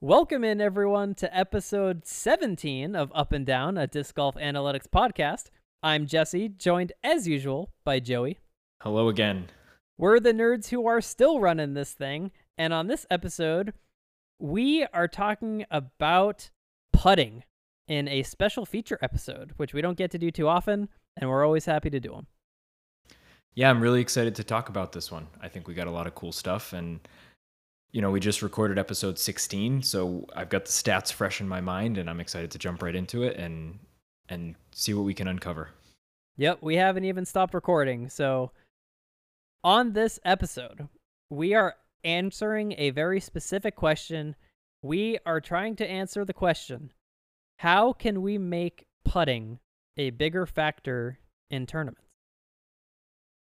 Welcome 0.00 0.44
in, 0.44 0.60
everyone, 0.60 1.16
to 1.16 1.36
episode 1.36 2.06
17 2.06 2.94
of 2.94 3.10
Up 3.16 3.32
and 3.32 3.44
Down, 3.44 3.76
a 3.76 3.88
disc 3.88 4.14
golf 4.14 4.36
analytics 4.36 4.86
podcast. 4.86 5.46
I'm 5.82 6.06
Jesse, 6.06 6.50
joined 6.50 6.92
as 7.02 7.26
usual 7.26 7.72
by 7.84 7.98
Joey. 7.98 8.38
Hello 8.80 9.08
again. 9.08 9.48
We're 9.96 10.20
the 10.20 10.32
nerds 10.32 10.68
who 10.68 10.86
are 10.86 11.00
still 11.00 11.40
running 11.40 11.74
this 11.74 11.94
thing, 11.94 12.30
and 12.56 12.72
on 12.72 12.86
this 12.86 13.06
episode, 13.10 13.72
we 14.38 14.86
are 14.94 15.08
talking 15.08 15.66
about 15.68 16.50
putting 16.92 17.42
in 17.88 18.06
a 18.06 18.22
special 18.22 18.64
feature 18.64 19.00
episode, 19.02 19.54
which 19.56 19.74
we 19.74 19.82
don't 19.82 19.98
get 19.98 20.12
to 20.12 20.18
do 20.18 20.30
too 20.30 20.46
often, 20.46 20.90
and 21.16 21.28
we're 21.28 21.44
always 21.44 21.64
happy 21.64 21.90
to 21.90 21.98
do 21.98 22.12
them. 22.12 22.28
Yeah, 23.56 23.68
I'm 23.68 23.80
really 23.80 24.00
excited 24.00 24.36
to 24.36 24.44
talk 24.44 24.68
about 24.68 24.92
this 24.92 25.10
one. 25.10 25.26
I 25.42 25.48
think 25.48 25.66
we 25.66 25.74
got 25.74 25.88
a 25.88 25.90
lot 25.90 26.06
of 26.06 26.14
cool 26.14 26.30
stuff 26.30 26.72
and 26.72 27.00
you 27.92 28.02
know, 28.02 28.10
we 28.10 28.20
just 28.20 28.42
recorded 28.42 28.78
episode 28.78 29.18
16, 29.18 29.82
so 29.82 30.26
I've 30.34 30.50
got 30.50 30.66
the 30.66 30.70
stats 30.70 31.12
fresh 31.12 31.40
in 31.40 31.48
my 31.48 31.60
mind 31.60 31.98
and 31.98 32.08
I'm 32.08 32.20
excited 32.20 32.50
to 32.52 32.58
jump 32.58 32.82
right 32.82 32.94
into 32.94 33.22
it 33.22 33.36
and 33.36 33.78
and 34.28 34.56
see 34.72 34.92
what 34.92 35.04
we 35.04 35.14
can 35.14 35.26
uncover. 35.26 35.70
Yep, 36.36 36.58
we 36.60 36.76
haven't 36.76 37.04
even 37.04 37.24
stopped 37.24 37.54
recording. 37.54 38.10
So 38.10 38.50
on 39.64 39.94
this 39.94 40.20
episode, 40.24 40.88
we 41.30 41.54
are 41.54 41.76
answering 42.04 42.74
a 42.76 42.90
very 42.90 43.20
specific 43.20 43.74
question. 43.74 44.36
We 44.82 45.18
are 45.24 45.40
trying 45.40 45.76
to 45.76 45.90
answer 45.90 46.24
the 46.24 46.34
question, 46.34 46.92
how 47.58 47.92
can 47.92 48.22
we 48.22 48.38
make 48.38 48.86
putting 49.04 49.58
a 49.96 50.10
bigger 50.10 50.46
factor 50.46 51.18
in 51.50 51.66
tournaments? 51.66 52.04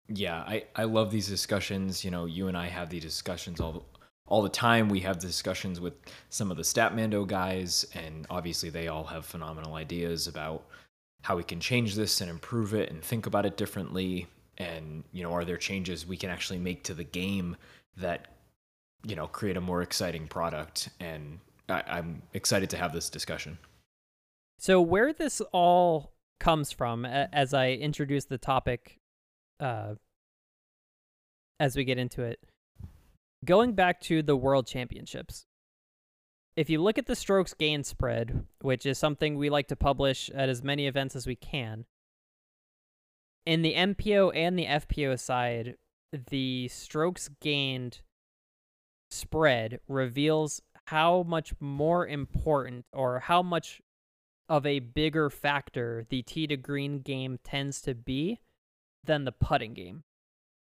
Yeah, 0.07 0.37
I, 0.37 0.65
I 0.75 0.83
love 0.83 1.09
these 1.09 1.27
discussions. 1.27 2.05
You 2.05 2.11
know, 2.11 2.25
you 2.25 2.47
and 2.47 2.55
I 2.55 2.67
have 2.67 2.89
these 2.89 3.01
discussions 3.01 3.59
all 3.59 3.85
all 4.27 4.41
the 4.41 4.49
time. 4.49 4.89
We 4.89 5.01
have 5.01 5.19
discussions 5.19 5.79
with 5.79 5.93
some 6.29 6.51
of 6.51 6.57
the 6.57 6.63
Statmando 6.63 7.27
guys, 7.27 7.85
and 7.93 8.25
obviously 8.29 8.69
they 8.69 8.87
all 8.87 9.05
have 9.05 9.25
phenomenal 9.25 9.75
ideas 9.75 10.27
about 10.27 10.65
how 11.21 11.35
we 11.35 11.43
can 11.43 11.59
change 11.59 11.95
this 11.95 12.21
and 12.21 12.29
improve 12.29 12.73
it 12.73 12.91
and 12.91 13.03
think 13.03 13.25
about 13.25 13.45
it 13.45 13.57
differently. 13.57 14.27
And 14.57 15.03
you 15.11 15.23
know, 15.23 15.33
are 15.33 15.45
there 15.45 15.57
changes 15.57 16.05
we 16.05 16.17
can 16.17 16.29
actually 16.29 16.59
make 16.59 16.83
to 16.83 16.93
the 16.93 17.03
game 17.03 17.57
that 17.97 18.27
you 19.05 19.15
know 19.15 19.27
create 19.27 19.57
a 19.57 19.61
more 19.61 19.81
exciting 19.81 20.27
product? 20.27 20.89
And 20.99 21.39
I, 21.69 21.83
I'm 21.87 22.21
excited 22.33 22.69
to 22.71 22.77
have 22.77 22.93
this 22.93 23.09
discussion. 23.09 23.57
So 24.57 24.81
where 24.81 25.13
this 25.13 25.41
all 25.51 26.13
comes 26.39 26.71
from, 26.71 27.05
as 27.05 27.53
I 27.53 27.71
introduce 27.71 28.25
the 28.25 28.37
topic, 28.37 28.99
uh, 29.59 29.95
as 31.59 31.75
we 31.75 31.83
get 31.83 31.97
into 31.97 32.23
it 32.23 32.39
going 33.45 33.73
back 33.73 34.01
to 34.01 34.21
the 34.21 34.35
World 34.35 34.67
Championships, 34.67 35.45
if 36.55 36.69
you 36.69 36.81
look 36.81 36.97
at 36.97 37.05
the 37.05 37.15
strokes 37.15 37.53
gain 37.53 37.83
spread, 37.83 38.45
which 38.61 38.85
is 38.85 38.97
something 38.97 39.37
we 39.37 39.49
like 39.49 39.67
to 39.67 39.75
publish 39.75 40.29
at 40.31 40.49
as 40.49 40.63
many 40.63 40.87
events 40.87 41.15
as 41.15 41.27
we 41.27 41.35
can, 41.35 41.85
in 43.45 43.61
the 43.61 43.73
MPO 43.73 44.31
and 44.35 44.57
the 44.57 44.65
FPO 44.65 45.19
side, 45.19 45.75
the 46.29 46.67
strokes 46.69 47.29
gained 47.41 48.01
spread 49.11 49.79
reveals 49.87 50.61
how 50.87 51.23
much 51.23 51.53
more 51.59 52.07
important 52.07 52.85
or 52.93 53.19
how 53.19 53.41
much 53.41 53.81
of 54.47 54.65
a 54.65 54.79
bigger 54.79 55.29
factor 55.29 56.05
the 56.09 56.21
tee 56.21 56.47
to 56.47 56.57
green 56.57 56.99
game 56.99 57.39
tends 57.43 57.81
to 57.81 57.95
be 57.95 58.39
than 59.03 59.25
the 59.25 59.31
putting 59.31 59.73
game. 59.73 60.03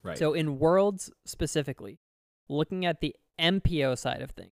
Right. 0.03 0.19
So 0.19 0.33
in 0.33 0.59
worlds 0.59 1.11
specifically, 1.27 1.99
looking 2.49 2.85
at 2.85 3.01
the 3.01 3.15
MPO 3.41 3.99
side 3.99 4.23
of 4.23 4.31
things, 4.31 4.53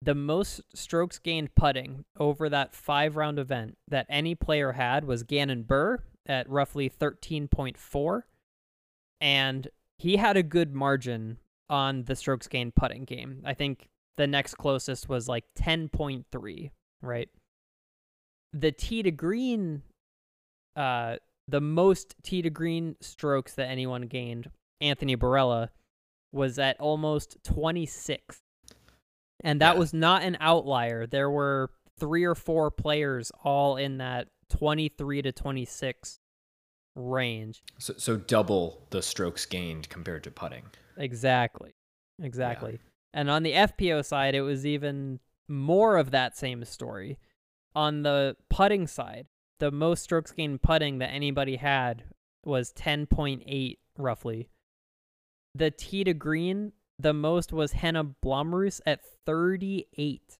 the 0.00 0.14
most 0.14 0.60
strokes 0.74 1.18
gained 1.18 1.54
putting 1.54 2.04
over 2.18 2.48
that 2.48 2.74
five 2.74 3.16
round 3.16 3.38
event 3.38 3.78
that 3.88 4.06
any 4.08 4.34
player 4.34 4.72
had 4.72 5.04
was 5.04 5.22
Gannon 5.22 5.62
Buhr 5.62 6.02
at 6.26 6.48
roughly 6.48 6.90
13.4. 6.90 8.22
And 9.20 9.68
he 9.98 10.16
had 10.16 10.36
a 10.36 10.42
good 10.42 10.74
margin 10.74 11.38
on 11.70 12.04
the 12.04 12.16
strokes 12.16 12.48
gained 12.48 12.74
putting 12.74 13.04
game. 13.04 13.42
I 13.44 13.54
think 13.54 13.88
the 14.16 14.26
next 14.26 14.54
closest 14.56 15.08
was 15.08 15.28
like 15.28 15.44
10.3, 15.58 16.70
right? 17.00 17.28
The 18.52 18.72
tee 18.72 19.02
to 19.04 19.12
green, 19.12 19.82
uh, 20.74 21.16
the 21.46 21.60
most 21.60 22.16
tee 22.22 22.42
to 22.42 22.50
green 22.50 22.96
strokes 23.00 23.54
that 23.54 23.68
anyone 23.68 24.02
gained, 24.02 24.50
Anthony 24.80 25.16
Barela 25.16 25.68
was 26.32 26.58
at 26.58 26.80
almost 26.80 27.36
26. 27.44 28.40
And 29.44 29.60
that 29.60 29.74
yeah. 29.74 29.78
was 29.78 29.92
not 29.92 30.22
an 30.22 30.36
outlier. 30.40 31.06
There 31.06 31.30
were 31.30 31.70
three 31.98 32.24
or 32.24 32.34
four 32.34 32.70
players 32.70 33.30
all 33.44 33.76
in 33.76 33.98
that 33.98 34.28
23 34.50 35.22
to 35.22 35.32
26 35.32 36.18
range. 36.94 37.62
So, 37.78 37.94
so 37.96 38.16
double 38.16 38.86
the 38.90 39.02
strokes 39.02 39.46
gained 39.46 39.88
compared 39.88 40.24
to 40.24 40.30
putting. 40.30 40.64
Exactly. 40.96 41.74
Exactly. 42.20 42.72
Yeah. 42.72 42.78
And 43.14 43.30
on 43.30 43.42
the 43.42 43.52
FPO 43.52 44.04
side, 44.04 44.34
it 44.34 44.42
was 44.42 44.64
even 44.64 45.20
more 45.48 45.96
of 45.96 46.10
that 46.12 46.36
same 46.36 46.64
story. 46.64 47.18
On 47.74 48.02
the 48.02 48.36
putting 48.48 48.86
side, 48.86 49.26
the 49.58 49.70
most 49.70 50.02
strokes 50.02 50.32
gained 50.32 50.62
putting 50.62 50.98
that 50.98 51.10
anybody 51.10 51.56
had 51.56 52.04
was 52.44 52.72
10.8 52.72 53.78
roughly 53.96 54.48
the 55.54 55.70
tee 55.70 56.04
to 56.04 56.14
green, 56.14 56.72
the 56.98 57.12
most 57.12 57.52
was 57.52 57.72
Henna 57.72 58.04
Blomroos 58.04 58.80
at 58.86 59.00
38. 59.26 60.38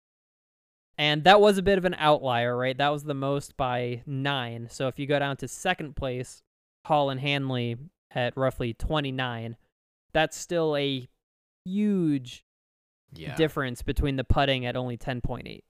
And 0.99 1.25
that 1.25 1.41
was 1.41 1.59
a 1.59 1.63
bit 1.63 1.79
of 1.79 1.85
an 1.85 1.97
outlier, 1.99 2.57
right? 2.57 2.77
That 2.77 2.91
was 2.91 3.05
the 3.05 3.15
most 3.15 3.57
by 3.57 4.03
nine. 4.07 4.69
So 4.71 4.89
if 4.89 4.99
you 4.99 5.07
go 5.07 5.19
down 5.19 5.37
to 5.39 5.49
second 5.49 5.97
place, 5.97 6.43
Holyn 6.87 7.19
Handley 7.19 7.77
at 8.15 8.37
roughly 8.37 8.75
29, 8.75 9.57
that's 10.13 10.37
still 10.37 10.77
a 10.77 11.09
huge 11.65 12.45
yeah. 13.15 13.35
difference 13.35 13.83
between 13.83 14.17
the 14.17 14.25
putting 14.25 14.67
at 14.67 14.77
only 14.77 14.97
10.8. 14.97 15.63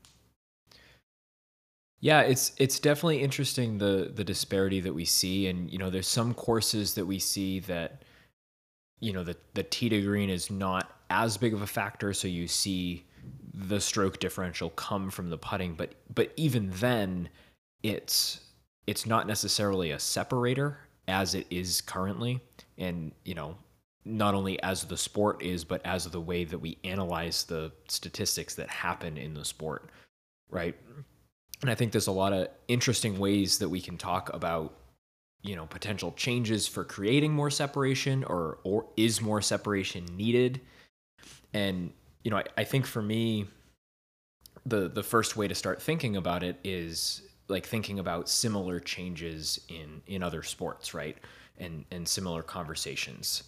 Yeah, 2.00 2.22
it's 2.22 2.50
it's 2.59 2.80
definitely 2.80 3.22
interesting 3.22 3.78
the 3.78 4.10
the 4.12 4.24
disparity 4.24 4.80
that 4.80 4.92
we 4.92 5.04
see 5.04 5.47
and 5.47 5.70
you 5.70 5.78
know 5.78 5.88
there's 5.88 6.09
some 6.09 6.34
courses 6.34 6.94
that 6.94 7.06
we 7.06 7.20
see 7.20 7.60
that 7.60 8.03
you 9.02 9.12
know 9.12 9.24
the 9.24 9.36
the 9.54 9.64
tee 9.64 9.88
to 9.88 10.00
green 10.00 10.30
is 10.30 10.50
not 10.50 10.90
as 11.10 11.36
big 11.36 11.52
of 11.52 11.60
a 11.60 11.66
factor, 11.66 12.14
so 12.14 12.28
you 12.28 12.46
see 12.46 13.04
the 13.52 13.80
stroke 13.80 14.18
differential 14.18 14.70
come 14.70 15.10
from 15.10 15.28
the 15.28 15.36
putting. 15.36 15.74
But 15.74 15.94
but 16.14 16.32
even 16.36 16.70
then, 16.70 17.28
it's 17.82 18.41
it's 18.86 19.04
not 19.04 19.26
necessarily 19.26 19.91
a 19.91 19.98
separator 19.98 20.78
as 21.08 21.34
it 21.34 21.46
is 21.50 21.80
currently, 21.80 22.41
and 22.78 23.12
you 23.24 23.34
know 23.34 23.58
not 24.04 24.34
only 24.34 24.60
as 24.62 24.84
the 24.84 24.96
sport 24.96 25.42
is, 25.42 25.64
but 25.64 25.84
as 25.84 26.06
the 26.06 26.20
way 26.20 26.44
that 26.44 26.58
we 26.58 26.78
analyze 26.84 27.44
the 27.44 27.72
statistics 27.88 28.54
that 28.54 28.68
happen 28.68 29.16
in 29.16 29.34
the 29.34 29.44
sport, 29.44 29.91
right? 30.48 30.76
And 31.60 31.70
I 31.70 31.74
think 31.74 31.92
there's 31.92 32.08
a 32.08 32.12
lot 32.12 32.32
of 32.32 32.48
interesting 32.66 33.18
ways 33.18 33.58
that 33.58 33.68
we 33.68 33.80
can 33.80 33.96
talk 33.96 34.32
about 34.34 34.74
you 35.42 35.56
know 35.56 35.66
potential 35.66 36.12
changes 36.12 36.66
for 36.66 36.84
creating 36.84 37.32
more 37.32 37.50
separation 37.50 38.25
or 38.25 38.58
or 38.64 38.86
is 38.97 39.20
more 39.20 39.42
separation 39.42 40.04
needed? 40.16 40.60
And 41.53 41.92
you 42.25 42.30
know 42.30 42.38
I, 42.38 42.44
I 42.58 42.64
think 42.64 42.86
for 42.86 43.03
me 43.03 43.47
the 44.64 44.88
the 44.88 45.03
first 45.03 45.36
way 45.36 45.48
to 45.48 45.54
start 45.54 45.82
thinking 45.82 46.16
about 46.16 46.42
it 46.42 46.58
is 46.62 47.22
like 47.48 47.66
thinking 47.66 47.98
about 47.98 48.28
similar 48.28 48.78
changes 48.80 49.60
in 49.69 50.03
in 50.06 50.22
other 50.22 50.42
sports 50.42 50.94
right? 50.94 51.19
And 51.59 51.84
and 51.91 52.06
similar 52.09 52.42
conversations. 52.42 53.44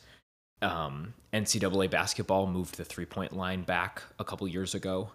Um, 0.62 1.14
ncaa 1.32 1.90
basketball 1.90 2.46
moved 2.46 2.76
the 2.76 2.84
three 2.84 3.04
point 3.06 3.32
line 3.32 3.62
back 3.62 4.02
a 4.18 4.24
couple 4.24 4.48
years 4.48 4.74
ago. 4.74 5.10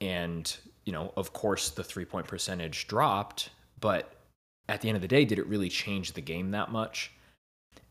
And 0.00 0.56
you 0.84 0.92
know 0.92 1.12
of 1.16 1.32
course 1.32 1.70
the 1.70 1.82
three 1.82 2.04
point 2.04 2.28
percentage 2.28 2.86
dropped 2.86 3.50
but 3.80 4.15
at 4.68 4.80
the 4.80 4.88
end 4.88 4.96
of 4.96 5.02
the 5.02 5.08
day, 5.08 5.24
did 5.24 5.38
it 5.38 5.46
really 5.46 5.68
change 5.68 6.12
the 6.12 6.20
game 6.20 6.50
that 6.50 6.70
much? 6.70 7.12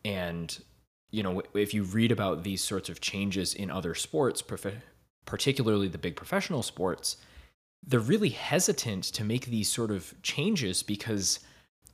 And, 0.04 0.58
you 1.12 1.24
know, 1.24 1.42
if 1.54 1.74
you 1.74 1.84
read 1.84 2.12
about 2.12 2.44
these 2.44 2.64
sorts 2.64 2.90
of 2.90 3.02
changes 3.02 3.54
in 3.54 3.72
other 3.72 3.96
sports, 3.96 4.44
particularly 5.26 5.88
the 5.88 5.98
big 5.98 6.16
professional 6.16 6.64
sports, 6.64 7.18
they're 7.86 8.00
really 8.00 8.30
hesitant 8.30 9.04
to 9.06 9.24
make 9.24 9.46
these 9.46 9.70
sort 9.70 9.92
of 9.92 10.14
changes 10.22 10.84
because 10.84 11.40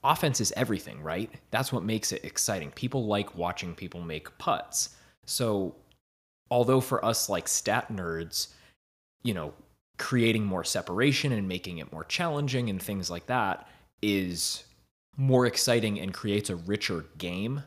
offense 0.04 0.42
is 0.42 0.54
everything, 0.56 1.02
right? 1.02 1.30
That's 1.52 1.72
what 1.72 1.84
makes 1.84 2.12
it 2.12 2.24
exciting. 2.24 2.72
People 2.72 3.06
like 3.06 3.36
watching 3.38 3.76
people 3.76 4.02
make 4.02 4.38
putts. 4.38 4.96
So, 5.26 5.76
although 6.50 6.82
for 6.82 7.04
us 7.04 7.30
like 7.30 7.48
stat 7.48 7.92
nerds, 7.92 8.48
you 9.24 9.34
know, 9.34 9.54
creating 9.98 10.46
more 10.46 10.64
separation 10.64 11.32
and 11.32 11.48
making 11.48 11.78
it 11.78 11.92
more 11.92 12.04
challenging 12.04 12.70
and 12.70 12.82
things 12.82 13.12
like 13.12 13.28
that 13.28 13.68
is 14.02 14.64
more 15.18 15.46
exciting 15.46 16.00
and 16.00 16.14
creates 16.14 16.50
a 16.50 16.56
richer 16.56 17.06
game, 17.18 17.64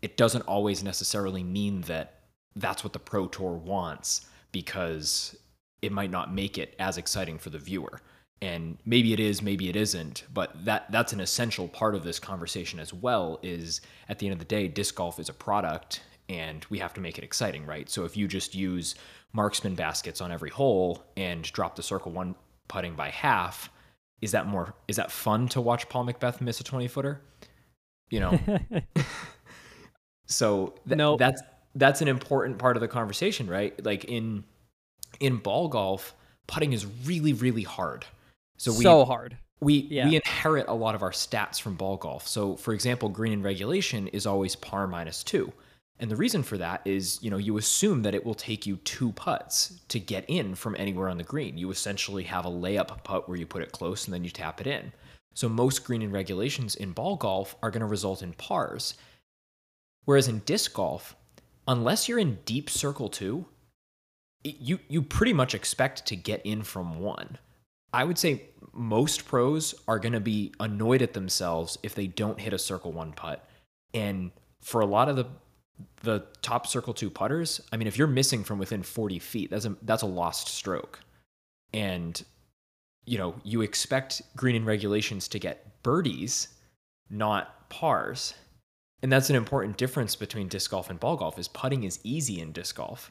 it 0.00 0.16
doesn't 0.16 0.42
always 0.42 0.82
necessarily 0.82 1.42
mean 1.42 1.82
that 1.82 2.20
that's 2.56 2.84
what 2.84 2.92
the 2.92 2.98
Pro 2.98 3.26
Tour 3.28 3.52
wants 3.52 4.26
because 4.50 5.36
it 5.80 5.92
might 5.92 6.10
not 6.10 6.34
make 6.34 6.58
it 6.58 6.74
as 6.78 6.98
exciting 6.98 7.38
for 7.38 7.50
the 7.50 7.58
viewer. 7.58 8.00
And 8.40 8.78
maybe 8.84 9.12
it 9.12 9.20
is, 9.20 9.40
maybe 9.40 9.68
it 9.68 9.76
isn't, 9.76 10.24
but 10.34 10.64
that 10.64 10.90
that's 10.90 11.12
an 11.12 11.20
essential 11.20 11.68
part 11.68 11.94
of 11.94 12.02
this 12.02 12.18
conversation 12.18 12.80
as 12.80 12.92
well 12.92 13.38
is 13.42 13.80
at 14.08 14.18
the 14.18 14.26
end 14.26 14.32
of 14.32 14.40
the 14.40 14.44
day 14.44 14.66
disc 14.66 14.96
golf 14.96 15.20
is 15.20 15.28
a 15.28 15.32
product 15.34 16.02
and 16.28 16.64
we 16.68 16.78
have 16.78 16.92
to 16.94 17.00
make 17.00 17.18
it 17.18 17.24
exciting, 17.24 17.64
right? 17.66 17.88
So 17.88 18.04
if 18.04 18.16
you 18.16 18.26
just 18.26 18.54
use 18.54 18.96
marksman 19.32 19.76
baskets 19.76 20.20
on 20.20 20.32
every 20.32 20.50
hole 20.50 21.04
and 21.16 21.44
drop 21.52 21.76
the 21.76 21.82
circle 21.82 22.10
one 22.10 22.34
putting 22.68 22.94
by 22.94 23.10
half, 23.10 23.70
is 24.22 24.32
that 24.32 24.46
more 24.46 24.74
is 24.88 24.96
that 24.96 25.10
fun 25.12 25.48
to 25.48 25.60
watch 25.60 25.88
Paul 25.90 26.06
McBeth 26.06 26.40
miss 26.40 26.60
a 26.60 26.64
20 26.64 26.88
footer? 26.88 27.20
You 28.10 28.20
know. 28.20 28.38
so 30.26 30.74
th- 30.88 30.96
Nope. 30.96 31.18
that's 31.18 31.42
that's 31.74 32.00
an 32.02 32.08
important 32.08 32.58
part 32.58 32.76
of 32.76 32.80
the 32.80 32.88
conversation, 32.88 33.48
right? 33.48 33.82
Like 33.84 34.04
in 34.04 34.44
in 35.20 35.36
ball 35.36 35.68
golf, 35.68 36.14
putting 36.46 36.72
is 36.72 36.86
really 37.04 37.32
really 37.32 37.62
hard. 37.62 38.04
So 38.58 38.72
we 38.72 38.82
so 38.84 39.04
hard. 39.04 39.36
we 39.60 39.86
Yeah. 39.90 40.08
we 40.08 40.16
inherit 40.16 40.66
a 40.68 40.74
lot 40.74 40.94
of 40.94 41.02
our 41.02 41.10
stats 41.10 41.60
from 41.60 41.74
ball 41.74 41.96
golf. 41.96 42.26
So 42.28 42.56
for 42.56 42.72
example, 42.72 43.08
green 43.08 43.32
in 43.32 43.42
regulation 43.42 44.08
is 44.08 44.26
always 44.26 44.54
par 44.56 44.86
minus 44.86 45.24
2. 45.24 45.52
And 45.98 46.10
the 46.10 46.16
reason 46.16 46.42
for 46.42 46.58
that 46.58 46.82
is, 46.84 47.22
you 47.22 47.30
know, 47.30 47.36
you 47.36 47.58
assume 47.58 48.02
that 48.02 48.14
it 48.14 48.24
will 48.24 48.34
take 48.34 48.66
you 48.66 48.76
two 48.78 49.12
putts 49.12 49.80
to 49.88 50.00
get 50.00 50.24
in 50.28 50.54
from 50.54 50.74
anywhere 50.76 51.08
on 51.08 51.18
the 51.18 51.22
green. 51.22 51.56
You 51.56 51.70
essentially 51.70 52.24
have 52.24 52.44
a 52.44 52.50
layup 52.50 53.04
putt 53.04 53.28
where 53.28 53.38
you 53.38 53.46
put 53.46 53.62
it 53.62 53.72
close 53.72 54.06
and 54.06 54.14
then 54.14 54.24
you 54.24 54.30
tap 54.30 54.60
it 54.60 54.66
in. 54.66 54.92
So 55.34 55.48
most 55.48 55.84
green 55.84 56.02
in 56.02 56.10
regulations 56.10 56.74
in 56.74 56.92
ball 56.92 57.16
golf 57.16 57.54
are 57.62 57.70
going 57.70 57.80
to 57.80 57.86
result 57.86 58.22
in 58.22 58.32
pars. 58.32 58.94
Whereas 60.04 60.28
in 60.28 60.40
disc 60.40 60.72
golf, 60.74 61.14
unless 61.68 62.08
you're 62.08 62.18
in 62.18 62.40
deep 62.44 62.68
circle 62.68 63.08
2, 63.08 63.46
it- 64.44 64.58
you 64.58 64.80
you 64.88 65.02
pretty 65.02 65.32
much 65.32 65.54
expect 65.54 66.04
to 66.06 66.16
get 66.16 66.44
in 66.44 66.62
from 66.62 66.98
one. 66.98 67.38
I 67.92 68.04
would 68.04 68.18
say 68.18 68.48
most 68.72 69.24
pros 69.24 69.74
are 69.86 69.98
going 69.98 70.14
to 70.14 70.20
be 70.20 70.52
annoyed 70.58 71.02
at 71.02 71.12
themselves 71.12 71.78
if 71.82 71.94
they 71.94 72.06
don't 72.06 72.40
hit 72.40 72.52
a 72.52 72.58
circle 72.58 72.90
one 72.92 73.12
putt. 73.12 73.46
And 73.94 74.32
for 74.62 74.80
a 74.80 74.86
lot 74.86 75.08
of 75.08 75.16
the 75.16 75.26
the 76.02 76.24
top 76.42 76.66
circle 76.66 76.94
two 76.94 77.10
putters, 77.10 77.60
I 77.72 77.76
mean, 77.76 77.88
if 77.88 77.96
you're 77.96 78.06
missing 78.06 78.44
from 78.44 78.58
within 78.58 78.82
40 78.82 79.18
feet, 79.18 79.50
that's 79.50 79.64
a 79.64 79.76
that's 79.82 80.02
a 80.02 80.06
lost 80.06 80.48
stroke. 80.48 81.00
And 81.72 82.22
you 83.04 83.18
know, 83.18 83.34
you 83.42 83.62
expect 83.62 84.22
green 84.36 84.54
in 84.54 84.64
regulations 84.64 85.28
to 85.28 85.38
get 85.38 85.82
birdies, 85.82 86.48
not 87.10 87.68
pars. 87.68 88.34
And 89.02 89.10
that's 89.10 89.30
an 89.30 89.36
important 89.36 89.76
difference 89.76 90.14
between 90.14 90.46
disc 90.46 90.70
golf 90.70 90.88
and 90.88 91.00
ball 91.00 91.16
golf 91.16 91.38
is 91.38 91.48
putting 91.48 91.82
is 91.82 91.98
easy 92.04 92.40
in 92.40 92.52
disc 92.52 92.76
golf. 92.76 93.10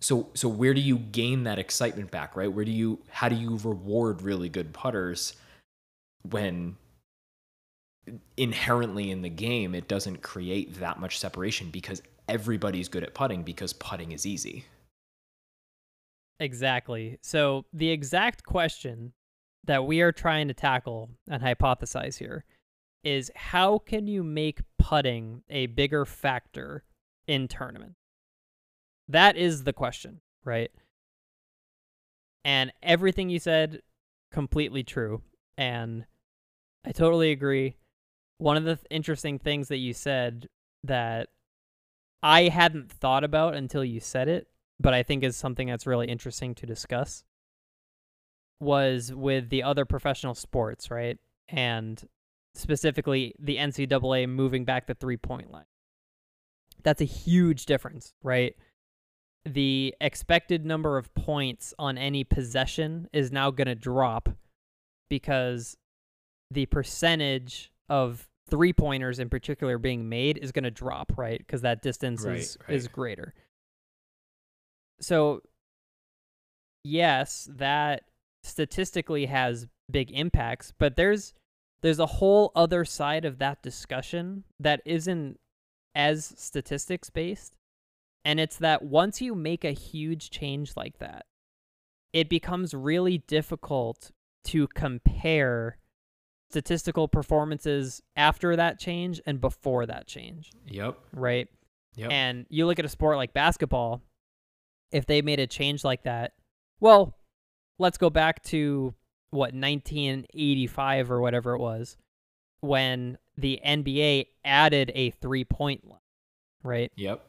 So 0.00 0.28
so 0.34 0.48
where 0.48 0.74
do 0.74 0.80
you 0.80 0.98
gain 0.98 1.44
that 1.44 1.58
excitement 1.58 2.10
back, 2.10 2.36
right? 2.36 2.52
Where 2.52 2.64
do 2.64 2.70
you 2.70 3.00
how 3.10 3.28
do 3.28 3.34
you 3.34 3.58
reward 3.64 4.22
really 4.22 4.48
good 4.48 4.72
putters 4.72 5.34
when 6.22 6.76
inherently 8.36 9.10
in 9.10 9.22
the 9.22 9.28
game 9.28 9.74
it 9.74 9.88
doesn't 9.88 10.22
create 10.22 10.78
that 10.80 10.98
much 10.98 11.18
separation 11.18 11.70
because 11.70 12.02
everybody's 12.28 12.88
good 12.88 13.02
at 13.02 13.14
putting 13.14 13.42
because 13.42 13.72
putting 13.72 14.12
is 14.12 14.26
easy. 14.26 14.64
Exactly. 16.40 17.18
So 17.22 17.64
the 17.72 17.90
exact 17.90 18.44
question 18.44 19.12
that 19.64 19.84
we 19.84 20.00
are 20.02 20.12
trying 20.12 20.48
to 20.48 20.54
tackle 20.54 21.10
and 21.28 21.42
hypothesize 21.42 22.18
here 22.18 22.44
is 23.02 23.30
how 23.34 23.78
can 23.78 24.06
you 24.06 24.22
make 24.22 24.60
putting 24.78 25.42
a 25.48 25.66
bigger 25.66 26.04
factor 26.04 26.84
in 27.26 27.48
tournament? 27.48 27.94
That 29.08 29.36
is 29.36 29.64
the 29.64 29.72
question, 29.72 30.20
right? 30.44 30.70
And 32.44 32.72
everything 32.82 33.30
you 33.30 33.38
said 33.38 33.82
completely 34.30 34.82
true 34.84 35.22
and 35.56 36.04
I 36.84 36.92
totally 36.92 37.32
agree. 37.32 37.76
One 38.38 38.56
of 38.56 38.64
the 38.64 38.76
th- 38.76 38.86
interesting 38.90 39.38
things 39.38 39.68
that 39.68 39.78
you 39.78 39.92
said 39.92 40.48
that 40.84 41.28
I 42.22 42.44
hadn't 42.44 42.90
thought 42.90 43.24
about 43.24 43.54
until 43.54 43.84
you 43.84 44.00
said 44.00 44.28
it, 44.28 44.48
but 44.80 44.94
I 44.94 45.02
think 45.02 45.22
is 45.22 45.36
something 45.36 45.68
that's 45.68 45.86
really 45.86 46.08
interesting 46.08 46.54
to 46.56 46.66
discuss 46.66 47.24
was 48.60 49.12
with 49.12 49.50
the 49.50 49.62
other 49.62 49.84
professional 49.84 50.34
sports, 50.34 50.90
right? 50.90 51.18
And 51.48 52.02
specifically 52.54 53.34
the 53.38 53.56
NCAA 53.56 54.28
moving 54.28 54.64
back 54.64 54.86
the 54.86 54.94
three 54.94 55.16
point 55.16 55.50
line. 55.50 55.64
That's 56.82 57.00
a 57.00 57.06
huge 57.06 57.66
difference, 57.66 58.14
right? 58.22 58.54
The 59.44 59.94
expected 60.00 60.64
number 60.64 60.98
of 60.98 61.14
points 61.14 61.72
on 61.78 61.96
any 61.96 62.24
possession 62.24 63.08
is 63.12 63.32
now 63.32 63.50
going 63.50 63.68
to 63.68 63.74
drop 63.74 64.28
because 65.08 65.76
the 66.50 66.66
percentage 66.66 67.72
of 67.88 68.28
three 68.48 68.72
pointers 68.72 69.18
in 69.18 69.28
particular 69.28 69.78
being 69.78 70.08
made 70.08 70.38
is 70.38 70.52
going 70.52 70.64
to 70.64 70.70
drop, 70.70 71.12
right? 71.16 71.38
Because 71.38 71.62
that 71.62 71.82
distance 71.82 72.24
Right, 72.24 72.38
is 72.38 72.58
right. 72.66 72.74
is 72.74 72.88
greater. 72.88 73.34
So, 75.00 75.42
yes, 76.84 77.48
that 77.52 78.04
statistically 78.42 79.26
has 79.26 79.66
big 79.90 80.10
impacts, 80.10 80.72
but 80.78 80.96
there's 80.96 81.34
there's 81.80 81.98
a 82.00 82.06
whole 82.06 82.50
other 82.56 82.84
side 82.84 83.24
of 83.24 83.38
that 83.38 83.62
discussion 83.62 84.44
that 84.58 84.80
isn't 84.84 85.38
as 85.94 86.34
statistics 86.36 87.10
based, 87.10 87.54
and 88.24 88.40
it's 88.40 88.56
that 88.56 88.82
once 88.82 89.20
you 89.20 89.34
make 89.34 89.64
a 89.64 89.70
huge 89.72 90.30
change 90.30 90.76
like 90.76 90.98
that, 90.98 91.26
it 92.12 92.28
becomes 92.28 92.74
really 92.74 93.18
difficult 93.18 94.10
to 94.44 94.66
compare 94.68 95.78
statistical 96.50 97.08
performances 97.08 98.02
after 98.16 98.56
that 98.56 98.78
change 98.78 99.20
and 99.26 99.40
before 99.40 99.86
that 99.86 100.06
change, 100.06 100.50
Yep. 100.66 100.98
right? 101.12 101.48
Yep. 101.96 102.10
And 102.10 102.46
you 102.48 102.66
look 102.66 102.78
at 102.78 102.84
a 102.84 102.88
sport 102.88 103.16
like 103.16 103.32
basketball, 103.32 104.02
if 104.90 105.04
they 105.06 105.20
made 105.20 105.40
a 105.40 105.46
change 105.46 105.84
like 105.84 106.04
that, 106.04 106.32
well, 106.80 107.16
let's 107.78 107.98
go 107.98 108.08
back 108.08 108.42
to 108.44 108.94
what 109.30 109.52
1985 109.52 111.10
or 111.10 111.20
whatever 111.20 111.54
it 111.54 111.58
was 111.58 111.96
when 112.60 113.18
the 113.36 113.60
NBA 113.64 114.26
added 114.44 114.90
a 114.94 115.10
three-point 115.10 115.86
line, 115.86 115.98
right? 116.62 116.90
yep. 116.96 117.24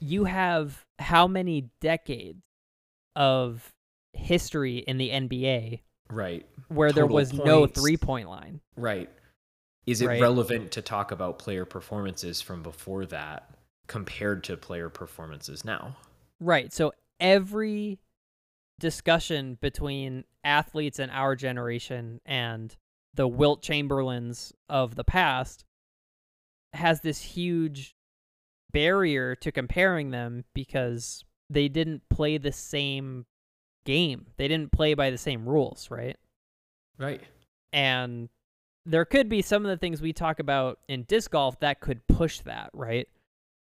You 0.00 0.24
have 0.24 0.84
how 0.98 1.26
many 1.28 1.70
decades 1.80 2.42
of 3.14 3.72
history 4.12 4.78
in 4.78 4.98
the 4.98 5.10
NBA 5.10 5.80
Right. 6.12 6.46
where 6.68 6.92
there 6.92 7.06
was 7.06 7.32
no 7.32 7.66
three-point 7.66 8.28
line? 8.28 8.60
Right. 8.76 9.10
Is 9.86 10.00
it 10.00 10.06
Right. 10.06 10.20
relevant 10.20 10.70
to 10.72 10.82
talk 10.82 11.10
about 11.10 11.38
player 11.38 11.64
performances 11.64 12.40
from 12.40 12.62
before 12.62 13.04
that 13.06 13.50
compared 13.88 14.44
to 14.44 14.56
player 14.56 14.88
performances 14.88 15.64
now? 15.64 15.96
Right. 16.38 16.72
So 16.72 16.92
every 17.18 17.98
discussion 18.78 19.58
between 19.60 20.24
athletes 20.44 20.98
in 20.98 21.10
our 21.10 21.34
generation 21.36 22.20
and 22.24 22.76
the 23.14 23.28
Wilt 23.28 23.62
Chamberlains 23.62 24.52
of 24.68 24.94
the 24.94 25.04
past 25.04 25.64
has 26.72 27.00
this 27.02 27.20
huge 27.20 27.94
barrier 28.72 29.34
to 29.36 29.52
comparing 29.52 30.10
them 30.10 30.44
because 30.54 31.24
they 31.50 31.68
didn't 31.68 32.08
play 32.08 32.38
the 32.38 32.52
same 32.52 33.26
game. 33.84 34.26
They 34.36 34.48
didn't 34.48 34.72
play 34.72 34.94
by 34.94 35.10
the 35.10 35.18
same 35.18 35.46
rules, 35.48 35.90
right? 35.90 36.16
Right. 36.98 37.20
And 37.72 38.28
there 38.84 39.04
could 39.04 39.28
be 39.28 39.42
some 39.42 39.64
of 39.64 39.70
the 39.70 39.76
things 39.76 40.02
we 40.02 40.12
talk 40.12 40.38
about 40.40 40.78
in 40.88 41.04
disc 41.04 41.30
golf 41.30 41.58
that 41.60 41.80
could 41.80 42.06
push 42.06 42.40
that, 42.40 42.70
right? 42.72 43.08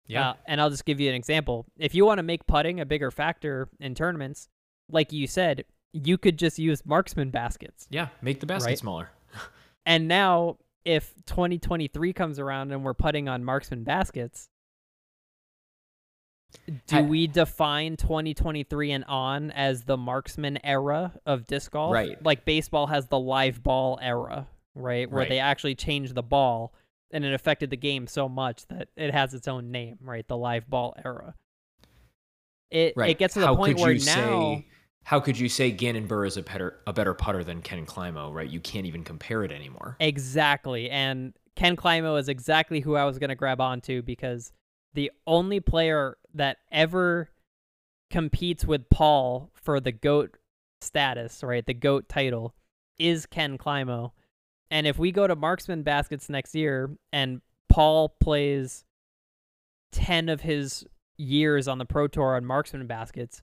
Yeah. 0.06 0.30
Uh, 0.30 0.34
and 0.46 0.62
I'll 0.62 0.70
just 0.70 0.86
give 0.86 1.00
you 1.00 1.10
an 1.10 1.16
example. 1.16 1.66
If 1.78 1.94
you 1.96 2.06
want 2.06 2.20
to 2.20 2.24
make 2.24 2.46
putting 2.46 2.80
a 2.80 2.86
bigger 2.86 3.12
factor 3.12 3.70
in 3.80 3.96
tournaments, 3.96 4.48
like 4.90 5.12
you 5.12 5.28
said, 5.28 5.66
you 5.94 6.18
could 6.18 6.38
just 6.38 6.60
use 6.60 6.86
marksman 6.86 7.30
baskets. 7.30 7.88
yeah. 7.90 8.08
Make 8.22 8.40
the 8.40 8.46
basket 8.46 8.68
Right. 8.70 8.78
smaller. 8.78 9.10
And 9.86 10.10
now, 10.10 10.58
if 10.84 11.14
2023 11.28 12.12
comes 12.12 12.40
around 12.40 12.74
and 12.74 12.84
we're 12.84 12.94
putting 12.94 13.30
on 13.30 13.46
marksman 13.46 13.86
baskets, 13.86 14.50
do 16.88 16.98
I- 16.98 17.02
we 17.02 17.28
define 17.28 17.98
2023 17.98 18.92
and 18.92 19.04
on 19.06 19.52
as 19.52 19.84
the 19.84 19.98
marksman 19.98 20.58
era 20.66 21.14
of 21.26 21.48
disc 21.48 21.72
golf? 21.72 21.94
Right. 21.94 22.22
Like 22.24 22.46
baseball 22.46 22.88
has 22.88 23.08
the 23.08 23.20
live 23.20 23.62
ball 23.64 24.00
era, 24.02 24.48
right? 24.76 25.10
Where 25.10 25.22
Right. 25.22 25.30
they 25.30 25.40
actually 25.40 25.76
changed 25.76 26.16
the 26.16 26.24
ball 26.24 26.74
and 27.12 27.24
it 27.24 27.34
affected 27.34 27.70
the 27.70 27.78
game 27.78 28.08
so 28.08 28.28
much 28.28 28.66
that 28.68 28.90
it 28.98 29.14
has 29.14 29.34
its 29.34 29.48
own 29.48 29.72
name, 29.72 29.98
right? 30.02 30.28
The 30.28 30.38
live 30.38 30.70
ball 30.70 30.96
era. 31.06 31.36
It 32.70 32.94
Right. 32.98 33.12
it 33.12 33.18
gets 33.18 33.34
to 33.36 33.40
the 33.40 33.46
how 33.48 33.56
point 33.56 33.78
could 33.78 33.84
where 33.84 33.92
you 33.94 34.06
now 34.06 34.14
say 34.56 34.68
how 35.04 35.22
could 35.22 35.40
you 35.40 35.48
say 35.48 35.72
Gannon 35.72 36.06
Buhr 36.06 36.26
is 36.28 36.36
a 36.36 36.42
better 36.44 36.82
a 36.86 36.92
better 36.92 37.14
putter 37.14 37.42
than 37.44 37.62
Ken 37.62 37.86
Climo, 37.86 38.30
right? 38.34 38.50
You 38.50 38.60
can't 38.60 38.86
even 38.86 39.04
compare 39.06 39.44
it 39.46 39.52
anymore. 39.54 39.96
Exactly. 40.02 40.90
And 40.90 41.34
Ken 41.56 41.78
Climo 41.78 42.18
is 42.20 42.28
exactly 42.28 42.82
who 42.82 42.96
I 42.96 43.06
was 43.06 43.18
going 43.18 43.30
to 43.30 43.36
grab 43.36 43.62
onto 43.62 44.02
because 44.02 44.52
the 44.94 45.12
only 45.26 45.60
player 45.60 46.18
that 46.34 46.58
ever 46.72 47.30
competes 48.10 48.66
with 48.66 48.90
Paul 48.90 49.52
for 49.54 49.80
the 49.80 49.92
goat 49.92 50.38
status, 50.82 51.44
right? 51.44 51.66
The 51.66 51.74
goat 51.74 52.08
title 52.10 52.56
is 52.98 53.26
Ken 53.26 53.58
Climo. 53.58 54.12
And 54.70 54.88
if 54.88 54.98
we 54.98 55.12
go 55.12 55.28
to 55.28 55.36
marksman 55.36 55.84
baskets 55.84 56.30
next 56.30 56.56
year 56.56 56.90
and 57.14 57.42
Paul 57.70 58.10
plays 58.10 58.86
10 59.94 60.30
of 60.30 60.42
his 60.42 60.86
years 61.18 61.68
on 61.68 61.78
the 61.78 61.86
pro 61.86 62.08
tour 62.08 62.36
on 62.36 62.46
marksman 62.46 62.88
baskets, 62.88 63.42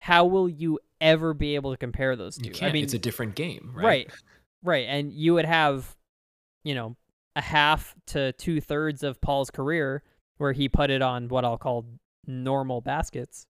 how 0.00 0.24
will 0.24 0.48
you 0.48 0.78
ever 1.00 1.34
be 1.34 1.54
able 1.54 1.70
to 1.72 1.76
compare 1.76 2.16
those 2.16 2.38
two? 2.38 2.52
I 2.64 2.72
mean, 2.72 2.84
it's 2.84 2.94
a 2.94 2.98
different 2.98 3.34
game, 3.34 3.70
right? 3.74 3.84
right, 3.84 4.10
right, 4.62 4.86
and 4.88 5.12
you 5.12 5.34
would 5.34 5.44
have, 5.44 5.96
you 6.64 6.74
know, 6.74 6.96
a 7.36 7.40
half 7.40 7.94
to 8.06 8.32
two 8.32 8.60
thirds 8.60 9.02
of 9.02 9.20
Paul's 9.20 9.50
career 9.50 10.02
where 10.42 10.52
he 10.52 10.68
put 10.68 10.90
it 10.90 11.00
on 11.00 11.28
what 11.28 11.44
I'll 11.44 11.56
call 11.56 11.86
normal 12.26 12.80
baskets, 12.80 13.46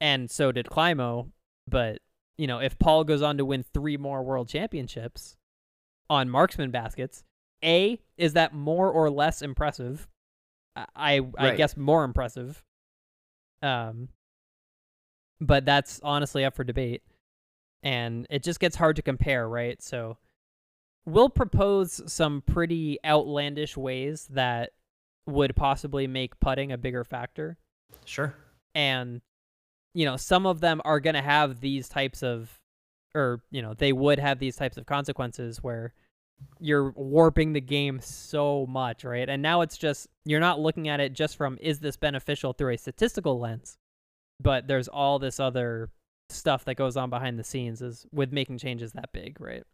and 0.00 0.28
so 0.28 0.50
did 0.50 0.66
Climo. 0.66 1.30
But 1.68 2.00
you 2.36 2.48
know, 2.48 2.58
if 2.58 2.76
Paul 2.80 3.04
goes 3.04 3.22
on 3.22 3.38
to 3.38 3.44
win 3.44 3.62
three 3.62 3.96
more 3.96 4.24
world 4.24 4.48
championships 4.48 5.36
on 6.10 6.28
marksman 6.28 6.72
baskets, 6.72 7.22
a 7.64 8.00
is 8.16 8.32
that 8.32 8.52
more 8.52 8.90
or 8.90 9.08
less 9.08 9.40
impressive? 9.40 10.08
I 10.74 10.84
I, 10.96 11.20
I 11.38 11.54
guess 11.54 11.76
more 11.76 12.02
impressive. 12.02 12.64
Um, 13.62 14.08
but 15.40 15.64
that's 15.64 16.00
honestly 16.02 16.44
up 16.44 16.56
for 16.56 16.64
debate, 16.64 17.02
and 17.84 18.26
it 18.30 18.42
just 18.42 18.58
gets 18.58 18.74
hard 18.74 18.96
to 18.96 19.02
compare, 19.02 19.48
right? 19.48 19.80
So 19.80 20.18
we'll 21.06 21.30
propose 21.30 22.02
some 22.12 22.42
pretty 22.42 22.98
outlandish 23.04 23.76
ways 23.76 24.26
that 24.32 24.72
would 25.28 25.54
possibly 25.54 26.06
make 26.06 26.40
putting 26.40 26.72
a 26.72 26.78
bigger 26.78 27.04
factor. 27.04 27.58
Sure. 28.04 28.34
and 28.74 29.20
you 29.94 30.04
know 30.04 30.16
some 30.16 30.46
of 30.46 30.60
them 30.60 30.80
are 30.84 31.00
going 31.00 31.14
to 31.14 31.22
have 31.22 31.60
these 31.60 31.88
types 31.88 32.22
of 32.22 32.58
or 33.14 33.42
you 33.50 33.62
know 33.62 33.74
they 33.74 33.92
would 33.92 34.18
have 34.18 34.38
these 34.38 34.56
types 34.56 34.76
of 34.76 34.86
consequences 34.86 35.62
where 35.62 35.94
you're 36.60 36.92
warping 36.92 37.52
the 37.52 37.60
game 37.60 38.00
so 38.00 38.66
much 38.68 39.04
right? 39.04 39.28
And 39.28 39.42
now 39.42 39.62
it's 39.62 39.76
just 39.76 40.06
you're 40.24 40.40
not 40.40 40.60
looking 40.60 40.88
at 40.88 41.00
it 41.00 41.12
just 41.12 41.36
from 41.36 41.58
is 41.60 41.80
this 41.80 41.96
beneficial 41.96 42.52
through 42.52 42.74
a 42.74 42.78
statistical 42.78 43.38
lens? 43.40 43.76
But 44.40 44.68
there's 44.68 44.88
all 44.88 45.18
this 45.18 45.40
other 45.40 45.90
stuff 46.28 46.64
that 46.66 46.76
goes 46.76 46.96
on 46.96 47.10
behind 47.10 47.38
the 47.38 47.44
scenes 47.44 47.82
is 47.82 48.06
with 48.12 48.32
making 48.32 48.58
changes 48.58 48.92
that 48.92 49.12
big 49.12 49.40
right 49.40 49.64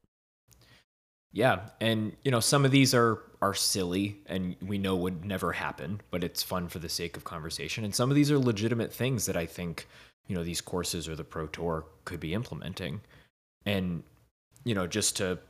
Yeah, 1.34 1.62
and 1.80 2.16
you 2.22 2.30
know 2.30 2.38
some 2.38 2.64
of 2.64 2.70
these 2.70 2.94
are 2.94 3.18
are 3.42 3.54
silly 3.54 4.20
and 4.26 4.54
we 4.62 4.78
know 4.78 4.94
would 4.94 5.24
never 5.24 5.50
happen, 5.52 6.00
but 6.12 6.22
it's 6.22 6.44
fun 6.44 6.68
for 6.68 6.78
the 6.78 6.88
sake 6.88 7.16
of 7.16 7.24
conversation. 7.24 7.84
And 7.84 7.92
some 7.92 8.08
of 8.08 8.14
these 8.14 8.30
are 8.30 8.38
legitimate 8.38 8.92
things 8.92 9.26
that 9.26 9.36
I 9.36 9.44
think 9.44 9.88
you 10.28 10.36
know 10.36 10.44
these 10.44 10.60
courses 10.60 11.08
or 11.08 11.16
the 11.16 11.24
pro 11.24 11.48
tour 11.48 11.86
could 12.04 12.20
be 12.20 12.34
implementing. 12.34 13.00
And 13.66 14.04
you 14.62 14.76
know 14.76 14.86
just 14.86 15.16
to 15.16 15.40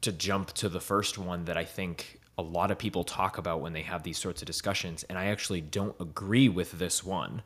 to 0.00 0.12
jump 0.12 0.54
to 0.54 0.68
the 0.70 0.80
first 0.80 1.18
one 1.18 1.44
that 1.44 1.58
I 1.58 1.64
think 1.64 2.20
a 2.38 2.42
lot 2.42 2.70
of 2.70 2.78
people 2.78 3.04
talk 3.04 3.36
about 3.36 3.60
when 3.60 3.74
they 3.74 3.82
have 3.82 4.04
these 4.04 4.16
sorts 4.16 4.40
of 4.40 4.46
discussions, 4.46 5.04
and 5.10 5.18
I 5.18 5.26
actually 5.26 5.60
don't 5.60 5.94
agree 6.00 6.48
with 6.48 6.72
this 6.78 7.04
one, 7.04 7.42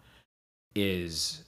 is 0.77 1.43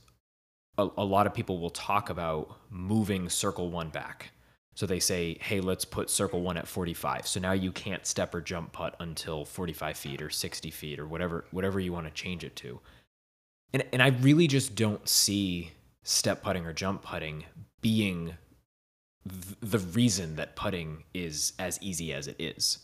a, 0.78 0.88
a 0.96 1.04
lot 1.04 1.28
of 1.28 1.34
people 1.34 1.60
will 1.60 1.70
talk 1.70 2.10
about 2.10 2.56
moving 2.70 3.28
circle 3.28 3.70
one 3.70 3.90
back. 3.90 4.30
So 4.74 4.86
they 4.86 4.98
say, 4.98 5.38
hey, 5.40 5.60
let's 5.60 5.84
put 5.84 6.10
circle 6.10 6.42
one 6.42 6.56
at 6.56 6.66
45. 6.66 7.26
So 7.28 7.38
now 7.38 7.52
you 7.52 7.70
can't 7.70 8.06
step 8.06 8.34
or 8.34 8.40
jump 8.40 8.72
putt 8.72 8.96
until 8.98 9.44
45 9.44 9.96
feet 9.96 10.20
or 10.20 10.30
60 10.30 10.70
feet 10.70 10.98
or 10.98 11.06
whatever 11.06 11.44
whatever 11.52 11.78
you 11.78 11.92
want 11.92 12.06
to 12.06 12.12
change 12.12 12.44
it 12.44 12.56
to. 12.56 12.80
And 13.72 13.84
and 13.92 14.02
I 14.02 14.08
really 14.08 14.46
just 14.48 14.74
don't 14.74 15.08
see 15.08 15.72
step 16.02 16.42
putting 16.42 16.66
or 16.66 16.72
jump 16.72 17.02
putting 17.02 17.44
being 17.80 18.34
th- 19.28 19.56
the 19.60 19.78
reason 19.78 20.36
that 20.36 20.56
putting 20.56 21.04
is 21.14 21.52
as 21.58 21.78
easy 21.80 22.12
as 22.12 22.26
it 22.26 22.36
is. 22.38 22.78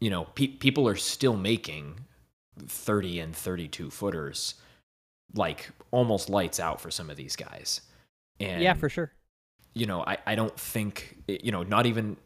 You 0.00 0.10
know, 0.10 0.24
pe- 0.24 0.48
people 0.48 0.88
are 0.88 0.96
still 0.96 1.36
making 1.36 2.00
30 2.66 3.20
and 3.20 3.36
32 3.36 3.90
footers 3.90 4.54
like 5.34 5.70
almost 5.90 6.28
lights 6.28 6.60
out 6.60 6.80
for 6.80 6.90
some 6.90 7.08
of 7.08 7.16
these 7.16 7.36
guys. 7.36 7.80
And 8.40 8.62
yeah 8.62 8.74
for 8.74 8.88
sure 8.88 9.12
you 9.74 9.86
know, 9.86 10.02
I, 10.04 10.18
I 10.26 10.34
don't 10.34 10.58
think 10.58 11.16
you 11.28 11.52
know, 11.52 11.62
not 11.62 11.86
even 11.86 12.16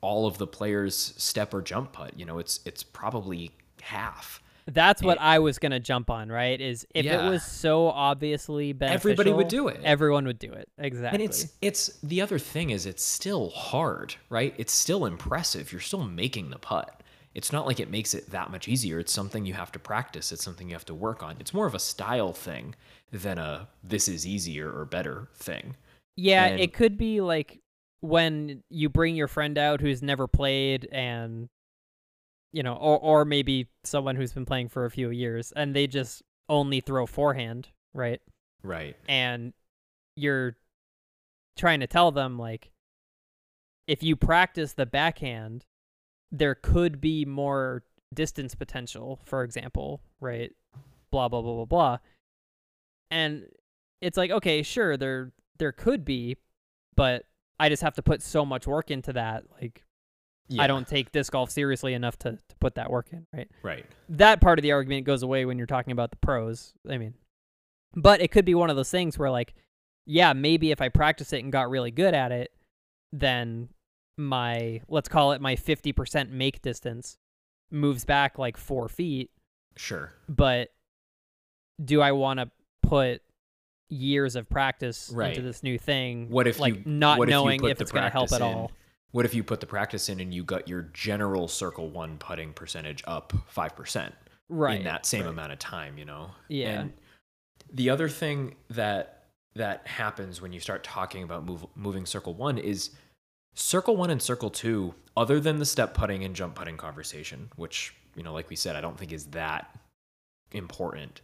all 0.00 0.26
of 0.26 0.38
the 0.38 0.46
players 0.46 1.14
step 1.16 1.52
or 1.54 1.62
jump 1.62 1.92
putt. 1.92 2.18
You 2.18 2.24
know, 2.24 2.38
it's 2.38 2.60
it's 2.64 2.82
probably 2.82 3.50
half. 3.82 4.42
that's 4.68 5.00
what 5.02 5.18
And- 5.18 5.26
i 5.28 5.38
was 5.38 5.58
going 5.60 5.70
to 5.70 5.78
jump 5.78 6.10
on 6.10 6.28
right 6.28 6.60
is 6.60 6.84
if 6.92 7.04
Yeah. 7.04 7.24
it 7.26 7.30
was 7.30 7.44
so 7.44 7.88
obviously 7.88 8.72
beneficial 8.72 9.10
Everybody 9.12 9.32
would 9.32 9.46
do 9.48 9.68
it. 9.68 9.80
everyone 9.84 10.24
would 10.26 10.40
do 10.40 10.52
it 10.52 10.68
exactly 10.76 11.16
And 11.22 11.22
it's 11.30 11.52
it's 11.62 11.98
the 12.02 12.20
other 12.20 12.38
thing 12.40 12.70
is 12.70 12.84
it's 12.84 13.04
still 13.04 13.50
hard, 13.50 14.16
right? 14.28 14.54
It's 14.58 14.72
still 14.72 15.06
impressive. 15.06 15.70
You're 15.70 15.80
still 15.80 16.02
making 16.04 16.50
the 16.50 16.58
putt. 16.58 17.02
It's 17.32 17.52
not 17.52 17.64
like 17.66 17.78
it 17.78 17.90
makes 17.90 18.12
it 18.14 18.30
that 18.30 18.50
much 18.50 18.66
easier. 18.66 18.98
It's 18.98 19.12
something 19.12 19.44
you 19.46 19.54
have 19.54 19.70
to 19.72 19.78
practice. 19.78 20.32
It's 20.32 20.42
something 20.42 20.66
you 20.68 20.74
have 20.74 20.86
to 20.86 20.94
work 20.94 21.22
on. 21.22 21.36
It's 21.38 21.54
more 21.54 21.66
of 21.66 21.74
a 21.74 21.78
style 21.78 22.32
thing 22.32 22.74
than 23.12 23.38
a 23.38 23.68
this 23.84 24.08
is 24.08 24.26
easier 24.26 24.68
or 24.72 24.84
better 24.84 25.28
thing. 25.34 25.76
Yeah, 26.16 26.46
And- 26.46 26.60
it 26.60 26.72
could 26.72 26.96
be 26.96 27.20
like 27.20 27.60
when 28.00 28.62
you 28.70 28.88
bring 28.88 29.16
your 29.16 29.28
friend 29.28 29.58
out 29.58 29.80
who's 29.80 30.02
never 30.02 30.26
played 30.26 30.88
and 30.92 31.48
you 32.52 32.62
know, 32.62 32.74
or 32.74 32.98
or 32.98 33.24
maybe 33.24 33.68
someone 33.84 34.16
who's 34.16 34.32
been 34.32 34.46
playing 34.46 34.68
for 34.68 34.86
a 34.86 34.90
few 34.90 35.10
years 35.10 35.52
and 35.52 35.74
they 35.74 35.86
just 35.86 36.22
only 36.48 36.80
throw 36.80 37.04
forehand, 37.04 37.68
right? 37.92 38.20
Right. 38.62 38.96
And 39.08 39.52
you're 40.16 40.56
trying 41.58 41.80
to 41.80 41.86
tell 41.86 42.12
them 42.12 42.38
like 42.38 42.70
if 43.86 44.02
you 44.02 44.16
practice 44.16 44.72
the 44.72 44.86
backhand, 44.86 45.66
there 46.32 46.54
could 46.54 47.00
be 47.00 47.24
more 47.24 47.84
distance 48.14 48.54
potential, 48.54 49.20
for 49.24 49.42
example, 49.44 50.00
right? 50.20 50.52
Blah 51.10 51.28
blah 51.28 51.42
blah 51.42 51.54
blah 51.54 51.64
blah. 51.66 51.98
And 53.10 53.46
it's 54.00 54.16
like, 54.16 54.30
okay, 54.30 54.62
sure, 54.62 54.96
there 54.96 55.32
there 55.58 55.72
could 55.72 56.04
be, 56.04 56.36
but 56.96 57.24
I 57.58 57.68
just 57.68 57.82
have 57.82 57.94
to 57.94 58.02
put 58.02 58.22
so 58.22 58.44
much 58.44 58.66
work 58.66 58.90
into 58.90 59.12
that. 59.14 59.44
Like 59.60 59.84
I 60.58 60.66
don't 60.66 60.86
take 60.86 61.12
disc 61.12 61.32
golf 61.32 61.50
seriously 61.50 61.94
enough 61.94 62.18
to, 62.20 62.32
to 62.32 62.56
put 62.60 62.76
that 62.76 62.90
work 62.90 63.08
in, 63.12 63.26
right? 63.32 63.50
Right. 63.62 63.86
that 64.10 64.40
part 64.40 64.58
of 64.58 64.62
the 64.62 64.72
argument 64.72 65.04
goes 65.04 65.22
away 65.22 65.44
when 65.44 65.58
you're 65.58 65.66
talking 65.66 65.92
about 65.92 66.10
the 66.10 66.16
pros. 66.18 66.72
I 66.88 66.98
mean, 66.98 67.14
but 67.94 68.20
it 68.20 68.30
could 68.30 68.44
be 68.44 68.54
one 68.54 68.70
of 68.70 68.76
those 68.76 68.90
things 68.90 69.18
where, 69.18 69.30
like, 69.30 69.54
yeah, 70.04 70.32
maybe 70.32 70.70
if 70.70 70.80
I 70.80 70.88
practice 70.88 71.32
it 71.32 71.42
and 71.42 71.50
got 71.50 71.70
really 71.70 71.90
good 71.90 72.14
at 72.14 72.30
it, 72.30 72.52
then 73.12 73.70
my, 74.16 74.80
let's 74.88 75.08
call 75.08 75.32
it 75.32 75.40
my 75.40 75.56
50% 75.56 76.30
make 76.30 76.62
distance 76.62 77.18
moves 77.70 78.04
back 78.04 78.38
like 78.38 78.56
four 78.56 78.88
feet. 78.88 79.30
Sure. 79.76 80.12
But 80.28 80.68
do 81.82 82.00
I 82.00 82.12
want 82.12 82.38
to 82.40 82.50
put 82.82 83.22
years 83.88 84.36
of 84.36 84.48
practice 84.48 85.10
Right. 85.14 85.30
into 85.30 85.42
this 85.42 85.62
new 85.62 85.78
thing? 85.78 86.28
What 86.30 86.46
if 86.46 86.58
like 86.58 86.74
you 86.74 86.82
not 86.86 87.20
if 87.20 87.28
knowing 87.28 87.64
if 87.64 87.78
the 87.78 87.82
it's 87.82 87.92
going 87.92 88.04
to 88.04 88.10
help 88.10 88.32
at 88.32 88.40
in? 88.40 88.46
all? 88.46 88.72
What 89.12 89.24
if 89.24 89.34
you 89.34 89.42
put 89.44 89.60
the 89.60 89.66
practice 89.66 90.08
in 90.08 90.20
and 90.20 90.34
you 90.34 90.44
got 90.44 90.68
your 90.68 90.82
general 90.92 91.48
circle 91.48 91.88
one 91.88 92.18
putting 92.18 92.52
percentage 92.52 93.02
up 93.06 93.32
five 93.48 93.74
percent 93.76 94.14
Right. 94.48 94.78
in 94.78 94.84
that 94.84 95.06
same 95.06 95.22
right. 95.22 95.30
amount 95.30 95.52
of 95.52 95.58
time? 95.58 95.98
You 95.98 96.04
know. 96.04 96.30
Yeah. 96.48 96.80
And 96.80 96.92
the 97.72 97.90
other 97.90 98.08
thing 98.08 98.56
that 98.70 99.24
that 99.54 99.86
happens 99.86 100.42
when 100.42 100.52
you 100.52 100.60
start 100.60 100.84
talking 100.84 101.22
about 101.22 101.44
move, 101.44 101.64
moving 101.74 102.04
circle 102.04 102.34
one 102.34 102.58
is 102.58 102.90
circle 103.54 103.96
one 103.96 104.10
and 104.10 104.20
circle 104.20 104.50
two. 104.50 104.94
Other 105.16 105.40
than 105.40 105.58
the 105.58 105.64
step 105.64 105.94
putting 105.94 106.24
and 106.24 106.36
jump 106.36 106.54
putting 106.56 106.76
conversation, 106.76 107.48
which 107.56 107.94
you 108.14 108.22
know, 108.22 108.32
like 108.34 108.50
we 108.50 108.56
said, 108.56 108.76
I 108.76 108.80
don't 108.82 108.98
think 108.98 109.12
is 109.12 109.26
that 109.26 109.74
important. 110.52 111.20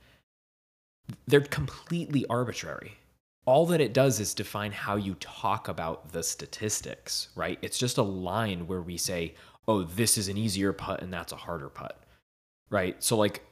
They're 1.27 1.41
completely 1.41 2.25
arbitrary 2.29 2.99
all 3.45 3.67
that 3.67 3.81
it 3.81 3.93
does 3.93 4.21
is 4.21 4.35
define 4.35 4.73
how 4.73 4.97
you 4.97 5.15
talk 5.15 5.69
about 5.69 6.13
the 6.13 6.23
statistics, 6.23 7.29
right? 7.35 7.59
It's 7.61 7.79
just 7.79 7.99
a 7.99 8.03
line 8.03 8.67
where 8.67 8.81
we 8.81 8.97
say, 8.97 9.35
oh, 9.67 9.83
this 9.83 10.17
is 10.17 10.29
an 10.29 10.37
easier 10.37 10.73
putt 10.73 11.03
and 11.03 11.13
that's 11.13 11.33
a 11.33 11.37
harder 11.37 11.69
putt, 11.69 12.01
right? 12.71 13.03
So, 13.03 13.17
like, 13.17 13.43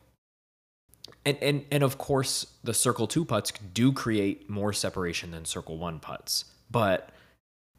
and, 1.26 1.36
and, 1.42 1.64
and 1.72 1.82
of 1.82 1.98
course, 1.98 2.46
the 2.62 2.72
circle 2.72 3.06
two 3.06 3.24
putts 3.24 3.52
do 3.74 3.92
create 3.92 4.48
more 4.48 4.72
separation 4.72 5.32
than 5.32 5.44
circle 5.44 5.76
one 5.76 5.98
putts, 5.98 6.44
but 6.70 7.10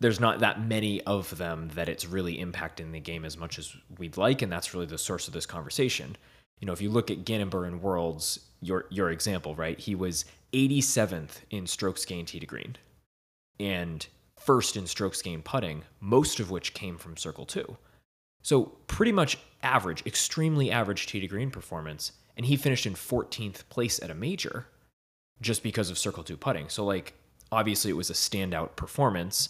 there's 0.02 0.20
not 0.20 0.40
that 0.40 0.62
many 0.62 1.02
of 1.04 1.38
them 1.38 1.70
that 1.76 1.88
it's 1.88 2.06
really 2.06 2.38
impacting 2.38 2.92
the 2.92 3.00
game 3.00 3.24
as 3.24 3.38
much 3.38 3.58
as 3.58 3.74
we'd 3.98 4.18
like. 4.18 4.42
And 4.42 4.52
that's 4.52 4.74
really 4.74 4.88
the 4.88 4.98
source 4.98 5.28
of 5.28 5.34
this 5.34 5.46
conversation. 5.46 6.18
You 6.62 6.68
know, 6.68 6.74
if 6.74 6.82
you 6.82 6.90
look 6.90 7.12
at 7.12 7.26
Gannon 7.26 7.50
Buhr 7.50 7.68
in 7.68 7.82
Worlds, 7.82 8.40
your, 8.62 8.86
your 8.90 9.12
example, 9.12 9.56
right? 9.56 9.80
He 9.80 9.96
was 9.96 10.26
87th 10.54 11.42
in 11.50 11.68
strokes 11.68 12.06
gained 12.06 12.30
tee 12.30 12.40
to 12.40 12.46
green 12.46 12.78
and 13.60 14.06
first 14.40 14.78
in 14.78 14.88
strokes 14.88 15.22
gained 15.22 15.44
putting, 15.44 15.84
most 16.00 16.40
of 16.40 16.52
which 16.52 16.74
came 16.74 16.98
from 16.98 17.18
circle 17.18 17.46
two. 17.46 17.78
So 18.44 18.66
pretty 18.88 19.12
much 19.12 19.38
average, 19.64 20.06
extremely 20.06 20.72
average 20.72 21.08
tee 21.08 21.20
to 21.20 21.28
green 21.28 21.52
performance. 21.52 22.14
And 22.38 22.46
he 22.46 22.56
finished 22.56 22.86
in 22.86 22.94
14th 22.94 23.68
place 23.70 24.02
at 24.02 24.10
a 24.10 24.16
major 24.16 24.68
just 25.42 25.64
because 25.64 25.90
of 25.90 25.98
circle 25.98 26.24
two 26.24 26.38
putting. 26.38 26.70
So 26.70 26.86
like 26.86 27.14
obviously 27.52 27.92
it 27.92 27.98
was 27.98 28.10
a 28.10 28.14
standout 28.14 28.76
performance. 28.76 29.50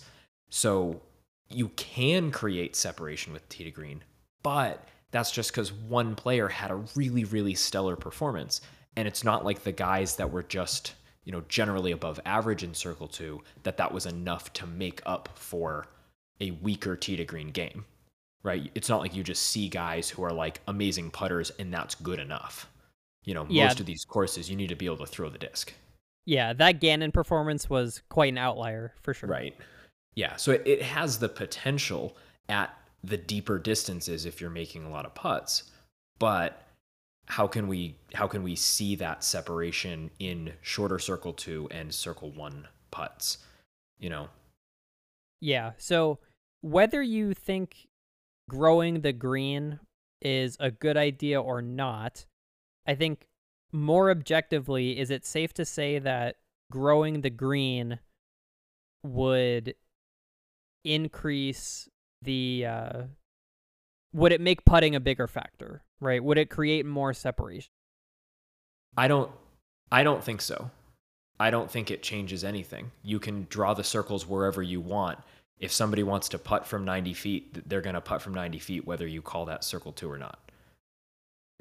So 0.50 1.02
you 1.50 1.70
can 1.70 2.32
create 2.32 2.76
separation 2.76 3.34
with 3.34 3.48
tee 3.50 3.64
to 3.66 3.72
green, 3.72 4.04
but 4.44 4.88
that's 5.12 5.32
just 5.32 5.52
because 5.52 5.72
one 5.72 6.16
player 6.16 6.48
had 6.48 6.72
a 6.72 6.84
really, 6.96 7.24
really 7.26 7.54
stellar 7.54 7.96
performance. 7.96 8.62
And 8.96 9.08
it's 9.08 9.24
not 9.24 9.46
like 9.46 9.64
the 9.64 9.72
guys 9.72 10.16
that 10.18 10.32
were 10.32 10.44
just, 10.44 10.96
you 11.24 11.32
know, 11.32 11.44
generally 11.48 11.92
above 11.92 12.20
average 12.26 12.64
in 12.64 12.74
circle 12.74 13.08
two, 13.08 13.42
that 13.64 13.78
that 13.78 13.94
was 13.94 14.06
enough 14.06 14.52
to 14.54 14.68
make 14.68 15.02
up 15.06 15.30
for 15.36 15.88
a 16.40 16.52
weaker 16.52 16.96
tee 16.96 17.16
to 17.18 17.24
green 17.26 17.52
game, 17.52 17.86
right? 18.44 18.72
It's 18.76 18.90
not 18.90 19.00
like 19.00 19.16
you 19.16 19.24
just 19.24 19.44
see 19.44 19.70
guys 19.70 20.10
who 20.10 20.24
are 20.24 20.34
like 20.34 20.60
amazing 20.68 21.12
putters 21.12 21.52
and 21.60 21.74
that's 21.74 21.96
good 21.96 22.20
enough. 22.20 22.70
You 23.24 23.34
know, 23.36 23.46
Yeah. 23.50 23.68
most 23.68 23.80
of 23.80 23.86
these 23.86 24.04
courses, 24.04 24.50
you 24.50 24.56
need 24.56 24.70
to 24.70 24.76
be 24.76 24.88
able 24.88 24.98
to 24.98 25.06
throw 25.06 25.30
the 25.30 25.38
disc. 25.38 25.74
Yeah, 26.26 26.54
that 26.54 26.80
Gannon 26.80 27.12
performance 27.12 27.70
was 27.70 28.02
quite 28.10 28.32
an 28.32 28.38
outlier 28.38 28.94
for 29.02 29.14
sure. 29.14 29.30
Right. 29.30 29.56
Yeah. 30.16 30.36
So 30.36 30.52
it, 30.52 30.64
it 30.66 30.82
has 30.82 31.20
the 31.20 31.30
potential 31.30 32.18
at 32.50 32.76
the 33.04 33.18
deeper 33.18 33.58
distances 33.60 34.26
if 34.26 34.40
you're 34.40 34.50
making 34.50 34.84
a 34.84 34.90
lot 34.90 35.06
of 35.06 35.16
putts. 35.16 35.64
But 36.20 36.62
how 37.26 37.48
can 37.48 37.68
we 37.68 37.96
how 38.14 38.28
can 38.28 38.44
we 38.44 38.56
see 38.56 38.96
that 38.96 39.24
separation 39.24 40.12
in 40.20 40.54
shorter 40.62 41.00
circle 41.00 41.34
two 41.34 41.68
and 41.72 41.94
circle 41.94 42.32
one 42.32 42.68
putts? 42.92 43.40
You 44.00 44.10
know? 44.10 44.28
Yeah. 45.40 45.72
So 45.78 46.20
whether 46.62 47.02
you 47.02 47.34
think 47.34 47.88
growing 48.50 49.02
the 49.02 49.14
green 49.14 49.80
is 50.22 50.58
a 50.60 50.70
good 50.70 50.98
idea 50.98 51.42
or 51.42 51.62
not, 51.62 52.26
I 52.86 52.96
think 52.96 53.28
more 53.72 54.12
objectively, 54.12 55.00
is 55.00 55.10
it 55.10 55.26
safe 55.26 55.54
to 55.54 55.66
say 55.66 56.00
that 56.00 56.36
growing 56.70 57.22
the 57.22 57.30
green 57.30 58.00
would 59.04 59.76
increase 60.84 61.88
the 62.22 62.66
uh 62.68 63.02
would 64.14 64.32
it 64.32 64.42
make 64.42 64.66
putting 64.66 64.96
a 64.96 65.00
bigger 65.00 65.28
factor, 65.28 65.84
right? 66.00 66.24
Would 66.24 66.38
it 66.38 66.50
create 66.50 66.86
more 66.86 67.14
separation? 67.14 67.72
I 68.98 69.08
don't 69.08 69.32
I 69.92 70.04
don't 70.04 70.24
think 70.24 70.42
so. 70.42 70.70
I 71.40 71.50
don't 71.50 71.72
think 71.72 71.90
it 71.90 72.04
changes 72.04 72.44
anything. 72.44 72.92
You 73.04 73.20
can 73.20 73.48
draw 73.50 73.74
the 73.74 73.84
circles 73.84 74.28
wherever 74.28 74.62
you 74.62 74.80
want. 74.80 75.20
If 75.58 75.72
somebody 75.72 76.04
wants 76.04 76.30
to 76.30 76.40
putt 76.40 76.68
from 76.68 76.86
90 76.86 77.14
feet, 77.14 77.70
they're 77.70 77.82
going 77.82 77.96
to 77.96 78.02
putt 78.02 78.22
from 78.22 78.34
90 78.34 78.60
feet, 78.60 78.86
whether 78.86 79.08
you 79.08 79.22
call 79.22 79.46
that 79.46 79.64
circle 79.64 79.92
two 79.92 80.12
or 80.12 80.18
not. 80.18 80.40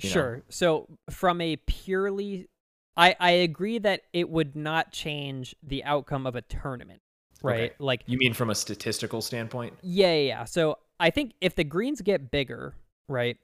You 0.02 0.09
know? 0.09 0.12
Sure. 0.12 0.43
So 0.49 0.87
from 1.11 1.40
a 1.40 1.57
purely 1.57 2.49
I 2.97 3.17
I 3.19 3.31
agree 3.31 3.79
that 3.79 4.02
it 4.12 4.29
would 4.29 4.57
not 4.57 4.93
change 4.93 5.55
the 5.62 5.85
outcome 5.85 6.26
of 6.26 6.37
a 6.37 6.43
tournament, 6.43 7.00
right? 7.42 7.70
Okay. 7.70 7.75
Like 7.78 8.02
You 8.06 8.18
mean 8.18 8.35
from 8.35 8.50
a 8.50 8.54
statistical 8.54 9.23
standpoint? 9.23 9.75
yeah, 9.82 10.12
yeah, 10.14 10.26
yeah. 10.28 10.44
So 10.44 10.78
I 10.99 11.11
think 11.11 11.32
if 11.40 11.54
the 11.54 11.64
greens 11.64 12.00
get 12.00 12.30
bigger, 12.30 12.75
right? 13.09 13.37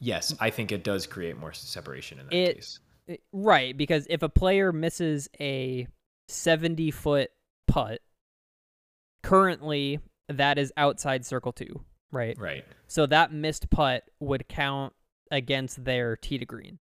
Yes, 0.00 0.34
I 0.40 0.50
think 0.50 0.70
it 0.72 0.84
does 0.84 1.06
create 1.06 1.36
more 1.38 1.52
separation 1.52 2.18
in 2.20 2.26
that 2.26 2.34
It- 2.34 2.54
case. 2.56 2.80
Right, 3.32 3.76
because 3.76 4.06
if 4.08 4.22
a 4.22 4.28
player 4.30 4.72
misses 4.72 5.28
a 5.38 5.86
70 6.28 6.90
foot 6.90 7.30
putt, 7.66 8.00
currently 9.22 10.00
that 10.28 10.58
is 10.58 10.72
outside 10.76 11.24
circle 11.26 11.52
2, 11.52 11.84
right? 12.12 12.38
Right. 12.38 12.64
So 12.86 13.06
that 13.06 13.32
missed 13.32 13.68
putt 13.70 14.04
would 14.20 14.48
count 14.48 14.94
against 15.30 15.84
their 15.84 16.16
tee 16.16 16.38
to 16.38 16.46
green. 16.46 16.78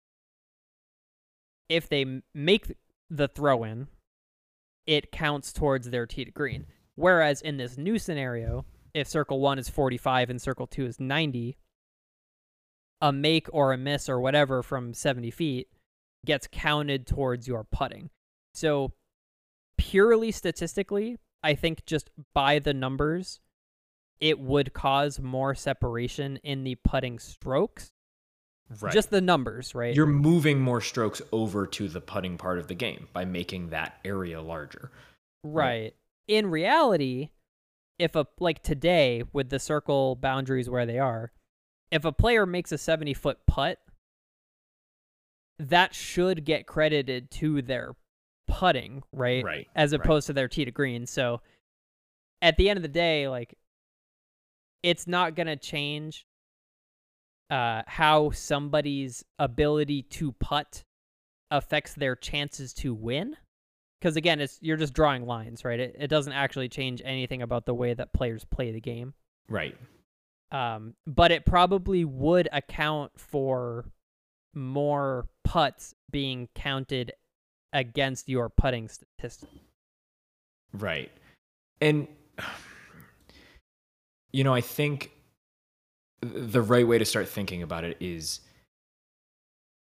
If 1.69 1.87
they 1.87 2.21
make 2.33 2.75
the 3.09 3.27
throw 3.27 3.63
in, 3.63 3.87
it 4.89 5.11
counts 5.11 5.53
towards 5.53 5.91
their 5.91 6.07
tee 6.07 6.25
to 6.25 6.31
green. 6.31 6.65
Whereas 6.95 7.43
in 7.43 7.57
this 7.57 7.77
new 7.77 7.99
scenario, 7.99 8.65
if 8.91 9.07
circle 9.07 9.39
one 9.39 9.59
is 9.59 9.69
45 9.69 10.31
and 10.31 10.41
circle 10.41 10.65
two 10.65 10.87
is 10.87 10.99
90, 10.99 11.55
a 12.99 13.11
make 13.11 13.47
or 13.53 13.71
a 13.71 13.77
miss 13.77 14.09
or 14.09 14.19
whatever 14.19 14.63
from 14.63 14.95
70 14.95 15.29
feet 15.29 15.67
gets 16.25 16.47
counted 16.51 17.05
towards 17.05 17.47
your 17.47 17.63
putting. 17.63 18.09
So, 18.55 18.93
purely 19.77 20.31
statistically, 20.31 21.17
I 21.43 21.53
think 21.53 21.85
just 21.85 22.09
by 22.33 22.57
the 22.57 22.73
numbers, 22.73 23.41
it 24.19 24.39
would 24.39 24.73
cause 24.73 25.19
more 25.19 25.53
separation 25.53 26.37
in 26.37 26.63
the 26.63 26.75
putting 26.83 27.19
strokes. 27.19 27.91
Right. 28.81 28.93
Just 28.93 29.09
the 29.09 29.21
numbers, 29.21 29.73
right? 29.73 29.95
you're 29.95 30.05
moving 30.05 30.59
more 30.59 30.79
strokes 30.79 31.21
over 31.31 31.65
to 31.65 31.87
the 31.87 32.01
putting 32.01 32.37
part 32.37 32.59
of 32.59 32.67
the 32.67 32.75
game 32.75 33.07
by 33.13 33.25
making 33.25 33.69
that 33.69 33.99
area 34.05 34.41
larger. 34.41 34.91
right. 35.43 35.95
In 36.27 36.51
reality, 36.51 37.29
if 37.97 38.15
a 38.15 38.27
like 38.39 38.61
today 38.61 39.23
with 39.33 39.49
the 39.49 39.59
circle 39.59 40.15
boundaries 40.15 40.69
where 40.69 40.85
they 40.85 40.99
are, 40.99 41.31
if 41.91 42.05
a 42.05 42.11
player 42.11 42.45
makes 42.45 42.71
a 42.71 42.77
70 42.77 43.15
foot 43.15 43.39
putt, 43.47 43.79
that 45.57 45.95
should 45.95 46.45
get 46.45 46.67
credited 46.67 47.31
to 47.31 47.61
their 47.63 47.95
putting, 48.47 49.03
right? 49.11 49.43
Right. 49.43 49.67
As 49.75 49.91
right. 49.91 50.01
opposed 50.01 50.27
to 50.27 50.33
their 50.33 50.47
tee 50.47 50.65
to 50.65 50.71
green. 50.71 51.07
So 51.07 51.41
at 52.41 52.57
the 52.57 52.69
end 52.69 52.77
of 52.77 52.83
the 52.83 52.87
day, 52.87 53.27
like 53.27 53.55
it's 54.83 55.07
not 55.07 55.35
gonna 55.35 55.57
change 55.57 56.25
uh 57.49 57.83
how 57.87 58.31
somebody's 58.31 59.23
ability 59.39 60.03
to 60.03 60.31
putt 60.33 60.83
affects 61.51 61.93
their 61.93 62.15
chances 62.15 62.73
to 62.73 62.93
win. 62.93 63.35
Because 63.99 64.15
again, 64.15 64.39
it's 64.39 64.57
you're 64.61 64.77
just 64.77 64.93
drawing 64.93 65.25
lines, 65.25 65.65
right? 65.65 65.79
It, 65.79 65.95
it 65.99 66.07
doesn't 66.07 66.33
actually 66.33 66.69
change 66.69 67.01
anything 67.03 67.41
about 67.41 67.65
the 67.65 67.73
way 67.73 67.93
that 67.93 68.13
players 68.13 68.45
play 68.45 68.71
the 68.71 68.79
game. 68.79 69.13
Right. 69.49 69.75
Um, 70.51 70.95
but 71.05 71.31
it 71.31 71.45
probably 71.45 72.05
would 72.05 72.47
account 72.51 73.11
for 73.17 73.85
more 74.53 75.27
putts 75.43 75.93
being 76.11 76.47
counted 76.55 77.11
against 77.73 78.29
your 78.29 78.49
putting 78.49 78.87
statistic. 78.87 79.49
Right. 80.73 81.11
And 81.81 82.07
you 84.31 84.43
know, 84.43 84.53
I 84.53 84.61
think 84.61 85.11
the 86.21 86.61
right 86.61 86.87
way 86.87 86.97
to 86.97 87.05
start 87.05 87.27
thinking 87.27 87.63
about 87.63 87.83
it 87.83 87.97
is 87.99 88.41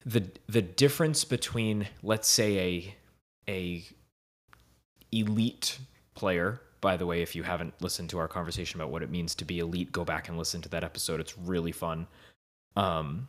the 0.06 0.24
the 0.48 0.62
difference 0.62 1.24
between 1.24 1.88
let's 2.02 2.28
say 2.28 2.96
a 3.48 3.52
a 3.52 3.84
elite 5.12 5.80
player 6.16 6.62
by 6.82 6.98
the 6.98 7.06
way 7.06 7.22
if 7.22 7.36
you 7.36 7.44
haven't 7.44 7.74
listened 7.82 8.10
to 8.10 8.18
our 8.18 8.28
conversation 8.28 8.80
about 8.80 8.92
what 8.92 9.02
it 9.02 9.10
means 9.10 9.36
to 9.36 9.46
be 9.46 9.60
elite 9.60 9.92
go 9.92 10.04
back 10.04 10.28
and 10.28 10.38
listen 10.38 10.62
to 10.62 10.70
that 10.70 10.84
episode. 10.84 11.20
It's 11.20 11.38
really 11.38 11.72
fun. 11.72 12.08
Um 12.76 13.28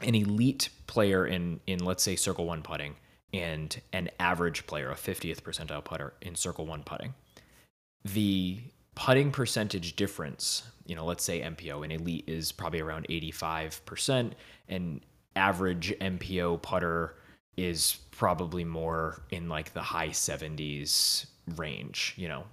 an 0.00 0.14
elite 0.14 0.68
player 0.86 1.26
in 1.26 1.60
in 1.66 1.84
let's 1.84 2.02
say 2.02 2.16
circle 2.16 2.44
1 2.44 2.62
putting 2.62 2.96
and 3.32 3.80
an 3.92 4.10
average 4.18 4.66
player 4.66 4.90
a 4.90 4.94
50th 4.94 5.42
percentile 5.42 5.84
putter 5.84 6.14
in 6.20 6.34
circle 6.34 6.66
1 6.66 6.82
putting. 6.82 7.14
The 8.04 8.60
putting 8.94 9.30
percentage 9.30 9.96
difference, 9.96 10.64
you 10.86 10.94
know, 10.94 11.04
let's 11.04 11.24
say 11.24 11.40
MPO 11.40 11.82
and 11.84 11.92
elite 11.92 12.24
is 12.26 12.52
probably 12.52 12.80
around 12.80 13.06
85%, 13.08 14.32
and 14.68 15.00
average 15.36 15.94
MPO 16.00 16.62
putter 16.62 17.16
is 17.56 17.98
probably 18.10 18.64
more 18.64 19.22
in 19.30 19.48
like 19.48 19.72
the 19.72 19.82
high 19.82 20.08
70s 20.08 21.26
range, 21.56 22.14
you 22.16 22.28
know, 22.28 22.44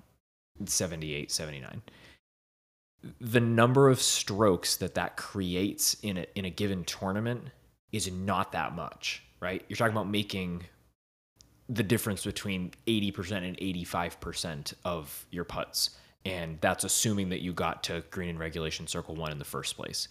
78, 0.65 1.31
79. 1.31 1.81
The 3.21 3.39
number 3.39 3.89
of 3.89 4.01
strokes 4.01 4.75
that 4.77 4.95
that 4.95 5.15
creates 5.15 5.95
in 6.01 6.17
a, 6.17 6.25
in 6.35 6.45
a 6.45 6.49
given 6.49 6.83
tournament 6.83 7.45
is 7.91 8.11
not 8.11 8.51
that 8.51 8.75
much, 8.75 9.23
right? 9.39 9.63
You're 9.69 9.77
talking 9.77 9.93
about 9.93 10.09
making 10.09 10.63
the 11.69 11.83
difference 11.83 12.25
between 12.25 12.71
80% 12.87 13.47
and 13.47 13.57
85% 13.57 14.73
of 14.83 15.25
your 15.31 15.43
putts. 15.43 15.91
And 16.25 16.59
that's 16.61 16.83
assuming 16.83 17.29
that 17.29 17.41
you 17.41 17.53
got 17.53 17.83
to 17.83 18.03
green 18.11 18.29
and 18.29 18.39
regulation 18.39 18.87
circle 18.87 19.15
one 19.15 19.31
in 19.31 19.39
the 19.39 19.45
first 19.45 19.75
place. 19.75 20.07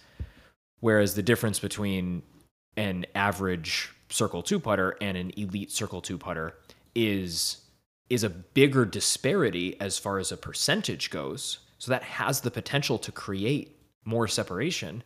Whereas 0.80 1.14
the 1.14 1.22
difference 1.22 1.58
between 1.58 2.22
an 2.76 3.06
average 3.14 3.90
circle 4.10 4.42
two 4.42 4.58
putter 4.58 4.96
and 5.00 5.16
an 5.16 5.32
elite 5.36 5.70
circle 5.70 6.00
two 6.00 6.16
putter 6.16 6.54
is 6.94 7.62
is 8.08 8.24
a 8.24 8.30
bigger 8.30 8.86
disparity 8.86 9.78
as 9.80 9.98
far 9.98 10.18
as 10.18 10.32
a 10.32 10.36
percentage 10.36 11.10
goes. 11.10 11.58
So 11.76 11.90
that 11.90 12.02
has 12.02 12.40
the 12.40 12.50
potential 12.50 12.98
to 12.98 13.12
create 13.12 13.76
more 14.04 14.26
separation. 14.26 15.02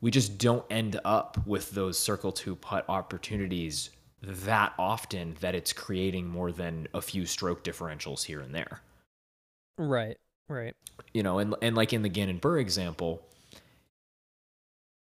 We 0.00 0.10
just 0.10 0.36
don't 0.36 0.64
end 0.68 1.00
up 1.04 1.46
with 1.46 1.70
those 1.70 1.96
circle 1.96 2.32
two 2.32 2.56
putt 2.56 2.84
opportunities 2.88 3.90
that 4.20 4.72
often 4.78 5.36
that 5.40 5.54
it's 5.54 5.72
creating 5.72 6.26
more 6.26 6.50
than 6.50 6.88
a 6.92 7.00
few 7.00 7.24
stroke 7.24 7.62
differentials 7.62 8.24
here 8.24 8.40
and 8.40 8.54
there. 8.54 8.80
Right, 9.78 10.18
right. 10.48 10.74
You 11.12 11.22
know, 11.22 11.38
and 11.38 11.54
and 11.62 11.76
like 11.76 11.92
in 11.92 12.02
the 12.02 12.08
Gannon 12.08 12.38
Buhr 12.38 12.60
example, 12.60 13.22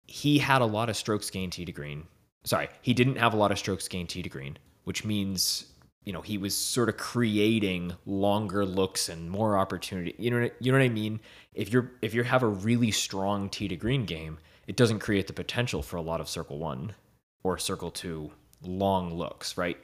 he 0.07 0.39
had 0.39 0.63
a 0.63 0.67
lot 0.67 0.89
of 0.89 0.97
strokes 0.97 1.31
gained 1.31 1.53
tee 1.53 1.65
to 1.65 1.73
green. 1.73 2.05
Sorry, 2.45 2.69
he 2.83 2.95
didn't 2.95 3.17
have 3.17 3.35
a 3.35 3.37
lot 3.37 3.53
of 3.53 3.59
strokes 3.59 3.89
gained 3.89 4.09
tee 4.09 4.23
to 4.23 4.29
green, 4.29 4.59
which 4.85 5.05
means 5.05 5.67
you 6.09 6.13
know, 6.15 6.23
he 6.23 6.39
was 6.39 6.57
sort 6.57 6.89
of 6.89 6.97
creating 6.97 7.93
longer 8.07 8.65
looks 8.65 9.11
and 9.11 9.31
more 9.31 9.59
opportunity. 9.59 10.15
You 10.17 10.31
know, 10.31 10.49
you 10.59 10.73
know 10.73 10.79
what 10.79 10.85
I 10.85 10.89
mean? 10.89 11.21
If 11.53 11.71
you're 11.71 11.93
if 12.01 12.15
you 12.15 12.23
have 12.23 12.43
a 12.43 12.49
really 12.49 12.91
strong 12.91 13.51
tee 13.51 13.69
to 13.69 13.77
green 13.77 14.07
game, 14.07 14.39
it 14.67 14.75
doesn't 14.75 15.01
create 15.01 15.27
the 15.27 15.35
potential 15.35 15.83
for 15.83 15.99
a 15.99 16.01
lot 16.01 16.23
of 16.23 16.27
circle 16.27 16.59
one 16.59 16.95
or 17.43 17.59
circle 17.59 17.91
two 17.91 18.31
long 18.63 19.13
looks, 19.13 19.59
right? 19.59 19.77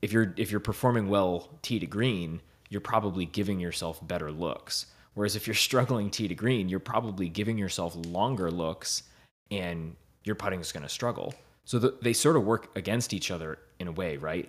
If 0.00 0.14
you're 0.14 0.32
if 0.38 0.50
you're 0.50 0.60
performing 0.60 1.10
well 1.10 1.58
tee 1.60 1.78
to 1.78 1.86
green, 1.86 2.40
you're 2.70 2.80
probably 2.80 3.26
giving 3.26 3.60
yourself 3.60 4.06
better 4.06 4.32
looks. 4.32 4.86
Whereas 5.14 5.36
if 5.36 5.46
you're 5.46 5.54
struggling 5.68 6.10
tee 6.10 6.28
to 6.28 6.34
green, 6.34 6.68
you're 6.68 6.80
probably 6.80 7.28
giving 7.28 7.58
yourself 7.58 7.94
longer 7.94 8.50
looks 8.50 9.02
and 9.50 9.96
your 10.24 10.36
putting 10.36 10.60
is 10.60 10.72
going 10.72 10.84
to 10.84 10.88
struggle. 10.88 11.34
So 11.64 11.78
the, 11.78 11.98
they 12.00 12.14
sort 12.14 12.36
of 12.36 12.44
work 12.44 12.70
against 12.76 13.12
each 13.12 13.30
other 13.30 13.58
in 13.78 13.88
a 13.88 13.92
way, 13.92 14.16
right? 14.16 14.48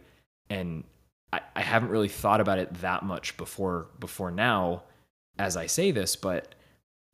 And 0.49 0.85
I, 1.33 1.41
I 1.55 1.61
haven't 1.61 1.89
really 1.89 2.07
thought 2.07 2.39
about 2.39 2.59
it 2.59 2.73
that 2.75 3.03
much 3.03 3.35
before 3.35 3.87
before 3.99 4.31
now 4.31 4.83
as 5.37 5.57
I 5.57 5.65
say 5.65 5.91
this, 5.91 6.15
but 6.15 6.55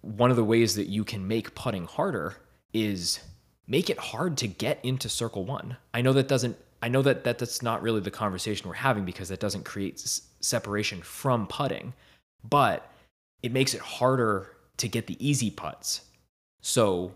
one 0.01 0.29
of 0.29 0.35
the 0.35 0.43
ways 0.43 0.75
that 0.75 0.87
you 0.87 1.03
can 1.03 1.27
make 1.27 1.55
putting 1.55 1.85
harder 1.85 2.35
is 2.73 3.19
make 3.67 3.89
it 3.89 3.97
hard 3.97 4.37
to 4.37 4.47
get 4.47 4.79
into 4.83 5.09
circle 5.09 5.45
one. 5.45 5.77
I 5.93 6.01
know 6.01 6.13
that 6.13 6.27
doesn't 6.27 6.57
I 6.81 6.89
know 6.89 7.01
that, 7.01 7.23
that 7.23 7.39
that's 7.39 7.63
not 7.63 7.81
really 7.81 8.01
the 8.01 8.11
conversation 8.11 8.67
we're 8.67 8.75
having 8.75 9.03
because 9.03 9.29
that 9.29 9.39
doesn't 9.39 9.65
create 9.65 9.99
separation 10.39 11.01
from 11.01 11.47
putting, 11.47 11.93
but 12.43 12.91
it 13.41 13.51
makes 13.51 13.73
it 13.73 13.81
harder 13.81 14.51
to 14.77 14.87
get 14.87 15.07
the 15.07 15.17
easy 15.25 15.49
putts. 15.49 16.01
So, 16.61 17.13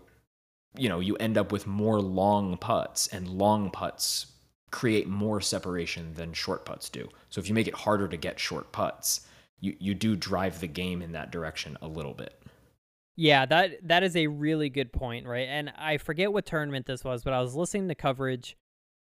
you 0.76 0.88
know, 0.88 1.00
you 1.00 1.16
end 1.16 1.38
up 1.38 1.52
with 1.52 1.66
more 1.66 2.00
long 2.00 2.56
putts, 2.56 3.06
and 3.08 3.28
long 3.28 3.70
putts 3.70 4.26
create 4.70 5.06
more 5.06 5.40
separation 5.40 6.14
than 6.14 6.32
short 6.32 6.64
putts 6.64 6.88
do. 6.88 7.08
So 7.28 7.40
if 7.40 7.48
you 7.48 7.54
make 7.54 7.68
it 7.68 7.74
harder 7.74 8.08
to 8.08 8.16
get 8.16 8.40
short 8.40 8.72
putts, 8.72 9.26
you, 9.60 9.76
you 9.78 9.94
do 9.94 10.16
drive 10.16 10.60
the 10.60 10.66
game 10.66 11.02
in 11.02 11.12
that 11.12 11.30
direction 11.30 11.76
a 11.82 11.86
little 11.86 12.14
bit. 12.14 12.42
Yeah, 13.14 13.44
that 13.46 13.86
that 13.86 14.02
is 14.02 14.16
a 14.16 14.26
really 14.26 14.70
good 14.70 14.90
point, 14.90 15.26
right? 15.26 15.46
And 15.46 15.70
I 15.76 15.98
forget 15.98 16.32
what 16.32 16.46
tournament 16.46 16.86
this 16.86 17.04
was, 17.04 17.22
but 17.22 17.34
I 17.34 17.42
was 17.42 17.54
listening 17.54 17.88
to 17.88 17.94
coverage 17.94 18.56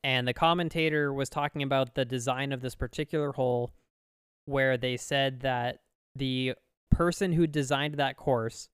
and 0.02 0.26
the 0.26 0.32
commentator 0.32 1.12
was 1.12 1.28
talking 1.28 1.62
about 1.62 1.94
the 1.94 2.04
design 2.04 2.52
of 2.52 2.60
this 2.60 2.74
particular 2.74 3.32
hole 3.32 3.70
where 4.46 4.76
they 4.76 4.96
said 4.96 5.40
that 5.40 5.78
the 6.16 6.54
person 6.90 7.32
who 7.32 7.46
designed 7.46 7.94
that 7.94 8.16
course 8.16 8.68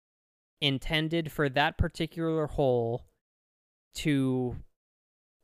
intended 0.60 1.30
for 1.30 1.48
that 1.48 1.78
particular 1.78 2.46
hole 2.46 3.06
to 3.94 4.56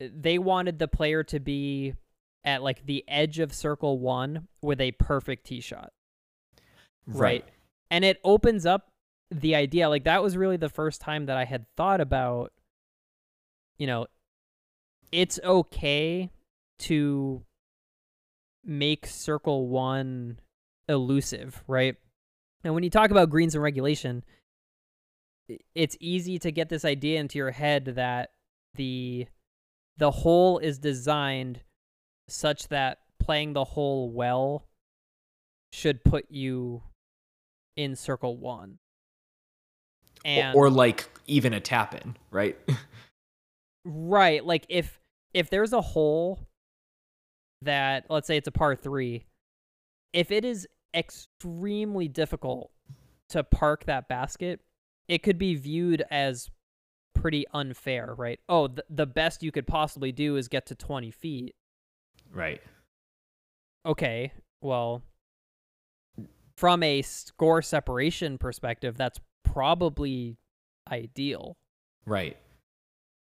they 0.01 0.39
wanted 0.39 0.79
the 0.79 0.89
player 0.89 1.23
to 1.23 1.39
be 1.39 1.95
at 2.45 2.63
like 2.63 2.85
the 2.85 3.05
edge 3.09 3.39
of 3.39 3.55
circle 3.55 3.99
1 3.99 4.49
with 4.61 4.81
a 4.81 4.93
perfect 4.93 5.47
tee 5.47 5.61
shot. 5.61 5.93
Right. 7.07 7.21
right? 7.21 7.45
And 7.91 8.05
it 8.05 8.21
opens 8.25 8.67
up 8.67 8.91
the 9.31 9.55
idea 9.55 9.89
like 9.89 10.05
that 10.05 10.23
was 10.23 10.37
really 10.37 10.57
the 10.57 10.69
first 10.69 11.01
time 11.01 11.27
that 11.27 11.37
I 11.37 11.45
had 11.45 11.67
thought 11.77 12.01
about 12.01 12.53
you 13.79 13.87
know 13.87 14.07
it's 15.11 15.41
okay 15.43 16.31
to 16.81 17.43
make 18.65 19.07
circle 19.07 19.69
1 19.69 20.39
elusive, 20.89 21.63
right? 21.67 21.97
And 22.63 22.75
when 22.75 22.83
you 22.83 22.91
talk 22.91 23.11
about 23.11 23.31
greens 23.31 23.55
and 23.55 23.63
regulation, 23.63 24.25
it's 25.75 25.97
easy 26.01 26.39
to 26.39 26.51
get 26.51 26.69
this 26.69 26.85
idea 26.85 27.21
into 27.21 27.39
your 27.39 27.51
head 27.51 27.85
that 27.97 28.31
the 28.75 29.27
the 29.97 30.11
hole 30.11 30.59
is 30.59 30.79
designed 30.79 31.61
such 32.29 32.69
that 32.69 32.99
playing 33.21 33.53
the 33.53 33.65
hole 33.65 34.11
well 34.11 34.67
should 35.73 36.03
put 36.03 36.31
you 36.31 36.83
in 37.77 37.95
circle 37.95 38.37
1. 38.37 38.79
And 40.25 40.57
or, 40.57 40.67
or 40.67 40.71
like 40.71 41.09
even 41.27 41.53
a 41.53 41.61
tap 41.61 41.95
in, 41.95 42.17
right? 42.31 42.57
right, 43.85 44.45
like 44.45 44.65
if 44.69 44.99
if 45.35 45.51
there's 45.51 45.73
a 45.73 45.81
hole 45.81 46.47
that 47.65 48.07
let's 48.09 48.27
say 48.27 48.37
it's 48.37 48.49
a 48.49 48.53
par 48.53 48.77
3, 48.77 49.25
if 50.13 50.31
it 50.31 50.45
is 50.45 50.67
extremely 50.95 52.09
difficult 52.09 52.71
to 53.31 53.43
park 53.43 53.85
that 53.87 54.09
basket, 54.09 54.61
it 55.09 55.23
could 55.23 55.39
be 55.39 55.55
viewed 55.55 56.05
as 56.11 56.51
pretty 57.15 57.45
unfair, 57.53 58.15
right? 58.17 58.39
Oh, 58.49 58.69
th- 58.69 58.81
the 58.89 59.07
best 59.07 59.43
you 59.43 59.51
could 59.51 59.67
possibly 59.67 60.13
do 60.13 60.37
is 60.37 60.49
get 60.49 60.67
to 60.67 60.75
20 60.75 61.11
feet. 61.11 61.55
Right. 62.33 62.61
Okay, 63.87 64.33
well, 64.63 65.03
from 66.57 66.83
a 66.83 67.03
score 67.03 67.61
separation 67.63 68.39
perspective, 68.39 68.97
that's 68.97 69.21
probably 69.43 70.39
ideal. 70.91 71.57
Right. 72.07 72.37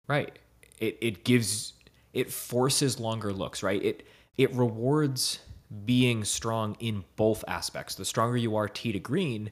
Right. 0.08 0.38
It 0.80 0.98
it 1.02 1.24
gives 1.24 1.74
it 2.14 2.32
forces 2.32 3.00
longer 3.00 3.34
looks, 3.34 3.64
right? 3.64 3.84
It 3.84 4.08
it 4.38 4.54
rewards 4.54 5.40
being 5.86 6.24
strong 6.24 6.76
in 6.80 7.04
both 7.16 7.44
aspects. 7.48 7.96
The 7.96 8.06
stronger 8.06 8.38
you 8.38 8.56
are 8.56 8.68
tee 8.68 8.92
to 8.92 9.00
green, 9.00 9.52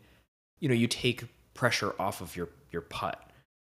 you 0.59 0.69
know, 0.69 0.75
you 0.75 0.87
take 0.87 1.25
pressure 1.53 1.93
off 1.99 2.21
of 2.21 2.35
your 2.35 2.49
your 2.71 2.81
putt. 2.81 3.29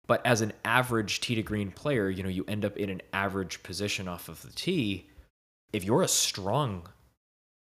But 0.08 0.26
as 0.26 0.42
an 0.42 0.54
average 0.66 1.22
tee 1.22 1.36
to 1.36 1.44
green 1.44 1.72
player, 1.72 2.10
you 2.10 2.24
know, 2.24 2.30
you 2.30 2.44
end 2.48 2.66
up 2.66 2.78
in 2.78 2.90
an 2.90 3.02
average 3.14 3.62
position 3.62 4.08
off 4.08 4.28
of 4.28 4.42
the 4.42 4.52
tee. 4.52 5.08
If 5.72 5.84
you're 5.84 6.02
a 6.02 6.08
strong 6.08 6.90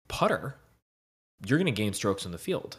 putter, 0.07 0.55
you're 1.45 1.59
going 1.59 1.67
to 1.67 1.71
gain 1.71 1.93
strokes 1.93 2.25
in 2.25 2.31
the 2.31 2.39
field. 2.39 2.77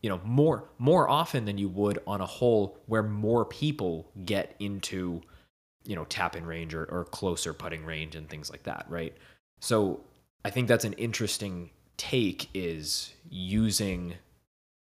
You 0.00 0.10
know, 0.10 0.20
more 0.24 0.64
more 0.78 1.08
often 1.08 1.44
than 1.44 1.58
you 1.58 1.68
would 1.68 2.00
on 2.06 2.20
a 2.20 2.26
hole 2.26 2.78
where 2.86 3.04
more 3.04 3.44
people 3.44 4.10
get 4.24 4.56
into, 4.58 5.22
you 5.84 5.94
know, 5.94 6.04
tap 6.06 6.34
in 6.34 6.44
range 6.44 6.74
or, 6.74 6.84
or 6.86 7.04
closer 7.04 7.52
putting 7.52 7.84
range 7.84 8.16
and 8.16 8.28
things 8.28 8.50
like 8.50 8.64
that, 8.64 8.86
right? 8.88 9.16
So 9.60 10.00
I 10.44 10.50
think 10.50 10.68
that's 10.68 10.84
an 10.84 10.94
interesting 10.94 11.70
take 11.96 12.48
is 12.54 13.14
using 13.30 14.14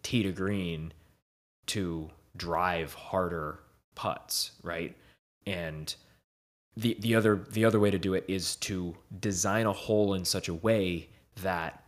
tee 0.03 0.23
to 0.23 0.31
green 0.31 0.93
to 1.67 2.09
drive 2.35 2.93
harder 2.93 3.59
putts, 3.95 4.51
right? 4.61 4.95
And 5.45 5.93
the 6.75 6.95
the 6.99 7.15
other 7.15 7.43
the 7.49 7.65
other 7.65 7.79
way 7.79 7.89
to 7.89 7.97
do 7.97 8.13
it 8.13 8.25
is 8.27 8.55
to 8.57 8.95
design 9.19 9.65
a 9.65 9.73
hole 9.73 10.13
in 10.13 10.25
such 10.25 10.47
a 10.47 10.53
way 10.53 11.09
that 11.41 11.83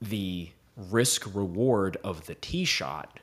the 0.00 0.50
risk 0.76 1.34
reward 1.34 1.96
of 2.04 2.26
the 2.26 2.34
tee 2.34 2.66
shot 2.66 3.20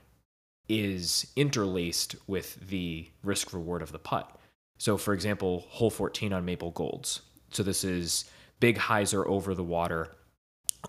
is 0.67 1.27
interlaced 1.35 2.15
with 2.25 2.55
the 2.69 3.07
risk 3.23 3.53
reward 3.53 3.83
of 3.83 3.91
the 3.91 3.99
putt. 3.99 4.39
So 4.79 4.97
for 4.97 5.13
example, 5.13 5.65
hole 5.69 5.91
14 5.91 6.33
on 6.33 6.45
Maple 6.45 6.71
Golds. 6.71 7.21
So 7.51 7.61
this 7.61 7.83
is 7.83 8.25
big 8.63 8.77
hyzer 8.77 9.27
over 9.27 9.53
the 9.53 9.61
water, 9.61 10.15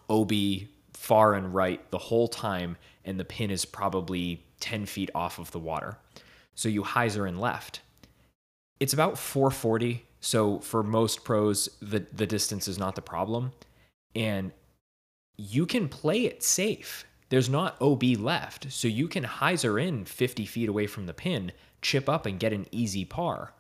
OB 0.08 0.30
far 0.92 1.34
and 1.34 1.52
right 1.52 1.90
the 1.90 1.98
whole 1.98 2.28
time, 2.28 2.76
and 3.04 3.18
the 3.18 3.24
pin 3.24 3.50
is 3.50 3.64
probably 3.64 4.46
10 4.60 4.86
feet 4.86 5.10
off 5.12 5.40
of 5.40 5.50
the 5.50 5.58
water. 5.58 5.98
So 6.54 6.68
you 6.68 6.84
hyzer 6.84 7.28
in 7.28 7.40
left. 7.40 7.80
It's 8.78 8.92
about 8.92 9.18
440. 9.18 10.06
So 10.20 10.60
for 10.60 10.84
most 10.84 11.24
pros, 11.24 11.68
the, 11.82 12.06
the 12.12 12.28
distance 12.28 12.68
is 12.68 12.78
not 12.78 12.94
the 12.94 13.02
problem. 13.02 13.50
And 14.14 14.52
you 15.36 15.66
can 15.66 15.88
play 15.88 16.26
it 16.26 16.44
safe. 16.44 17.04
There's 17.28 17.48
not 17.48 17.76
OB 17.82 18.04
left. 18.20 18.70
So 18.70 18.86
you 18.86 19.08
can 19.08 19.24
hyzer 19.24 19.84
in 19.84 20.04
50 20.04 20.46
feet 20.46 20.68
away 20.68 20.86
from 20.86 21.06
the 21.06 21.12
pin, 21.12 21.50
chip 21.82 22.08
up, 22.08 22.24
and 22.24 22.38
get 22.38 22.52
an 22.52 22.66
easy 22.70 23.04
par. 23.04 23.52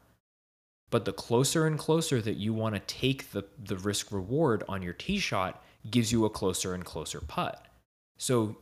But 0.94 1.06
the 1.06 1.12
closer 1.12 1.66
and 1.66 1.76
closer 1.76 2.22
that 2.22 2.36
you 2.36 2.54
want 2.54 2.76
to 2.76 2.80
take 2.82 3.32
the, 3.32 3.44
the 3.58 3.76
risk 3.76 4.12
reward 4.12 4.62
on 4.68 4.80
your 4.80 4.92
tee 4.92 5.18
shot 5.18 5.60
gives 5.90 6.12
you 6.12 6.24
a 6.24 6.30
closer 6.30 6.72
and 6.72 6.84
closer 6.84 7.20
putt. 7.20 7.66
So 8.16 8.58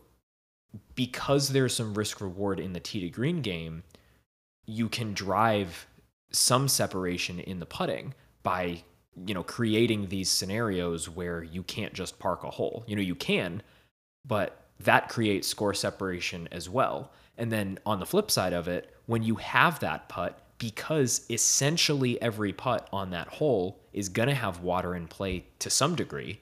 because 0.94 1.50
there's 1.50 1.76
some 1.76 1.92
risk 1.92 2.22
reward 2.22 2.58
in 2.58 2.72
the 2.72 2.80
tee 2.80 3.02
to 3.02 3.10
green 3.10 3.42
game, 3.42 3.82
you 4.64 4.88
can 4.88 5.12
drive 5.12 5.86
some 6.30 6.68
separation 6.68 7.38
in 7.38 7.60
the 7.60 7.66
putting 7.66 8.14
by 8.42 8.82
you 9.26 9.34
know 9.34 9.42
creating 9.42 10.08
these 10.08 10.30
scenarios 10.30 11.10
where 11.10 11.42
you 11.42 11.62
can't 11.62 11.92
just 11.92 12.18
park 12.18 12.44
a 12.44 12.50
hole. 12.50 12.82
You 12.86 12.96
know 12.96 13.02
you 13.02 13.14
can, 13.14 13.60
but 14.26 14.68
that 14.80 15.10
creates 15.10 15.48
score 15.48 15.74
separation 15.74 16.48
as 16.50 16.66
well. 16.66 17.12
And 17.36 17.52
then 17.52 17.78
on 17.84 18.00
the 18.00 18.06
flip 18.06 18.30
side 18.30 18.54
of 18.54 18.68
it, 18.68 18.96
when 19.04 19.22
you 19.22 19.34
have 19.34 19.80
that 19.80 20.08
putt, 20.08 20.41
because 20.62 21.26
essentially 21.28 22.22
every 22.22 22.52
putt 22.52 22.88
on 22.92 23.10
that 23.10 23.26
hole 23.26 23.80
is 23.92 24.08
going 24.08 24.28
to 24.28 24.34
have 24.34 24.60
water 24.60 24.94
in 24.94 25.08
play 25.08 25.44
to 25.58 25.68
some 25.68 25.96
degree 25.96 26.38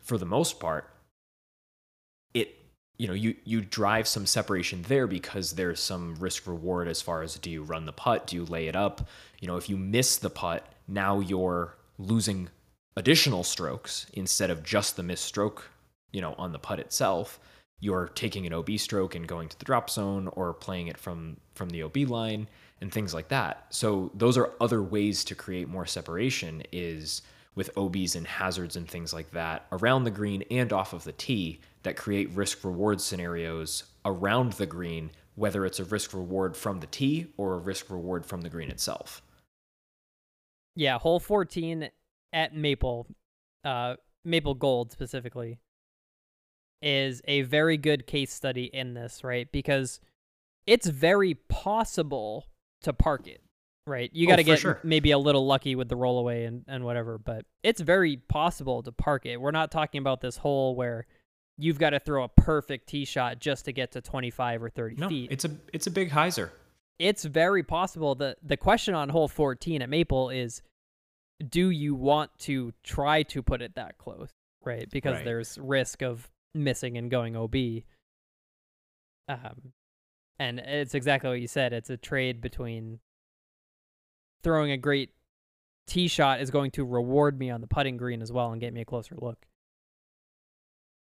for 0.00 0.16
the 0.16 0.24
most 0.24 0.60
part 0.60 0.88
it 2.32 2.56
you 2.96 3.08
know 3.08 3.12
you 3.12 3.34
you 3.42 3.60
drive 3.60 4.06
some 4.06 4.24
separation 4.24 4.82
there 4.82 5.08
because 5.08 5.54
there's 5.54 5.80
some 5.80 6.14
risk 6.20 6.46
reward 6.46 6.86
as 6.86 7.02
far 7.02 7.22
as 7.22 7.34
do 7.34 7.50
you 7.50 7.64
run 7.64 7.86
the 7.86 7.92
putt 7.92 8.28
do 8.28 8.36
you 8.36 8.44
lay 8.44 8.68
it 8.68 8.76
up? 8.76 9.08
You 9.40 9.48
know 9.48 9.56
if 9.56 9.68
you 9.68 9.76
miss 9.76 10.16
the 10.16 10.30
putt 10.30 10.64
now 10.86 11.18
you're 11.18 11.74
losing 11.98 12.48
additional 12.94 13.42
strokes 13.42 14.06
instead 14.12 14.50
of 14.50 14.62
just 14.62 14.96
the 14.96 15.02
missed 15.02 15.24
stroke, 15.24 15.70
you 16.12 16.20
know, 16.20 16.34
on 16.38 16.52
the 16.52 16.58
putt 16.58 16.78
itself, 16.78 17.40
you're 17.80 18.10
taking 18.14 18.46
an 18.46 18.52
OB 18.52 18.78
stroke 18.78 19.14
and 19.14 19.26
going 19.26 19.48
to 19.48 19.58
the 19.58 19.64
drop 19.64 19.90
zone 19.90 20.28
or 20.28 20.52
playing 20.52 20.86
it 20.86 20.98
from 20.98 21.36
from 21.54 21.70
the 21.70 21.82
OB 21.82 21.96
line 22.08 22.46
and 22.80 22.92
things 22.92 23.12
like 23.12 23.28
that. 23.28 23.66
So 23.70 24.10
those 24.14 24.38
are 24.38 24.52
other 24.60 24.82
ways 24.82 25.24
to 25.24 25.34
create 25.34 25.68
more 25.68 25.86
separation 25.86 26.62
is 26.72 27.22
with 27.54 27.76
OBs 27.76 28.14
and 28.14 28.26
hazards 28.26 28.76
and 28.76 28.88
things 28.88 29.12
like 29.12 29.30
that 29.32 29.66
around 29.72 30.04
the 30.04 30.10
green 30.10 30.42
and 30.50 30.72
off 30.72 30.92
of 30.92 31.04
the 31.04 31.12
tee 31.12 31.60
that 31.82 31.96
create 31.96 32.30
risk 32.30 32.64
reward 32.64 33.00
scenarios 33.00 33.84
around 34.04 34.54
the 34.54 34.66
green, 34.66 35.10
whether 35.34 35.66
it's 35.66 35.80
a 35.80 35.84
risk 35.84 36.14
reward 36.14 36.56
from 36.56 36.80
the 36.80 36.86
tee 36.86 37.26
or 37.36 37.54
a 37.54 37.58
risk 37.58 37.90
reward 37.90 38.24
from 38.24 38.42
the 38.42 38.48
green 38.48 38.70
itself. 38.70 39.22
Yeah, 40.76 40.98
hole 40.98 41.20
14 41.20 41.90
at 42.32 42.54
Maple, 42.54 43.06
uh, 43.64 43.96
Maple 44.24 44.54
Gold 44.54 44.92
specifically, 44.92 45.58
is 46.80 47.20
a 47.26 47.42
very 47.42 47.76
good 47.76 48.06
case 48.06 48.32
study 48.32 48.64
in 48.64 48.94
this, 48.94 49.22
right? 49.24 49.50
Because 49.50 50.00
it's 50.66 50.86
very 50.86 51.34
possible 51.34 52.46
to 52.82 52.92
park 52.92 53.26
it, 53.26 53.40
right? 53.86 54.10
You 54.12 54.26
got 54.26 54.36
to 54.36 54.42
Oh, 54.42 54.44
get 54.44 54.58
sure. 54.60 54.80
maybe 54.82 55.10
a 55.10 55.18
little 55.18 55.46
lucky 55.46 55.74
with 55.74 55.88
the 55.88 55.96
rollaway 55.96 56.46
and, 56.46 56.64
and 56.68 56.84
whatever, 56.84 57.18
but 57.18 57.44
it's 57.62 57.80
very 57.80 58.16
possible 58.16 58.82
to 58.82 58.92
park 58.92 59.26
it. 59.26 59.40
We're 59.40 59.50
not 59.50 59.70
talking 59.70 59.98
about 60.00 60.20
this 60.20 60.36
hole 60.38 60.74
where 60.74 61.06
you've 61.58 61.78
got 61.78 61.90
to 61.90 62.00
throw 62.00 62.24
a 62.24 62.28
perfect 62.28 62.88
tee 62.88 63.04
shot 63.04 63.38
just 63.38 63.66
to 63.66 63.72
get 63.72 63.92
to 63.92 64.00
25 64.00 64.62
or 64.62 64.70
30 64.70 64.96
No, 64.96 65.08
feet. 65.08 65.30
it's 65.30 65.44
a 65.44 65.50
it's 65.72 65.86
a 65.86 65.90
big 65.90 66.10
hyzer. 66.10 66.50
it's 66.98 67.24
very 67.24 67.62
possible 67.62 68.14
that 68.16 68.38
the 68.42 68.56
question 68.56 68.94
on 68.94 69.08
hole 69.10 69.28
14 69.28 69.82
at 69.82 69.88
Maple 69.90 70.30
is 70.30 70.62
do 71.46 71.68
you 71.70 71.94
want 71.94 72.30
to 72.40 72.72
try 72.82 73.22
to 73.24 73.42
put 73.42 73.60
it 73.62 73.74
that 73.74 73.96
close, 73.98 74.28
right? 74.64 74.88
Because 74.90 75.16
Right. 75.16 75.24
there's 75.24 75.58
risk 75.58 76.02
of 76.02 76.30
missing 76.54 76.96
and 76.98 77.10
going 77.10 77.34
OB. 77.36 77.84
Um, 79.28 79.72
and 80.40 80.58
it's 80.58 80.94
exactly 80.94 81.28
what 81.28 81.40
you 81.40 81.46
said. 81.46 81.74
It's 81.74 81.90
a 81.90 81.98
trade 81.98 82.40
between 82.40 82.98
throwing 84.42 84.70
a 84.70 84.78
great 84.78 85.10
tee 85.86 86.08
shot 86.08 86.40
is 86.40 86.50
going 86.50 86.70
to 86.72 86.84
reward 86.84 87.38
me 87.38 87.50
on 87.50 87.60
the 87.60 87.66
putting 87.66 87.98
green 87.98 88.22
as 88.22 88.32
well 88.32 88.50
and 88.50 88.60
get 88.60 88.72
me 88.72 88.80
a 88.80 88.84
closer 88.86 89.14
look. 89.20 89.44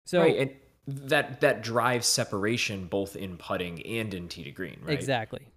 So 0.06 0.20
right, 0.20 0.38
and 0.38 0.52
that 1.08 1.42
that 1.42 1.64
drives 1.64 2.06
separation 2.06 2.86
both 2.86 3.16
in 3.16 3.38
putting 3.38 3.82
and 3.82 4.14
in 4.14 4.28
tee 4.28 4.44
to 4.44 4.52
green, 4.52 4.78
right? 4.84 4.94
Exactly. 4.94 5.48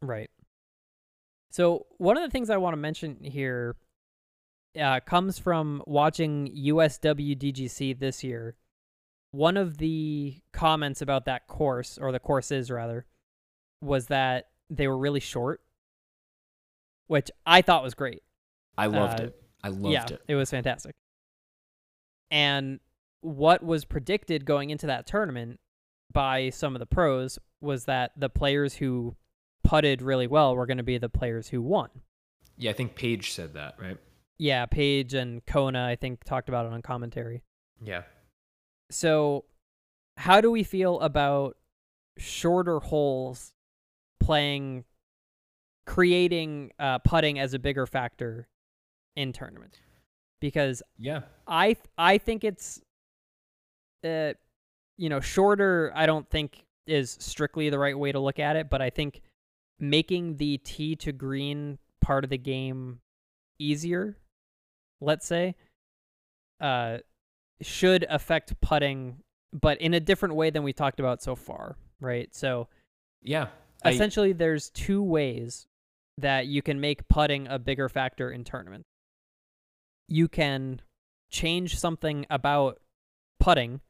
Right. 0.00 0.30
So 1.50 1.86
one 1.98 2.16
of 2.16 2.22
the 2.22 2.30
things 2.30 2.48
I 2.48 2.58
want 2.58 2.74
to 2.74 2.78
mention 2.78 3.18
here 3.24 3.74
uh, 4.80 5.00
comes 5.00 5.36
from 5.40 5.82
watching 5.84 6.48
USWDGC 6.56 7.98
this 7.98 8.22
year. 8.22 8.54
One 9.32 9.56
of 9.56 9.78
the 9.78 10.36
comments 10.52 11.02
about 11.02 11.24
that 11.24 11.48
course, 11.48 11.98
or 11.98 12.12
the 12.12 12.20
courses 12.20 12.70
rather, 12.70 13.04
was 13.80 14.06
that 14.06 14.46
they 14.70 14.88
were 14.88 14.96
really 14.98 15.20
short, 15.20 15.60
which 17.06 17.30
I 17.44 17.62
thought 17.62 17.82
was 17.82 17.94
great. 17.94 18.22
I 18.76 18.86
loved 18.86 19.20
Uh, 19.20 19.24
it. 19.24 19.42
I 19.62 19.68
loved 19.68 19.92
yeah, 19.92 20.04
it. 20.06 20.20
it 20.28 20.34
was 20.34 20.50
fantastic. 20.50 20.94
And 22.30 22.80
what 23.20 23.62
was 23.62 23.84
predicted 23.84 24.44
going 24.44 24.70
into 24.70 24.86
that 24.86 25.06
tournament 25.06 25.60
by 26.12 26.50
some 26.50 26.74
of 26.74 26.80
the 26.80 26.86
pros 26.86 27.38
was 27.60 27.84
that 27.86 28.12
the 28.16 28.28
players 28.28 28.74
who 28.74 29.16
putted 29.64 30.02
really 30.02 30.26
well 30.26 30.54
were 30.54 30.66
going 30.66 30.76
to 30.76 30.82
be 30.82 30.98
the 30.98 31.08
players 31.08 31.48
who 31.48 31.60
won. 31.62 31.90
Yeah, 32.56 32.70
I 32.70 32.74
think 32.74 32.94
Paige 32.94 33.32
said 33.32 33.54
that, 33.54 33.74
right? 33.80 33.98
Yeah, 34.38 34.66
Paige 34.66 35.14
and 35.14 35.44
Kona, 35.46 35.84
I 35.86 35.96
think, 35.96 36.24
talked 36.24 36.48
about 36.48 36.66
it 36.66 36.72
on 36.72 36.82
commentary. 36.82 37.42
Yeah. 37.82 38.02
So, 38.90 39.44
how 40.16 40.40
do 40.40 40.50
we 40.50 40.62
feel 40.62 41.00
about 41.00 41.56
shorter 42.18 42.78
holes 42.78 43.52
playing, 44.26 44.84
creating 45.86 46.72
uh, 46.78 46.98
putting 46.98 47.38
as 47.38 47.54
a 47.54 47.58
bigger 47.58 47.86
factor 47.86 48.48
in 49.14 49.32
tournaments? 49.32 49.78
Because 50.40 50.82
Yeah. 50.98 51.22
I 51.46 51.74
th- 51.74 51.86
I 51.96 52.18
think 52.18 52.44
it's 52.44 52.80
uh 54.04 54.32
you 54.98 55.08
know, 55.08 55.20
shorter 55.20 55.92
I 55.94 56.06
don't 56.06 56.28
think 56.28 56.64
is 56.86 57.16
strictly 57.20 57.68
the 57.68 57.78
right 57.78 57.98
way 57.98 58.12
to 58.12 58.18
look 58.18 58.38
at 58.38 58.56
it, 58.56 58.70
but 58.70 58.80
I 58.80 58.90
think 58.90 59.20
making 59.78 60.36
the 60.36 60.58
tee 60.58 60.96
to 60.96 61.12
green 61.12 61.78
part 62.00 62.24
of 62.24 62.30
the 62.30 62.38
game 62.38 63.00
easier, 63.58 64.16
let's 65.00 65.26
say, 65.26 65.54
uh 66.60 66.98
should 67.62 68.04
affect 68.10 68.60
putting 68.60 69.18
but 69.52 69.80
in 69.80 69.94
a 69.94 70.00
different 70.00 70.34
way 70.34 70.50
than 70.50 70.62
we 70.62 70.72
talked 70.72 71.00
about 71.00 71.22
so 71.22 71.34
far, 71.34 71.76
right? 72.00 72.34
So 72.34 72.68
Yeah. 73.22 73.48
I- 73.84 73.90
essentially 73.90 74.32
there's 74.32 74.70
two 74.70 75.02
ways 75.02 75.66
that 76.18 76.46
you 76.46 76.62
can 76.62 76.80
make 76.80 77.06
putting 77.08 77.46
a 77.46 77.58
bigger 77.58 77.88
factor 77.88 78.30
in 78.30 78.44
tournaments. 78.44 78.88
You 80.08 80.28
can 80.28 80.80
change 81.30 81.78
something 81.78 82.26
about 82.30 82.80
putting 83.40 83.80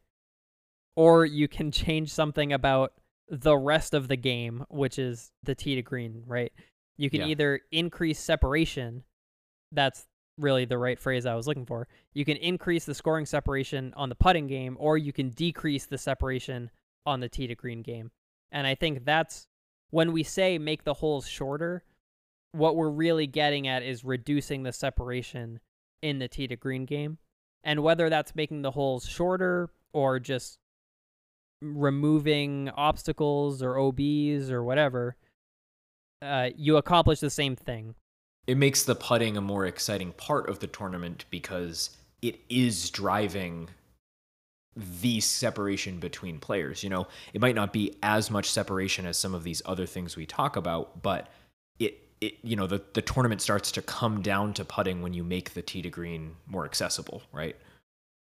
or 0.97 1.25
you 1.25 1.47
can 1.49 1.71
change 1.73 2.13
something 2.13 2.53
about 2.53 2.93
the 3.29 3.57
rest 3.57 3.93
of 3.95 4.09
the 4.09 4.17
game, 4.17 4.65
which 4.71 4.99
is 4.99 5.31
the 5.43 5.55
tee 5.55 5.75
to 5.75 5.83
green, 5.83 6.23
right? 6.27 6.53
You 6.97 7.11
can 7.11 7.21
Yeah. 7.23 7.27
either 7.29 7.61
increase 7.71 8.19
separation, 8.19 9.05
that's 9.73 10.07
really 10.39 10.65
the 10.65 10.79
right 10.79 10.99
phrase 10.99 11.27
I 11.27 11.35
was 11.35 11.47
looking 11.47 11.67
for. 11.67 11.89
You 12.15 12.25
can 12.25 12.37
increase 12.37 12.85
the 12.85 12.95
scoring 12.95 13.27
separation 13.27 13.93
on 13.95 14.09
the 14.09 14.15
putting 14.15 14.47
game, 14.47 14.77
or 14.79 14.97
you 14.97 15.13
can 15.13 15.31
decrease 15.31 15.87
the 15.87 15.99
separation 15.99 16.71
on 17.05 17.21
the 17.21 17.29
tee 17.29 17.47
to 17.49 17.55
green 17.55 17.83
game. 17.83 18.11
And 18.53 18.67
I 18.67 18.75
think 18.75 19.05
that's 19.05 19.49
when 19.91 20.13
we 20.13 20.23
say 20.23 20.59
make 20.59 20.85
the 20.85 20.95
holes 20.95 21.27
shorter, 21.29 21.83
what 22.53 22.77
we're 22.77 22.91
really 22.91 23.27
getting 23.27 23.69
at 23.69 23.83
is 23.83 24.05
reducing 24.05 24.63
the 24.63 24.73
separation 24.73 25.61
in 26.03 26.19
the 26.19 26.29
tee 26.29 26.47
to 26.47 26.57
green 26.57 26.85
game. 26.85 27.19
And 27.65 27.83
whether 27.83 28.09
that's 28.09 28.35
making 28.35 28.63
the 28.63 28.71
holes 28.71 29.07
shorter 29.07 29.71
or 29.93 30.21
just 30.21 30.59
removing 31.61 32.71
obstacles 32.77 33.63
or 33.63 33.79
OBs 33.79 34.51
or 34.51 34.63
whatever, 34.63 35.17
uh, 36.23 36.51
you 36.57 36.77
accomplish 36.77 37.21
the 37.21 37.31
same 37.31 37.57
thing. 37.57 37.95
it 38.47 38.57
makes 38.57 38.85
the 38.85 38.95
putting 38.95 39.37
a 39.37 39.41
more 39.41 39.67
exciting 39.67 40.13
part 40.13 40.49
of 40.49 40.61
the 40.61 40.67
tournament 40.67 41.25
because 41.31 41.91
it 42.23 42.39
is 42.49 42.91
driving 42.91 43.69
the 44.77 45.21
separation 45.21 45.99
between 45.99 46.39
players. 46.39 46.85
You 46.85 46.91
know, 46.91 47.09
it 47.33 47.41
might 47.41 47.55
not 47.55 47.73
be 47.73 47.97
as 48.03 48.31
much 48.31 48.51
separation 48.51 49.07
as 49.07 49.17
some 49.17 49.35
of 49.35 49.43
these 49.43 49.63
other 49.65 49.87
things 49.87 50.17
we 50.17 50.27
talk 50.27 50.57
about, 50.57 51.03
but 51.03 51.29
it 51.79 51.99
it 52.21 52.35
you 52.43 52.57
know 52.57 52.67
the 52.67 52.83
the 52.95 53.03
tournament 53.03 53.41
starts 53.41 53.73
to 53.73 53.83
come 53.83 54.23
down 54.23 54.53
to 54.55 54.65
putting 54.65 55.03
when 55.03 55.15
you 55.15 55.25
make 55.25 55.55
the 55.55 55.63
tee 55.63 55.83
to 55.83 55.91
green 55.91 56.37
more 56.47 56.65
accessible, 56.65 57.23
right? 57.33 57.57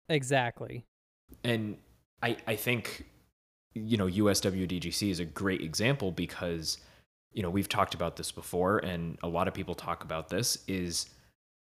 Exactly. 0.08 0.84
and 1.44 1.76
I 2.22 2.36
I 2.46 2.56
think 2.56 3.06
you 3.74 3.96
know 3.96 4.06
USWDGC 4.06 5.10
is 5.10 5.20
a 5.20 5.24
great 5.24 5.60
example 5.62 6.12
because 6.12 6.78
you 7.32 7.42
know 7.42 7.50
we've 7.50 7.68
talked 7.68 7.94
about 7.94 8.16
this 8.16 8.32
before 8.32 8.78
and 8.78 9.18
a 9.22 9.28
lot 9.28 9.48
of 9.48 9.54
people 9.54 9.74
talk 9.74 10.04
about 10.04 10.28
this 10.28 10.58
is 10.68 11.06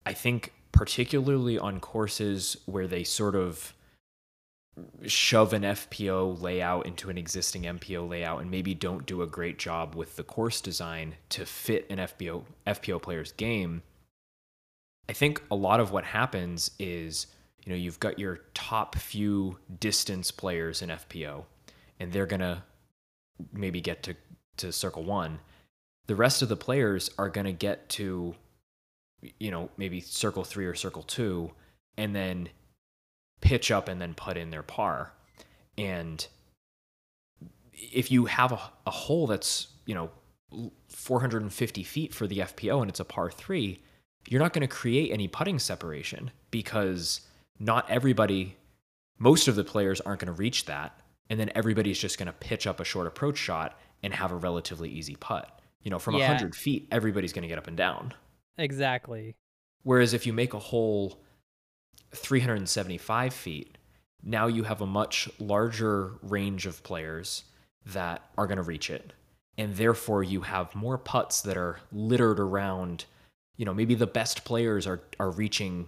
I 0.06 0.14
think 0.14 0.54
particularly 0.72 1.58
on 1.58 1.80
courses 1.80 2.58
where 2.66 2.88
they 2.88 3.04
sort 3.04 3.36
of 3.36 3.74
shove 5.06 5.54
an 5.54 5.64
FPO 5.64 6.42
layout 6.42 6.86
into 6.86 7.10
an 7.10 7.18
existing 7.18 7.64
MPO 7.64 8.08
layout 8.08 8.42
and 8.42 8.52
maybe 8.52 8.74
don't 8.74 9.06
do 9.06 9.22
a 9.22 9.28
great 9.28 9.58
job 9.58 9.96
with 9.96 10.16
the 10.16 10.24
course 10.24 10.62
design 10.62 11.16
to 11.30 11.46
fit 11.46 11.86
an 11.90 11.98
FPO 11.98 12.44
FPO 12.68 13.02
player's 13.02 13.32
game. 13.34 13.82
I 15.10 15.14
think 15.14 15.42
a 15.50 15.56
lot 15.56 15.80
of 15.80 15.92
what 15.92 16.06
happens 16.06 16.72
is 16.80 17.28
you 17.66 17.72
know 17.72 17.78
you've 17.78 18.00
got 18.00 18.20
your 18.20 18.40
top 18.54 18.96
few 18.96 19.58
distance 19.80 20.32
players 20.32 20.82
in 20.82 20.90
FPO 20.90 21.46
and 22.00 22.12
they're 22.12 22.26
going 22.26 22.40
to 22.40 22.64
maybe 23.52 23.82
get 23.82 24.04
to 24.04 24.16
to 24.58 24.72
circle 24.72 25.04
1 25.04 25.40
the 26.08 26.16
rest 26.16 26.42
of 26.42 26.50
the 26.50 26.56
players 26.56 27.10
are 27.18 27.30
going 27.30 27.46
to 27.46 27.54
get 27.54 27.88
to 27.88 28.36
you 29.40 29.52
know 29.52 29.70
maybe 29.78 30.02
circle 30.02 30.44
3 30.44 30.66
or 30.66 30.76
circle 30.76 31.04
2 31.04 31.52
and 31.98 32.16
then 32.16 32.50
pitch 33.42 33.72
up 33.72 33.88
and 33.88 34.02
then 34.02 34.14
put 34.14 34.38
in 34.38 34.50
their 34.52 34.64
par 34.64 35.14
and 35.78 36.28
if 37.74 38.12
you 38.12 38.26
have 38.26 38.52
a, 38.52 38.60
a 38.86 38.92
hole 38.92 39.28
that's 39.28 39.68
you 39.86 39.96
know 39.96 40.10
450 40.90 41.84
feet 41.84 42.14
for 42.14 42.28
the 42.28 42.40
FPO 42.40 42.82
and 42.82 42.90
it's 42.90 43.00
a 43.00 43.06
par 43.06 43.30
3 43.32 43.80
you're 44.28 44.42
not 44.42 44.54
going 44.54 44.68
to 44.68 44.74
create 44.74 45.12
any 45.12 45.28
putting 45.28 45.60
separation 45.60 46.32
because 46.52 47.22
not 47.60 47.90
everybody 47.90 48.56
most 49.18 49.48
of 49.48 49.56
the 49.56 49.64
players 49.64 50.02
aren't 50.02 50.20
going 50.22 50.34
to 50.34 50.38
reach 50.40 50.66
that 50.66 51.00
and 51.30 51.40
then 51.40 51.52
everybody's 51.56 52.00
just 52.00 52.18
going 52.18 52.26
to 52.28 52.34
pitch 52.34 52.66
up 52.68 52.80
a 52.80 52.84
short 52.84 53.06
approach 53.08 53.38
shot 53.38 53.80
and 54.04 54.14
have 54.14 54.32
a 54.32 54.36
relatively 54.36 54.90
easy 54.90 55.16
putt 55.16 55.62
you 55.82 55.90
know 55.92 56.00
from 56.00 56.16
Yeah. 56.16 56.28
100 56.30 56.56
feet 56.56 56.88
everybody's 56.92 57.32
going 57.34 57.44
to 57.44 57.48
get 57.48 57.58
up 57.58 57.68
and 57.68 57.78
down 57.78 58.14
Exactly. 58.58 59.36
whereas 59.84 60.14
if 60.14 60.26
you 60.28 60.34
make 60.34 60.54
a 60.54 60.60
hole 60.60 61.22
375 62.12 63.34
feet, 63.34 63.78
now 64.24 64.48
you 64.48 64.64
have 64.64 64.82
a 64.82 64.86
much 64.86 65.30
larger 65.40 66.14
range 66.22 66.66
of 66.66 66.84
players 66.84 67.44
that 67.86 68.22
are 68.38 68.48
going 68.48 68.58
to 68.58 68.64
reach 68.64 68.90
it. 68.90 69.14
And 69.58 69.76
therefore, 69.76 70.24
you 70.24 70.42
have 70.42 70.76
more 70.76 70.98
putts 70.98 71.42
that 71.42 71.58
are 71.58 71.80
littered 71.92 72.40
around. 72.40 73.06
You 73.58 73.66
know, 73.66 73.74
maybe 73.74 73.96
the 73.96 74.08
best 74.08 74.46
players 74.46 74.88
are, 74.88 75.02
are 75.20 75.32
reaching, 75.32 75.88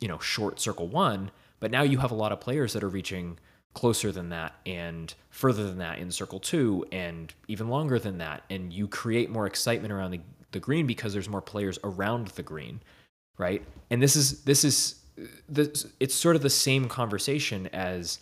you 0.00 0.08
know, 0.08 0.18
short 0.18 0.58
circle 0.60 0.88
one, 0.88 1.30
but 1.58 1.70
now 1.70 1.82
you 1.82 1.98
have 1.98 2.10
a 2.10 2.14
lot 2.14 2.32
of 2.32 2.40
players 2.40 2.72
that 2.72 2.82
are 2.82 2.88
reaching 2.88 3.38
closer 3.74 4.10
than 4.10 4.30
that 4.30 4.54
and 4.66 5.14
further 5.30 5.66
than 5.66 5.78
that 5.78 5.98
in 5.98 6.10
circle 6.10 6.40
two 6.40 6.84
and 6.90 7.34
even 7.46 7.68
longer 7.68 7.98
than 7.98 8.18
that. 8.18 8.42
And 8.50 8.72
you 8.72 8.88
create 8.88 9.30
more 9.30 9.46
excitement 9.46 9.92
around 9.92 10.10
the, 10.10 10.20
the 10.52 10.60
green 10.60 10.86
because 10.86 11.12
there's 11.12 11.28
more 11.28 11.42
players 11.42 11.78
around 11.84 12.28
the 12.28 12.42
green, 12.42 12.80
right? 13.38 13.62
And 13.90 14.02
this 14.02 14.16
is 14.16 14.42
this 14.42 14.64
is 14.64 14.99
this, 15.48 15.86
it's 15.98 16.14
sort 16.14 16.36
of 16.36 16.42
the 16.42 16.50
same 16.50 16.88
conversation 16.88 17.68
as 17.72 18.18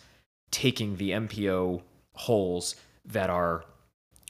taking 0.51 0.95
the 0.97 1.11
MPO 1.11 1.81
holes 2.13 2.75
that 3.05 3.29
are 3.29 3.65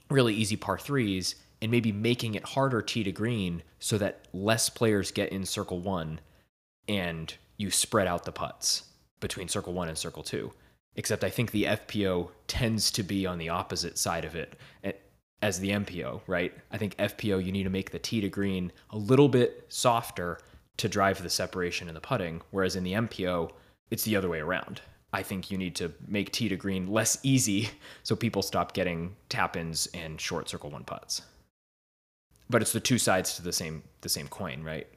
really 0.09 0.33
easy 0.33 0.55
par 0.55 0.77
threes 0.77 1.35
and 1.61 1.71
maybe 1.71 1.91
making 1.91 2.35
it 2.35 2.43
harder 2.43 2.81
tee 2.81 3.03
to 3.03 3.11
green 3.11 3.63
so 3.79 3.97
that 3.97 4.27
less 4.33 4.69
players 4.69 5.11
get 5.11 5.31
in 5.31 5.45
circle 5.45 5.79
one 5.79 6.19
and 6.87 7.35
you 7.57 7.69
spread 7.69 8.07
out 8.07 8.23
the 8.23 8.31
putts 8.31 8.83
between 9.19 9.47
circle 9.47 9.73
one 9.73 9.87
and 9.87 9.97
circle 9.97 10.23
two. 10.23 10.51
Except 10.95 11.23
I 11.23 11.29
think 11.29 11.51
the 11.51 11.65
FPO 11.65 12.29
tends 12.47 12.91
to 12.91 13.03
be 13.03 13.25
on 13.25 13.37
the 13.37 13.49
opposite 13.49 13.97
side 13.97 14.25
of 14.25 14.35
it 14.35 14.55
eh, 14.83 14.93
as 15.41 15.59
the 15.59 15.69
MPO, 15.69 16.21
right? 16.27 16.53
I 16.71 16.77
think 16.77 16.97
FPO, 16.97 17.43
you 17.43 17.51
need 17.51 17.63
to 17.63 17.69
make 17.69 17.91
the 17.91 17.99
tee 17.99 18.21
to 18.21 18.29
green 18.29 18.71
a 18.89 18.97
little 18.97 19.29
bit 19.29 19.65
softer 19.69 20.39
to 20.79 20.89
drive 20.89 21.21
the 21.21 21.29
separation 21.29 21.87
in 21.87 21.93
the 21.93 22.01
putting, 22.01 22.41
whereas 22.51 22.75
in 22.75 22.83
the 22.83 22.93
MPO, 22.93 23.51
it's 23.91 24.03
the 24.03 24.15
other 24.15 24.29
way 24.29 24.39
around. 24.39 24.81
I 25.11 25.23
think 25.23 25.49
you 25.49 25.57
need 25.57 25.75
to 25.75 25.91
make 26.07 26.31
tee 26.31 26.49
to 26.49 26.55
green 26.55 26.87
less 26.87 27.17
easy 27.23 27.69
so 28.03 28.15
people 28.15 28.41
stop 28.41 28.73
getting 28.73 29.15
tap 29.27 29.57
ins 29.57 29.87
and 29.87 30.19
short 30.19 30.49
circle 30.49 30.69
one 30.69 30.83
putts. 30.83 31.21
But 32.49 32.61
it's 32.61 32.71
the 32.71 32.79
two 32.79 32.97
sides 32.97 33.35
to 33.35 33.43
the 33.43 33.53
same 33.53 33.83
the 34.01 34.09
same 34.09 34.27
coin, 34.27 34.63
right? 34.63 34.87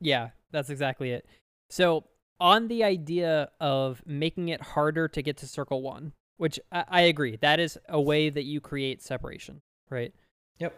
Yeah, 0.00 0.30
that's 0.50 0.70
exactly 0.70 1.10
it. 1.10 1.26
So 1.68 2.04
on 2.40 2.68
the 2.68 2.84
idea 2.84 3.50
of 3.60 4.02
making 4.06 4.48
it 4.48 4.60
harder 4.60 5.08
to 5.08 5.22
get 5.22 5.36
to 5.38 5.46
circle 5.46 5.82
one, 5.82 6.12
which 6.38 6.58
I, 6.70 6.84
I 6.88 7.00
agree, 7.02 7.36
that 7.36 7.60
is 7.60 7.78
a 7.88 8.00
way 8.00 8.30
that 8.30 8.44
you 8.44 8.60
create 8.60 9.02
separation, 9.02 9.60
right? 9.90 10.12
Yep. 10.58 10.74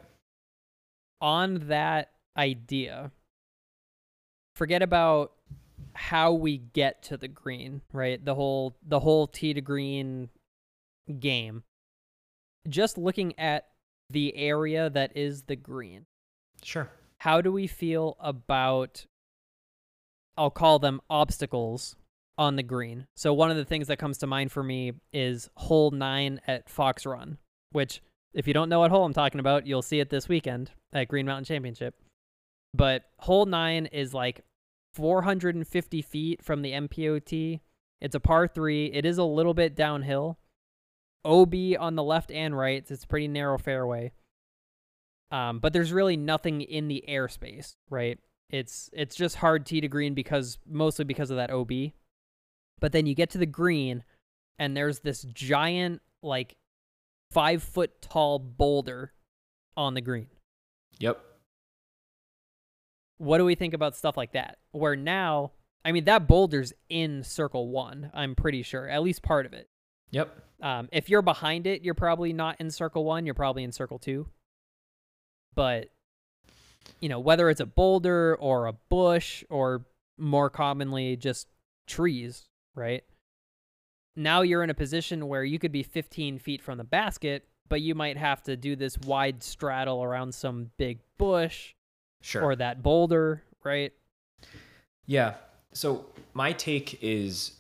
On 1.20 1.68
that 1.68 2.10
idea, 2.36 3.12
forget 4.54 4.82
about 4.82 5.32
how 5.94 6.32
we 6.32 6.58
get 6.58 7.02
to 7.04 7.16
the 7.16 7.28
green, 7.28 7.82
right? 7.92 8.24
The 8.24 8.34
whole 8.34 8.76
the 8.86 9.00
whole 9.00 9.26
tee 9.26 9.54
to 9.54 9.60
green 9.60 10.30
game. 11.18 11.62
Just 12.68 12.96
looking 12.96 13.38
at 13.38 13.68
the 14.10 14.36
area 14.36 14.90
that 14.90 15.16
is 15.16 15.42
the 15.42 15.56
green. 15.56 16.06
Sure. 16.62 16.90
How 17.18 17.40
do 17.40 17.52
we 17.52 17.66
feel 17.66 18.16
about 18.20 19.06
I'll 20.36 20.50
call 20.50 20.78
them 20.78 21.00
obstacles 21.08 21.96
on 22.36 22.56
the 22.56 22.62
green. 22.62 23.06
So 23.14 23.32
one 23.32 23.50
of 23.50 23.56
the 23.56 23.64
things 23.64 23.86
that 23.88 23.98
comes 23.98 24.18
to 24.18 24.26
mind 24.26 24.50
for 24.50 24.62
me 24.62 24.92
is 25.12 25.48
hole 25.56 25.90
9 25.90 26.40
at 26.46 26.68
Fox 26.68 27.06
Run, 27.06 27.38
which 27.70 28.02
if 28.32 28.48
you 28.48 28.54
don't 28.54 28.68
know 28.68 28.80
what 28.80 28.90
hole 28.90 29.04
I'm 29.04 29.14
talking 29.14 29.38
about, 29.38 29.66
you'll 29.66 29.82
see 29.82 30.00
it 30.00 30.10
this 30.10 30.28
weekend 30.28 30.72
at 30.92 31.08
Green 31.08 31.26
Mountain 31.26 31.44
Championship. 31.44 31.94
But 32.74 33.04
hole 33.18 33.46
9 33.46 33.86
is 33.86 34.12
like 34.12 34.44
450 34.94 36.02
feet 36.02 36.42
from 36.42 36.62
the 36.62 36.72
MPO 36.72 37.24
tee. 37.24 37.60
It's 38.00 38.16
a 38.16 38.20
par 38.20 38.48
three. 38.48 38.86
It 38.86 39.06
is 39.06 39.16
a 39.16 39.24
little 39.24 39.54
bit 39.54 39.76
downhill. 39.76 40.38
OB 41.24 41.54
on 41.78 41.94
the 41.94 42.02
left 42.02 42.30
and 42.30 42.56
right. 42.56 42.84
It's 42.88 43.04
a 43.04 43.06
pretty 43.06 43.28
narrow 43.28 43.58
fairway. 43.58 44.12
Um, 45.30 45.60
but 45.60 45.72
there's 45.72 45.92
really 45.92 46.16
nothing 46.16 46.60
in 46.60 46.88
the 46.88 47.04
airspace, 47.08 47.76
right? 47.88 48.18
It's 48.50 48.90
it's 48.92 49.16
just 49.16 49.36
hard 49.36 49.64
tee 49.64 49.80
to 49.80 49.88
green 49.88 50.14
because 50.14 50.58
mostly 50.68 51.04
because 51.04 51.30
of 51.30 51.38
that 51.38 51.50
OB. 51.50 51.92
But 52.80 52.92
then 52.92 53.06
you 53.06 53.14
get 53.14 53.30
to 53.30 53.38
the 53.38 53.46
green, 53.46 54.04
and 54.58 54.76
there's 54.76 54.98
this 55.00 55.22
giant 55.22 56.02
like 56.22 56.56
five 57.30 57.62
foot 57.62 58.02
tall 58.02 58.38
boulder 58.38 59.12
on 59.76 59.94
the 59.94 60.02
green. 60.02 60.26
Yep 60.98 61.33
what 63.18 63.38
do 63.38 63.44
we 63.44 63.54
think 63.54 63.74
about 63.74 63.96
stuff 63.96 64.16
like 64.16 64.32
that? 64.32 64.58
Where 64.72 64.96
now, 64.96 65.52
I 65.84 65.92
mean, 65.92 66.04
that 66.04 66.26
boulder's 66.26 66.72
in 66.88 67.22
circle 67.22 67.68
one, 67.68 68.10
I'm 68.14 68.34
pretty 68.34 68.62
sure, 68.62 68.88
at 68.88 69.02
least 69.02 69.22
part 69.22 69.46
of 69.46 69.52
it. 69.52 69.68
Yep. 70.10 70.36
Um, 70.62 70.88
if 70.92 71.08
you're 71.08 71.22
behind 71.22 71.66
it, 71.66 71.82
you're 71.82 71.94
probably 71.94 72.32
not 72.32 72.60
in 72.60 72.70
circle 72.70 73.04
one, 73.04 73.26
you're 73.26 73.34
probably 73.34 73.64
in 73.64 73.72
circle 73.72 73.98
two. 73.98 74.28
But, 75.54 75.90
you 77.00 77.08
know, 77.08 77.20
whether 77.20 77.50
it's 77.50 77.60
a 77.60 77.66
boulder 77.66 78.36
or 78.36 78.66
a 78.66 78.72
bush 78.72 79.44
or 79.50 79.86
more 80.18 80.50
commonly 80.50 81.16
just 81.16 81.48
trees, 81.86 82.44
right? 82.74 83.04
Now 84.16 84.42
you're 84.42 84.62
in 84.62 84.70
a 84.70 84.74
position 84.74 85.28
where 85.28 85.44
you 85.44 85.58
could 85.58 85.72
be 85.72 85.82
15 85.82 86.38
feet 86.38 86.62
from 86.62 86.78
the 86.78 86.84
basket, 86.84 87.48
but 87.68 87.80
you 87.80 87.94
might 87.94 88.16
have 88.16 88.42
to 88.44 88.56
do 88.56 88.76
this 88.76 88.96
wide 88.98 89.42
straddle 89.42 90.02
around 90.02 90.34
some 90.34 90.70
big 90.78 91.00
bush 91.18 91.74
Sure. 92.24 92.42
Or 92.42 92.56
that 92.56 92.82
boulder, 92.82 93.42
right? 93.64 93.92
Yeah. 95.04 95.34
So 95.74 96.06
my 96.32 96.52
take 96.52 96.98
is 97.02 97.52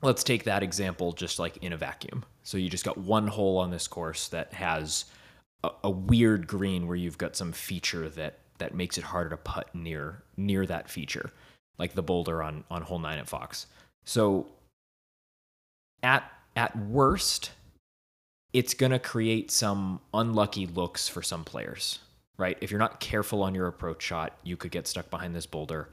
let's 0.00 0.24
take 0.24 0.44
that 0.44 0.62
example 0.62 1.12
just 1.12 1.38
like 1.38 1.58
in 1.58 1.74
a 1.74 1.76
vacuum. 1.76 2.24
So 2.42 2.56
you 2.56 2.70
just 2.70 2.86
got 2.86 2.96
one 2.96 3.26
hole 3.26 3.58
on 3.58 3.70
this 3.70 3.86
course 3.86 4.28
that 4.28 4.54
has 4.54 5.04
a, 5.62 5.68
a, 5.84 5.90
weird 5.90 6.46
green 6.46 6.86
where 6.86 6.96
you've 6.96 7.18
got 7.18 7.36
some 7.36 7.52
feature 7.52 8.08
that 8.08 8.38
that 8.56 8.74
makes 8.74 8.96
it 8.96 9.04
harder 9.04 9.28
to 9.28 9.36
putt 9.36 9.74
near 9.74 10.22
near 10.38 10.64
that 10.64 10.88
feature, 10.88 11.30
like 11.76 11.92
the 11.92 12.02
boulder 12.02 12.42
on 12.42 12.64
on 12.70 12.80
hole 12.80 12.98
9 12.98 13.18
at 13.18 13.28
Fox. 13.28 13.66
So 14.06 14.46
at 16.02 16.24
at 16.56 16.74
worst 16.78 17.50
it's 18.54 18.72
going 18.72 18.92
to 18.92 18.98
create 18.98 19.50
some 19.50 20.00
unlucky 20.14 20.66
looks 20.66 21.08
for 21.08 21.20
some 21.20 21.44
players 21.44 21.98
right? 22.38 22.58
If 22.60 22.70
you're 22.70 22.80
not 22.80 23.00
careful 23.00 23.42
on 23.42 23.54
your 23.54 23.66
approach 23.66 24.02
shot, 24.02 24.36
you 24.42 24.56
could 24.56 24.70
get 24.70 24.86
stuck 24.86 25.10
behind 25.10 25.34
this 25.34 25.46
boulder. 25.46 25.88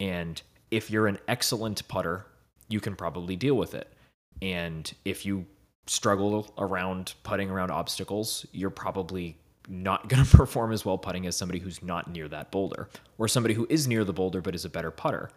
And 0.00 0.40
if 0.70 0.90
you're 0.90 1.06
an 1.06 1.18
excellent 1.28 1.86
putter, 1.88 2.26
you 2.68 2.80
can 2.80 2.96
probably 2.96 3.36
deal 3.36 3.54
with 3.54 3.74
it. 3.74 3.92
And 4.40 4.92
if 5.04 5.26
you 5.26 5.46
struggle 5.86 6.52
around 6.58 7.14
putting 7.22 7.50
around 7.50 7.70
obstacles, 7.70 8.46
you're 8.52 8.70
probably 8.70 9.36
not 9.68 10.08
going 10.08 10.24
to 10.24 10.36
perform 10.36 10.72
as 10.72 10.84
well 10.84 10.98
putting 10.98 11.26
as 11.26 11.36
somebody 11.36 11.58
who's 11.58 11.82
not 11.82 12.10
near 12.10 12.28
that 12.28 12.50
boulder 12.50 12.88
or 13.18 13.28
somebody 13.28 13.54
who 13.54 13.66
is 13.68 13.86
near 13.86 14.04
the 14.04 14.12
boulder 14.12 14.40
but 14.40 14.54
is 14.54 14.64
a 14.64 14.70
better 14.70 14.90
putter. 14.90 15.30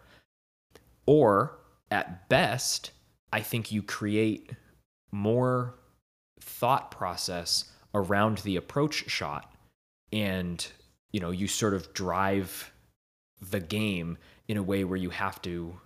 Or 1.04 1.58
at 1.90 2.28
best, 2.28 2.90
I 3.32 3.40
think 3.40 3.70
you 3.70 3.82
create 3.82 4.50
more 5.12 5.74
thought 6.40 6.90
process 6.90 7.72
around 7.94 8.38
the 8.38 8.56
approach 8.56 9.08
shot 9.08 9.52
and 10.12 10.66
you 11.12 11.20
know 11.20 11.30
you 11.30 11.48
sort 11.48 11.74
of 11.74 11.92
drive 11.92 12.72
the 13.50 13.60
game 13.60 14.18
in 14.48 14.56
a 14.56 14.62
way 14.62 14.84
where 14.84 14.96
you 14.96 15.10
have 15.10 15.40
to 15.42 15.78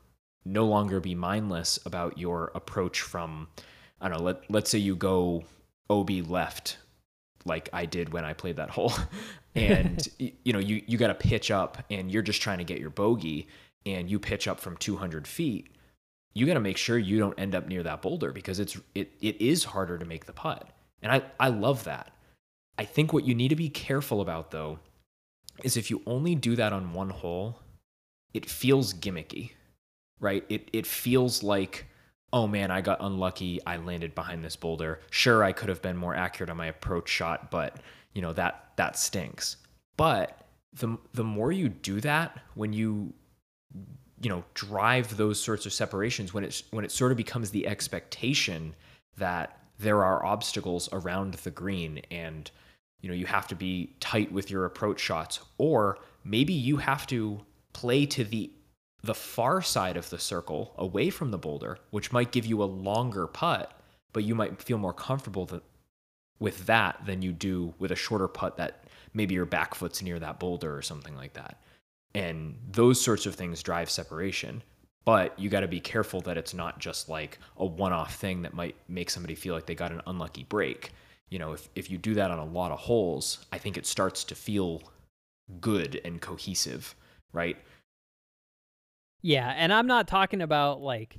no 0.44 0.66
longer 0.66 1.00
be 1.00 1.14
mindless 1.14 1.78
about 1.84 2.18
your 2.18 2.50
approach 2.54 3.00
from 3.00 3.48
I 4.00 4.08
don't 4.08 4.18
know, 4.18 4.24
let 4.24 4.50
let's 4.50 4.70
say 4.70 4.78
you 4.78 4.96
go 4.96 5.44
OB 5.88 6.10
left 6.28 6.78
like 7.44 7.68
I 7.72 7.86
did 7.86 8.12
when 8.12 8.24
I 8.24 8.32
played 8.32 8.56
that 8.56 8.70
hole. 8.76 8.92
and 9.54 10.06
you 10.18 10.52
know, 10.52 10.58
you 10.58 10.82
you 10.86 10.98
got 10.98 11.08
to 11.08 11.14
pitch 11.14 11.50
up 11.50 11.84
and 11.90 12.10
you're 12.10 12.22
just 12.22 12.42
trying 12.42 12.58
to 12.58 12.64
get 12.64 12.78
your 12.78 12.90
bogey 12.90 13.48
and 13.86 14.10
you 14.10 14.18
pitch 14.18 14.46
up 14.48 14.60
from 14.60 14.76
200 14.76 15.26
feet. 15.26 15.68
You 16.32 16.46
got 16.46 16.54
to 16.54 16.60
make 16.60 16.76
sure 16.76 16.96
you 16.96 17.18
don't 17.18 17.38
end 17.38 17.54
up 17.54 17.66
near 17.66 17.82
that 17.82 18.02
boulder 18.02 18.32
because 18.32 18.60
it's 18.60 18.78
it 18.94 19.12
it 19.20 19.40
is 19.40 19.64
harder 19.64 19.98
to 19.98 20.04
make 20.04 20.26
the 20.26 20.32
putt. 20.32 20.70
And 21.02 21.12
I 21.12 21.22
I 21.38 21.48
love 21.48 21.84
that. 21.84 22.12
I 22.78 22.84
think 22.84 23.12
what 23.12 23.24
you 23.24 23.34
need 23.34 23.48
to 23.48 23.56
be 23.56 23.68
careful 23.68 24.20
about 24.20 24.50
though 24.50 24.78
is 25.62 25.76
if 25.76 25.90
you 25.90 26.02
only 26.06 26.34
do 26.34 26.56
that 26.56 26.72
on 26.72 26.92
one 26.92 27.10
hole, 27.10 27.60
it 28.32 28.48
feels 28.48 28.94
gimmicky, 28.94 29.52
right? 30.18 30.44
It 30.48 30.70
it 30.72 30.86
feels 30.86 31.42
like, 31.42 31.86
oh 32.32 32.46
man, 32.46 32.70
I 32.70 32.80
got 32.80 32.98
unlucky. 33.00 33.60
I 33.66 33.76
landed 33.76 34.14
behind 34.14 34.44
this 34.44 34.56
boulder. 34.56 35.00
Sure, 35.10 35.44
I 35.44 35.52
could 35.52 35.68
have 35.68 35.82
been 35.82 35.96
more 35.96 36.14
accurate 36.14 36.50
on 36.50 36.56
my 36.56 36.66
approach 36.66 37.08
shot, 37.08 37.50
but 37.50 37.76
you 38.14 38.22
know 38.22 38.32
that 38.32 38.72
that 38.76 38.98
stinks. 38.98 39.56
But 39.96 40.46
the 40.72 40.96
the 41.12 41.24
more 41.24 41.52
you 41.52 41.68
do 41.68 42.00
that, 42.00 42.38
when 42.54 42.72
you 42.72 43.12
you 44.22 44.28
know 44.28 44.44
drive 44.54 45.16
those 45.16 45.40
sorts 45.40 45.66
of 45.66 45.72
separations, 45.72 46.32
when 46.32 46.44
it's 46.44 46.62
when 46.70 46.84
it 46.84 46.92
sort 46.92 47.10
of 47.10 47.16
becomes 47.16 47.50
the 47.50 47.66
expectation 47.66 48.74
that 49.16 49.59
there 49.80 50.04
are 50.04 50.24
obstacles 50.24 50.88
around 50.92 51.34
the 51.34 51.50
green 51.50 52.02
and 52.10 52.50
you 53.00 53.08
know 53.08 53.14
you 53.14 53.26
have 53.26 53.46
to 53.48 53.54
be 53.54 53.94
tight 54.00 54.30
with 54.30 54.50
your 54.50 54.64
approach 54.64 55.00
shots 55.00 55.40
or 55.58 55.98
maybe 56.24 56.52
you 56.52 56.76
have 56.76 57.06
to 57.06 57.40
play 57.72 58.06
to 58.06 58.24
the 58.24 58.50
the 59.02 59.14
far 59.14 59.62
side 59.62 59.96
of 59.96 60.10
the 60.10 60.18
circle 60.18 60.74
away 60.76 61.10
from 61.10 61.30
the 61.30 61.38
boulder, 61.38 61.78
which 61.90 62.12
might 62.12 62.32
give 62.32 62.44
you 62.44 62.62
a 62.62 62.64
longer 62.64 63.26
putt, 63.26 63.72
but 64.12 64.24
you 64.24 64.34
might 64.34 64.62
feel 64.62 64.78
more 64.78 64.92
comfortable 64.92 65.46
that, 65.46 65.62
with 66.38 66.66
that 66.66 67.00
than 67.06 67.22
you 67.22 67.32
do 67.32 67.74
with 67.78 67.90
a 67.90 67.96
shorter 67.96 68.28
putt 68.28 68.56
that 68.56 68.84
maybe 69.14 69.34
your 69.34 69.46
back 69.46 69.74
foot's 69.74 70.02
near 70.02 70.18
that 70.18 70.38
boulder 70.38 70.76
or 70.76 70.82
something 70.82 71.16
like 71.16 71.32
that. 71.32 71.62
And 72.14 72.58
those 72.70 73.00
sorts 73.00 73.26
of 73.26 73.34
things 73.34 73.62
drive 73.62 73.88
separation. 73.88 74.62
But 75.04 75.38
you 75.38 75.48
got 75.48 75.60
to 75.60 75.68
be 75.68 75.80
careful 75.80 76.20
that 76.22 76.36
it's 76.36 76.52
not 76.54 76.78
just 76.78 77.08
like 77.08 77.38
a 77.56 77.64
one 77.64 77.92
off 77.92 78.14
thing 78.16 78.42
that 78.42 78.52
might 78.54 78.76
make 78.88 79.10
somebody 79.10 79.34
feel 79.34 79.54
like 79.54 79.66
they 79.66 79.74
got 79.74 79.92
an 79.92 80.02
unlucky 80.06 80.44
break. 80.44 80.90
You 81.30 81.38
know, 81.38 81.52
if, 81.52 81.68
if 81.74 81.90
you 81.90 81.96
do 81.96 82.14
that 82.14 82.30
on 82.30 82.38
a 82.38 82.44
lot 82.44 82.70
of 82.70 82.78
holes, 82.80 83.44
I 83.52 83.58
think 83.58 83.76
it 83.78 83.86
starts 83.86 84.24
to 84.24 84.34
feel 84.34 84.82
good 85.60 86.00
and 86.04 86.20
cohesive, 86.20 86.94
right? 87.32 87.56
Yeah, 89.22 89.52
and 89.56 89.72
I'm 89.72 89.86
not 89.86 90.08
talking 90.08 90.42
about 90.42 90.80
like 90.80 91.18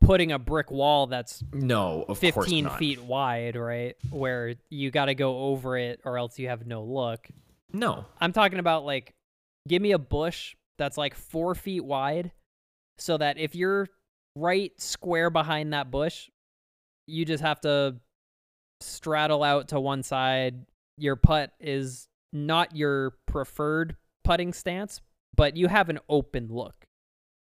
putting 0.00 0.32
a 0.32 0.38
brick 0.38 0.70
wall 0.70 1.06
that's 1.06 1.42
No, 1.52 2.04
of 2.08 2.18
15 2.18 2.64
not. 2.64 2.78
feet 2.78 3.02
wide, 3.02 3.56
right? 3.56 3.96
Where 4.10 4.54
you 4.68 4.90
got 4.90 5.06
to 5.06 5.14
go 5.14 5.38
over 5.46 5.76
it 5.78 6.00
or 6.04 6.18
else 6.18 6.38
you 6.38 6.48
have 6.48 6.66
no 6.66 6.82
look. 6.84 7.26
No. 7.72 8.04
I'm 8.20 8.32
talking 8.32 8.58
about 8.58 8.84
like, 8.84 9.14
give 9.66 9.80
me 9.80 9.92
a 9.92 9.98
bush 9.98 10.54
that's 10.78 10.98
like 10.98 11.14
four 11.14 11.54
feet 11.54 11.84
wide 11.84 12.32
so 12.98 13.16
that 13.18 13.38
if 13.38 13.54
you're 13.54 13.88
right 14.36 14.72
square 14.80 15.30
behind 15.30 15.72
that 15.72 15.90
bush, 15.90 16.28
you 17.06 17.24
just 17.24 17.42
have 17.42 17.60
to 17.62 17.96
straddle 18.80 19.42
out 19.42 19.68
to 19.68 19.80
one 19.80 20.02
side. 20.02 20.64
Your 20.98 21.16
putt 21.16 21.52
is 21.60 22.08
not 22.32 22.74
your 22.76 23.14
preferred 23.26 23.96
putting 24.22 24.52
stance, 24.52 25.00
but 25.36 25.56
you 25.56 25.68
have 25.68 25.88
an 25.88 25.98
open 26.08 26.48
look, 26.50 26.74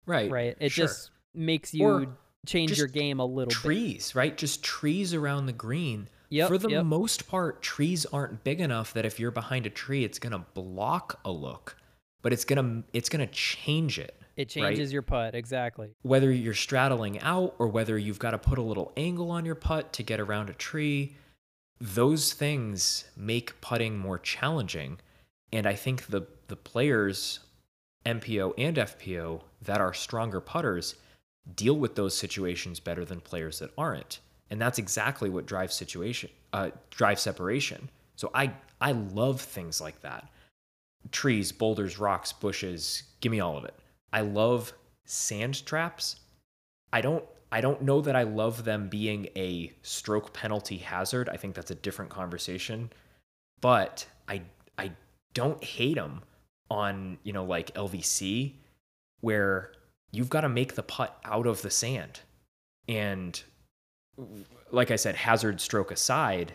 Right. 0.07 0.31
right? 0.31 0.57
It 0.61 0.71
sure. 0.73 0.87
just 0.87 1.11
makes 1.35 1.75
you 1.75 1.85
Or 1.85 2.17
change 2.47 2.77
your 2.79 2.87
game 2.87 3.19
a 3.21 3.25
little 3.25 3.49
bit. 3.49 3.55
trees, 3.55 4.15
right? 4.15 4.37
Just 4.37 4.63
trees 4.63 5.15
around 5.15 5.47
the 5.47 5.53
green. 5.53 6.09
Yep, 6.29 6.49
For 6.49 6.59
the 6.59 6.69
yep. 6.71 6.85
most 6.85 7.29
part, 7.29 7.63
trees 7.63 8.05
aren't 8.07 8.43
big 8.43 8.61
enough 8.61 8.93
that 8.95 9.05
if 9.05 9.21
you're 9.21 9.31
behind 9.31 9.65
a 9.65 9.71
tree, 9.71 10.03
it's 10.05 10.19
gonna 10.19 10.45
block 10.55 11.21
a 11.25 11.31
look, 11.31 11.77
but 12.23 12.33
it's 12.33 12.45
gonna 12.45 12.83
it's 12.93 13.09
gonna 13.09 13.29
change 13.29 13.99
it. 13.99 14.16
It 14.37 14.55
right? 14.57 14.69
changes 14.69 14.93
your 14.93 15.03
putt, 15.03 15.35
exactly. 15.35 15.95
Whether 16.03 16.31
you're 16.31 16.55
straddling 16.55 17.21
out 17.21 17.55
or 17.59 17.69
whether 17.69 17.97
you've 17.97 18.19
got 18.19 18.33
to 18.33 18.39
put 18.39 18.59
a 18.59 18.63
little 18.63 18.93
angle 18.97 19.31
on 19.31 19.45
your 19.45 19.55
putt 19.55 19.93
to 19.95 20.03
get 20.03 20.21
around 20.21 20.51
a 20.51 20.55
tree, 20.55 21.17
those 21.81 22.33
things 22.33 23.05
make 23.17 23.61
putting 23.61 23.99
more 23.99 24.19
challenging. 24.19 24.99
And 25.53 25.67
I 25.67 25.75
think 25.75 26.07
the 26.07 26.27
the 26.49 26.57
players, 26.57 27.41
MPO 28.05 28.55
and 28.59 28.77
FPO, 28.77 29.41
that 29.63 29.81
are 29.81 29.93
stronger 29.95 30.41
putters 30.41 30.95
deal 31.55 31.75
with 31.75 31.95
those 31.95 32.17
situations 32.17 32.81
better 32.81 33.05
than 33.05 33.21
players 33.21 33.61
that 33.61 33.71
aren't. 33.79 34.21
And 34.51 34.61
that's 34.61 34.79
exactly 34.79 35.31
what 35.31 35.47
drives 35.47 35.75
situation 35.75 36.31
uh, 36.53 36.71
drive 36.91 37.21
separation. 37.21 37.91
So 38.17 38.31
I 38.35 38.53
I 38.81 38.93
love 38.93 39.41
things 39.41 39.81
like 39.81 40.01
that. 40.03 40.29
Trees, 41.11 41.53
boulders, 41.53 41.99
rocks, 41.99 42.33
bushes, 42.33 43.05
give 43.21 43.33
me 43.33 43.41
all 43.41 43.57
of 43.57 43.65
it. 43.65 43.75
I 44.13 44.21
love 44.21 44.73
sand 45.05 45.65
traps. 45.67 46.17
I 46.93 47.01
don't 47.01 47.25
I 47.53 47.61
don't 47.61 47.83
know 47.83 48.01
that 48.01 48.17
I 48.17 48.25
love 48.25 48.65
them 48.65 48.89
being 48.89 49.29
a 49.37 49.73
stroke 49.83 50.33
penalty 50.33 50.79
hazard. 50.79 51.29
I 51.29 51.37
think 51.37 51.55
that's 51.55 51.71
a 51.71 51.77
different 51.77 52.11
conversation. 52.11 52.91
But 53.61 54.07
I 54.29 54.43
I 54.79 54.93
don't 55.35 55.63
hate 55.63 55.97
them 55.97 56.23
on, 56.71 57.19
you 57.23 57.33
know, 57.33 57.45
like 57.45 57.73
LVC 57.75 58.55
where 59.21 59.73
you've 60.13 60.31
got 60.31 60.43
to 60.43 60.49
make 60.49 60.75
the 60.75 60.83
putt 60.83 61.19
out 61.25 61.47
of 61.47 61.63
the 61.63 61.71
sand. 61.71 62.21
And 62.89 63.41
like 64.71 64.91
I 64.91 64.97
said, 64.97 65.17
hazard 65.17 65.61
stroke 65.61 65.91
aside, 65.91 66.55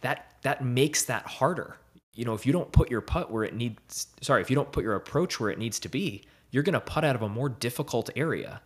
that 0.00 0.36
that 0.42 0.64
makes 0.64 1.04
that 1.04 1.26
harder. 1.26 1.76
You 2.14 2.24
know, 2.24 2.34
if 2.34 2.44
you 2.44 2.52
don't 2.52 2.72
put 2.72 2.90
your 2.90 3.00
putt 3.00 3.30
where 3.30 3.44
it 3.44 3.54
needs 3.54 4.08
sorry, 4.20 4.42
if 4.42 4.50
you 4.50 4.56
don't 4.56 4.72
put 4.72 4.84
your 4.84 4.96
approach 4.96 5.40
where 5.40 5.50
it 5.50 5.58
needs 5.58 5.78
to 5.80 5.88
be, 5.88 6.24
you're 6.52 6.62
going 6.62 6.74
to 6.74 6.80
putt 6.80 7.04
out 7.04 7.16
of 7.16 7.22
a 7.22 7.28
more 7.28 7.48
difficult 7.48 8.10
area. 8.14 8.60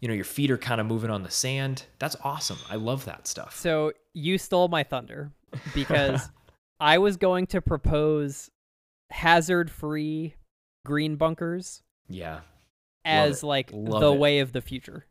You 0.00 0.08
know, 0.08 0.14
your 0.14 0.24
feet 0.24 0.50
are 0.50 0.58
kind 0.58 0.80
of 0.80 0.86
moving 0.86 1.10
on 1.10 1.24
the 1.24 1.30
sand. 1.30 1.84
That's 1.98 2.16
awesome. 2.22 2.58
I 2.70 2.76
love 2.76 3.04
that 3.06 3.26
stuff. 3.26 3.56
So 3.56 3.92
you 4.14 4.38
stole 4.38 4.68
my 4.68 4.84
thunder 4.84 5.32
because 5.74 6.28
I 6.78 6.98
was 6.98 7.16
going 7.16 7.48
to 7.48 7.60
propose 7.60 8.50
hazard-free 9.10 10.34
green 10.86 11.16
bunkers 11.16 11.82
yeah. 12.08 12.40
as 13.04 13.42
like 13.42 13.70
Love 13.72 14.00
the 14.00 14.12
it. 14.12 14.18
way 14.18 14.38
of 14.38 14.52
the 14.52 14.60
future. 14.60 15.06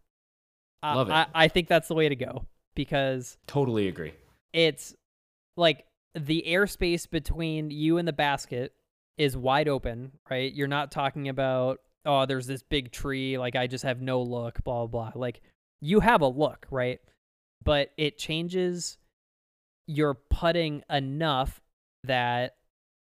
Love 0.83 1.09
it. 1.09 1.13
I, 1.13 1.27
I 1.35 1.47
think 1.49 1.67
that's 1.67 1.87
the 1.87 1.95
way 1.95 2.07
to 2.09 2.15
go 2.15 2.45
because 2.73 3.37
Totally 3.47 3.87
agree. 3.87 4.13
it's 4.53 4.95
like 5.57 5.85
the 6.15 6.43
airspace 6.47 7.07
between 7.09 7.69
you 7.69 7.97
and 7.97 8.07
the 8.07 8.13
basket 8.13 8.73
is 9.19 9.37
wide 9.37 9.67
open, 9.67 10.13
right? 10.31 10.51
You're 10.51 10.67
not 10.67 10.91
talking 10.91 11.29
about 11.29 11.79
oh, 12.05 12.25
there's 12.25 12.47
this 12.47 12.63
big 12.63 12.91
tree, 12.91 13.37
like 13.37 13.55
I 13.55 13.67
just 13.67 13.83
have 13.83 14.01
no 14.01 14.21
look, 14.21 14.63
blah 14.63 14.87
blah 14.87 15.11
blah. 15.11 15.21
Like 15.21 15.41
you 15.81 15.99
have 15.99 16.21
a 16.21 16.27
look, 16.27 16.65
right? 16.71 16.99
But 17.63 17.91
it 17.97 18.17
changes 18.17 18.97
your 19.85 20.13
putting 20.15 20.81
enough 20.89 21.61
that 22.05 22.55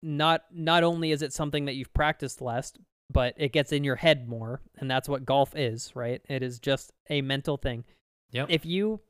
not 0.03 0.43
not 0.51 0.83
only 0.83 1.13
is 1.13 1.23
it 1.23 1.33
something 1.33 1.67
that 1.67 1.75
you've 1.75 1.93
practiced 1.93 2.41
less, 2.41 2.73
but 3.13 3.35
it 3.37 3.53
gets 3.53 3.71
in 3.71 3.85
your 3.85 3.97
head 3.97 4.29
more, 4.29 4.63
and 4.79 4.91
that's 4.91 5.09
what 5.09 5.27
golf 5.27 5.55
is, 5.55 5.95
right? 5.95 6.23
It 6.29 6.43
is 6.43 6.59
just 6.59 6.93
a 7.11 7.21
mental 7.21 7.57
thing 7.57 7.85
Yep. 8.33 8.47
if 8.51 8.67
you 8.67 9.01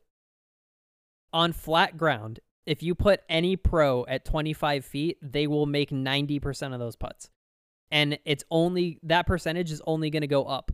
on 1.33 1.53
flat 1.53 1.97
ground, 1.97 2.39
if 2.67 2.83
you 2.83 2.93
put 2.93 3.21
any 3.29 3.55
pro 3.55 4.05
at 4.05 4.25
25 4.25 4.85
feet, 4.85 5.17
they 5.21 5.47
will 5.47 5.65
make 5.65 5.89
90% 5.89 6.73
of 6.73 6.79
those 6.79 6.97
putts. 6.97 7.29
And 7.89 8.19
it's 8.25 8.43
only 8.51 8.99
that 9.03 9.25
percentage 9.25 9.71
is 9.71 9.81
only 9.87 10.09
going 10.09 10.21
to 10.21 10.27
go 10.27 10.43
up 10.43 10.71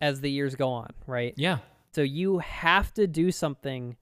as 0.00 0.20
the 0.20 0.30
years 0.30 0.54
go 0.54 0.70
on, 0.70 0.90
right? 1.06 1.34
yeah. 1.36 1.58
So 1.92 2.02
you 2.02 2.38
have 2.38 2.92
to 2.94 3.06
do 3.06 3.30
something 3.30 3.96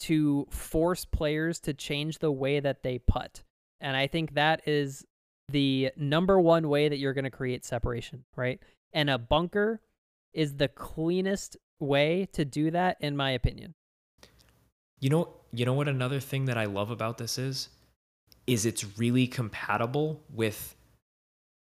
to 0.00 0.46
force 0.50 1.04
players 1.04 1.58
to 1.60 1.74
change 1.74 2.18
the 2.18 2.32
way 2.32 2.60
that 2.60 2.82
they 2.82 2.98
putt. 2.98 3.42
And 3.80 3.96
I 3.96 4.06
think 4.06 4.34
that 4.34 4.66
is 4.66 5.04
the 5.50 5.90
number 5.96 6.40
one 6.40 6.68
way 6.68 6.88
that 6.88 6.98
you're 6.98 7.14
going 7.14 7.24
to 7.24 7.30
create 7.30 7.64
separation, 7.64 8.24
right? 8.36 8.60
And 8.92 9.10
a 9.10 9.18
bunker 9.18 9.80
is 10.32 10.56
the 10.56 10.68
cleanest 10.68 11.56
way 11.80 12.28
to 12.32 12.44
do 12.44 12.70
that 12.70 12.96
in 13.00 13.16
my 13.16 13.30
opinion. 13.30 13.74
You 15.00 15.10
know, 15.10 15.37
you 15.52 15.64
know 15.64 15.72
what 15.74 15.88
another 15.88 16.20
thing 16.20 16.44
that 16.46 16.58
I 16.58 16.64
love 16.66 16.90
about 16.90 17.18
this 17.18 17.38
is 17.38 17.68
is 18.46 18.64
it's 18.66 18.98
really 18.98 19.26
compatible 19.26 20.22
with 20.32 20.74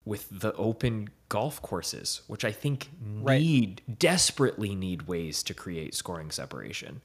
with 0.06 0.28
the 0.30 0.54
open 0.56 1.08
golf 1.30 1.62
courses, 1.62 2.22
which 2.28 2.44
I 2.44 2.52
think 2.52 2.90
Right. 3.22 3.40
need 3.42 3.82
desperately 4.00 4.76
need 4.76 5.04
ways 5.04 5.44
to 5.44 5.54
create 5.54 5.96
scoring 5.96 6.30
separation. 6.30 7.02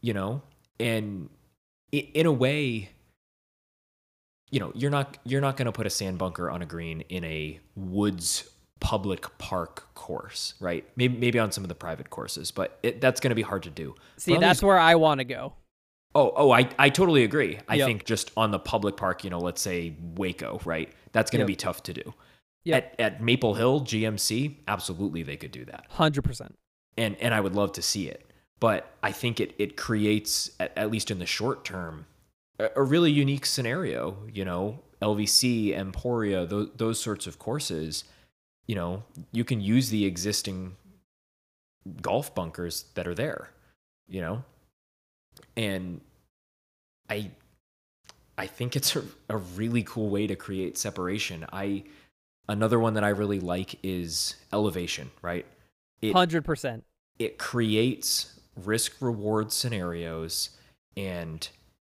You 0.00 0.14
know, 0.14 0.42
and 0.80 1.28
in 1.92 2.26
a 2.26 2.32
way, 2.32 2.90
you 4.50 4.60
know, 4.60 4.72
you're 4.74 4.90
not 4.90 5.18
you're 5.24 5.40
not 5.40 5.56
going 5.56 5.66
to 5.66 5.72
put 5.72 5.86
a 5.86 5.90
sand 5.90 6.18
bunker 6.18 6.50
on 6.50 6.62
a 6.62 6.66
green 6.66 7.02
in 7.02 7.24
a 7.24 7.60
woods 7.74 8.48
public 8.80 9.36
park 9.38 9.88
course, 9.94 10.54
right? 10.60 10.84
Maybe 10.96 11.16
maybe 11.18 11.38
on 11.38 11.52
some 11.52 11.64
of 11.64 11.68
the 11.68 11.74
private 11.74 12.10
courses, 12.10 12.50
but 12.50 12.78
it, 12.82 13.00
that's 13.00 13.20
going 13.20 13.30
to 13.30 13.34
be 13.34 13.42
hard 13.42 13.62
to 13.64 13.70
do. 13.70 13.94
See, 14.16 14.36
that's 14.36 14.58
these- 14.60 14.64
where 14.64 14.78
I 14.78 14.94
want 14.96 15.18
to 15.20 15.24
go. 15.24 15.54
Oh, 16.16 16.32
oh, 16.36 16.50
I, 16.52 16.68
I 16.78 16.90
totally 16.90 17.24
agree. 17.24 17.58
I 17.68 17.74
Yep. 17.76 17.86
think 17.86 18.04
just 18.04 18.30
on 18.36 18.50
the 18.52 18.58
public 18.58 18.96
park, 18.96 19.24
you 19.24 19.30
know, 19.30 19.40
let's 19.40 19.60
say 19.60 19.94
Waco, 20.16 20.60
right? 20.64 20.92
That's 21.12 21.30
going 21.30 21.40
to 21.40 21.42
Yep. 21.42 21.46
be 21.48 21.56
tough 21.56 21.82
to 21.84 21.92
do. 21.92 22.14
Yep. 22.64 22.94
At, 22.98 23.00
at 23.00 23.22
Maple 23.22 23.54
Hill, 23.54 23.80
GMC, 23.80 24.56
absolutely 24.68 25.22
they 25.22 25.36
could 25.36 25.50
do 25.50 25.64
that. 25.66 25.86
100%. 25.90 26.52
And 26.96 27.16
and 27.16 27.34
I 27.34 27.40
would 27.40 27.54
love 27.56 27.72
to 27.72 27.82
see 27.82 28.08
it. 28.08 28.24
But 28.60 28.94
I 29.02 29.10
think 29.10 29.40
it 29.40 29.54
it 29.58 29.76
creates 29.76 30.50
at, 30.60 30.76
at 30.78 30.90
least 30.90 31.10
in 31.10 31.18
the 31.18 31.26
short 31.26 31.64
term 31.64 32.06
a, 32.60 32.70
a 32.76 32.82
really 32.82 33.10
unique 33.10 33.44
scenario, 33.46 34.16
you 34.32 34.44
know, 34.44 34.78
LVC, 35.02 35.76
Emporia, 35.76 36.46
those 36.46 36.70
those 36.76 37.00
sorts 37.00 37.26
of 37.26 37.38
courses, 37.40 38.04
you 38.68 38.76
know, 38.76 39.02
you 39.32 39.44
can 39.44 39.60
use 39.60 39.90
the 39.90 40.04
existing 40.04 40.76
golf 42.00 42.34
bunkers 42.34 42.84
that 42.94 43.06
are 43.06 43.14
there, 43.14 43.50
you 44.08 44.20
know? 44.20 44.44
And 45.56 46.00
I 47.08 47.30
I 48.36 48.46
think 48.46 48.76
it's 48.76 48.96
a, 48.96 49.04
a 49.28 49.36
really 49.36 49.82
cool 49.84 50.10
way 50.10 50.26
to 50.26 50.36
create 50.36 50.76
separation. 50.76 51.46
I 51.52 51.84
another 52.48 52.78
one 52.78 52.94
that 52.94 53.04
I 53.04 53.10
really 53.10 53.40
like 53.40 53.78
is 53.82 54.34
elevation, 54.52 55.10
right? 55.22 55.46
It 56.02 56.14
100%. 56.14 56.82
it 57.18 57.38
creates 57.38 58.40
risk 58.64 59.00
reward 59.00 59.52
scenarios 59.52 60.50
and 60.96 61.48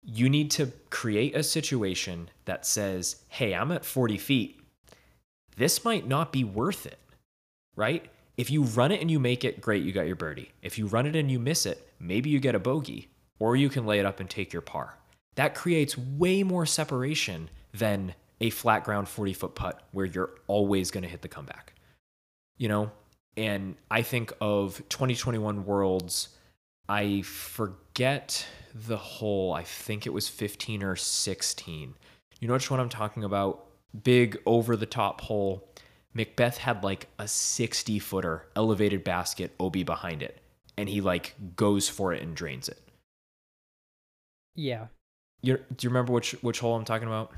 you 0.03 0.29
need 0.29 0.51
to 0.53 0.73
create 0.91 1.37
a 1.37 1.43
situation 1.43 2.31
that 2.47 2.65
says, 2.65 3.17
hey, 3.29 3.55
I'm 3.55 3.71
at 3.73 3.85
40 3.85 4.17
feet. 4.17 4.61
This 5.57 5.85
might 5.85 6.07
not 6.07 6.33
be 6.33 6.45
worth 6.45 6.87
it, 6.87 6.99
right? 7.77 8.09
If 8.37 8.51
you 8.51 8.63
run 8.63 8.93
it 8.93 9.01
and 9.01 9.11
you 9.11 9.19
make 9.19 9.45
it, 9.45 9.61
great, 9.61 9.83
you 9.83 9.93
got 9.93 10.07
your 10.07 10.17
birdie. 10.17 10.53
If 10.63 10.79
you 10.79 10.87
run 10.87 11.07
it 11.07 11.17
and 11.17 11.31
you 11.31 11.39
miss 11.39 11.67
it, 11.67 11.93
maybe 11.99 12.31
you 12.31 12.39
get 12.39 12.55
a 12.55 12.61
bogey, 12.61 13.09
or 13.39 13.57
you 13.57 13.69
can 13.69 13.87
lay 13.87 13.99
it 13.99 14.07
up 14.07 14.21
and 14.21 14.29
take 14.29 14.53
your 14.53 14.63
par. 14.63 14.99
That 15.37 15.55
creates 15.55 15.97
way 15.97 16.43
more 16.43 16.67
separation 16.67 17.49
than 17.73 18.15
a 18.41 18.51
flat 18.51 18.85
ground 18.85 19.09
40 19.09 19.33
foot 19.33 19.55
putt 19.55 19.83
where 19.93 20.07
you're 20.07 20.35
always 20.47 20.91
going 20.91 21.03
to 21.03 21.09
hit 21.09 21.23
the 21.23 21.29
comeback. 21.29 21.75
You 22.57 22.69
know, 22.69 22.91
and 23.37 23.77
I 23.91 24.03
think 24.03 24.33
of 24.41 24.83
2021 24.89 25.65
Worlds, 25.65 26.31
I 26.89 27.23
forget 27.23 28.47
the 28.75 28.97
hole, 28.97 29.53
I 29.53 29.63
think 29.63 30.07
it 30.07 30.13
was 30.13 30.29
15 30.29 30.83
or 30.83 30.97
16. 30.97 31.95
You 32.41 32.49
know 32.49 32.55
which 32.55 32.71
one 32.71 32.81
I'm 32.81 32.89
talking 32.89 33.25
about? 33.25 33.67
Big 34.03 34.39
over 34.47 34.77
the 34.77 34.87
top 34.87 35.21
hole. 35.21 35.69
McBeth 36.17 36.57
had 36.57 36.83
like 36.83 37.09
a 37.19 37.29
60 37.29 37.99
footer 38.01 38.47
elevated 38.57 39.05
basket, 39.05 39.55
OB 39.61 39.85
behind 39.85 40.23
it, 40.23 40.41
and 40.77 40.89
he 40.89 41.01
like 41.01 41.35
goes 41.55 41.89
for 41.89 42.13
it 42.13 42.23
and 42.23 42.35
drains 42.35 42.69
it. 42.69 42.88
Yeah. 44.59 44.89
You, 45.41 45.57
do 45.57 45.87
you 45.87 45.91
remember 45.91 46.13
which 46.13 46.33
which 46.43 46.59
hole 46.59 46.75
I'm 46.75 46.85
talking 46.85 47.07
about? 47.07 47.31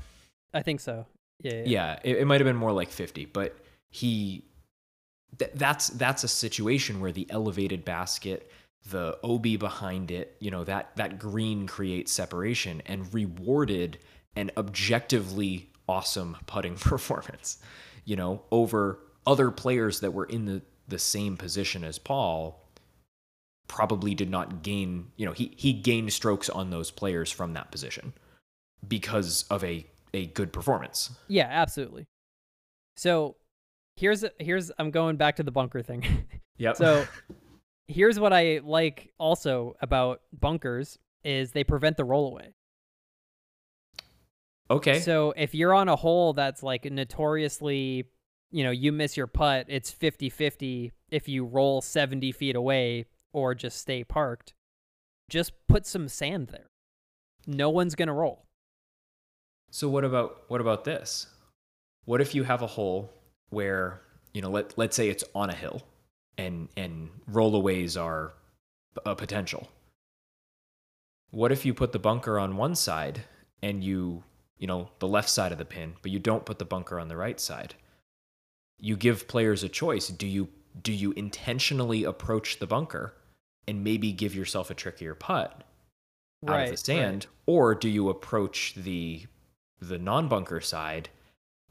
I 0.53 0.63
think 0.63 0.79
so. 0.79 1.05
Yeah. 1.41 1.53
Yeah. 1.53 1.63
Yeah, 1.65 1.99
it, 2.03 2.17
it 2.17 2.25
might 2.25 2.41
have 2.41 2.45
been 2.45 2.55
more 2.55 2.71
like 2.71 2.89
50, 2.89 3.25
but 3.25 3.55
he 3.89 4.43
th- 5.37 5.51
that's 5.53 5.89
that's 5.89 6.23
a 6.23 6.27
situation 6.27 6.99
where 6.99 7.11
the 7.11 7.27
elevated 7.29 7.85
basket, 7.85 8.51
the 8.89 9.19
OB 9.23 9.59
behind 9.59 10.09
it, 10.09 10.35
you 10.39 10.49
know, 10.49 10.63
that 10.63 10.95
that 10.95 11.19
green 11.19 11.67
creates 11.67 12.11
separation 12.11 12.81
and 12.87 13.13
rewarded 13.13 13.99
an 14.35 14.49
objectively 14.57 15.69
awesome 15.87 16.37
putting 16.47 16.75
performance, 16.77 17.59
you 18.03 18.15
know, 18.15 18.41
over 18.51 18.97
other 19.27 19.51
players 19.51 19.99
that 19.99 20.11
were 20.11 20.25
in 20.25 20.45
the 20.45 20.63
the 20.87 20.97
same 20.97 21.37
position 21.37 21.83
as 21.83 21.99
Paul 21.99 22.65
probably 23.71 24.13
did 24.13 24.29
not 24.29 24.63
gain, 24.63 25.07
you 25.15 25.25
know, 25.25 25.31
he 25.31 25.53
he 25.55 25.71
gained 25.71 26.11
strokes 26.11 26.49
on 26.49 26.71
those 26.71 26.91
players 26.91 27.31
from 27.31 27.53
that 27.53 27.71
position 27.71 28.11
because 28.85 29.45
of 29.49 29.63
a 29.63 29.85
a 30.13 30.25
good 30.27 30.51
performance. 30.51 31.09
Yeah, 31.29 31.47
absolutely. 31.49 32.05
So 32.97 33.37
here's 33.95 34.25
here's 34.39 34.71
I'm 34.77 34.91
going 34.91 35.15
back 35.15 35.37
to 35.37 35.43
the 35.43 35.51
bunker 35.51 35.81
thing. 35.81 36.03
Yep. 36.57 36.75
So 36.75 37.07
here's 37.87 38.19
what 38.19 38.33
I 38.33 38.59
like 38.63 39.11
also 39.17 39.77
about 39.81 40.21
bunkers 40.31 40.99
is 41.23 41.53
they 41.53 41.63
prevent 41.63 41.97
the 41.97 42.05
rollaway. 42.05 42.53
okay. 44.69 44.99
So 44.99 45.33
if 45.35 45.55
you're 45.55 45.73
on 45.73 45.89
a 45.89 45.95
hole 45.95 46.33
that's 46.33 46.61
like 46.61 46.85
notoriously, 46.85 48.05
you 48.51 48.63
know, 48.63 48.69
you 48.69 48.91
miss 48.91 49.17
your 49.17 49.25
putt, 49.25 49.65
it's 49.69 49.91
50-50 49.91 50.91
if 51.09 51.27
you 51.27 51.45
roll 51.45 51.81
70 51.81 52.31
feet 52.33 52.55
away 52.55 53.07
or 53.33 53.55
just 53.55 53.77
stay 53.79 54.03
parked. 54.03 54.53
Just 55.29 55.53
put 55.67 55.85
some 55.85 56.07
sand 56.07 56.47
there. 56.47 56.67
No 57.47 57.69
one's 57.69 57.95
going 57.95 58.07
to 58.07 58.13
roll. 58.13 58.45
So 59.71 59.87
what 59.87 60.03
about 60.03 60.43
what 60.49 60.61
about 60.61 60.83
this? 60.83 61.27
What 62.05 62.19
if 62.19 62.35
you 62.35 62.43
have 62.43 62.61
a 62.61 62.67
hole 62.67 63.13
where, 63.49 64.01
you 64.33 64.41
know, 64.41 64.49
let 64.49 64.77
let's 64.77 64.95
say 64.95 65.09
it's 65.09 65.23
on 65.33 65.49
a 65.49 65.55
hill 65.55 65.83
and 66.37 66.67
and 66.75 67.09
rollaways 67.29 68.01
are 68.01 68.33
a 69.05 69.15
potential. 69.15 69.69
What 71.29 71.51
if 71.51 71.65
you 71.65 71.73
put 71.73 71.93
the 71.93 71.99
bunker 71.99 72.37
on 72.37 72.57
one 72.57 72.75
side 72.75 73.21
and 73.63 73.83
you, 73.83 74.23
you 74.57 74.67
know, 74.67 74.89
the 74.99 75.07
left 75.07 75.29
side 75.29 75.51
of 75.51 75.57
the 75.57 75.65
pin, 75.65 75.93
but 76.01 76.11
you 76.11 76.19
don't 76.19 76.45
put 76.45 76.59
the 76.59 76.65
bunker 76.65 76.99
on 76.99 77.07
the 77.07 77.15
right 77.15 77.39
side? 77.39 77.75
You 78.79 78.97
give 78.97 79.27
players 79.27 79.63
a 79.63 79.69
choice. 79.69 80.07
Do 80.09 80.27
you 80.27 80.49
do 80.81 80.91
you 80.91 81.11
intentionally 81.13 82.03
approach 82.03 82.59
the 82.59 82.67
bunker 82.67 83.13
and 83.71 83.85
maybe 83.85 84.11
give 84.11 84.35
yourself 84.35 84.69
a 84.69 84.73
trickier 84.73 85.15
putt 85.15 85.63
out 86.45 86.63
of 86.63 86.71
the 86.71 86.77
sand, 86.77 87.25
or 87.45 87.73
do 87.73 87.87
you 87.87 88.09
approach 88.09 88.73
the 88.75 89.25
the 89.79 89.97
non-bunker 89.97 90.59
side 90.59 91.07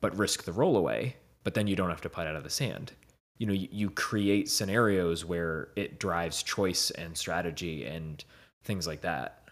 but 0.01 0.16
risk 0.16 0.44
the 0.44 0.53
rollaway, 0.53 1.12
but 1.44 1.53
then 1.53 1.66
you 1.66 1.76
don't 1.76 1.90
have 1.90 2.01
to 2.01 2.09
putt 2.09 2.26
out 2.26 2.36
of 2.36 2.42
the 2.42 2.48
sand? 2.48 2.92
You 3.36 3.46
know, 3.46 3.53
you, 3.53 3.68
you 3.70 3.90
create 3.90 4.48
scenarios 4.48 5.26
where 5.26 5.68
it 5.76 6.01
drives 6.01 6.42
choice 6.42 6.90
and 6.90 7.16
strategy 7.16 7.84
and 7.84 8.24
things 8.64 8.86
like 8.86 9.03
that. 9.03 9.42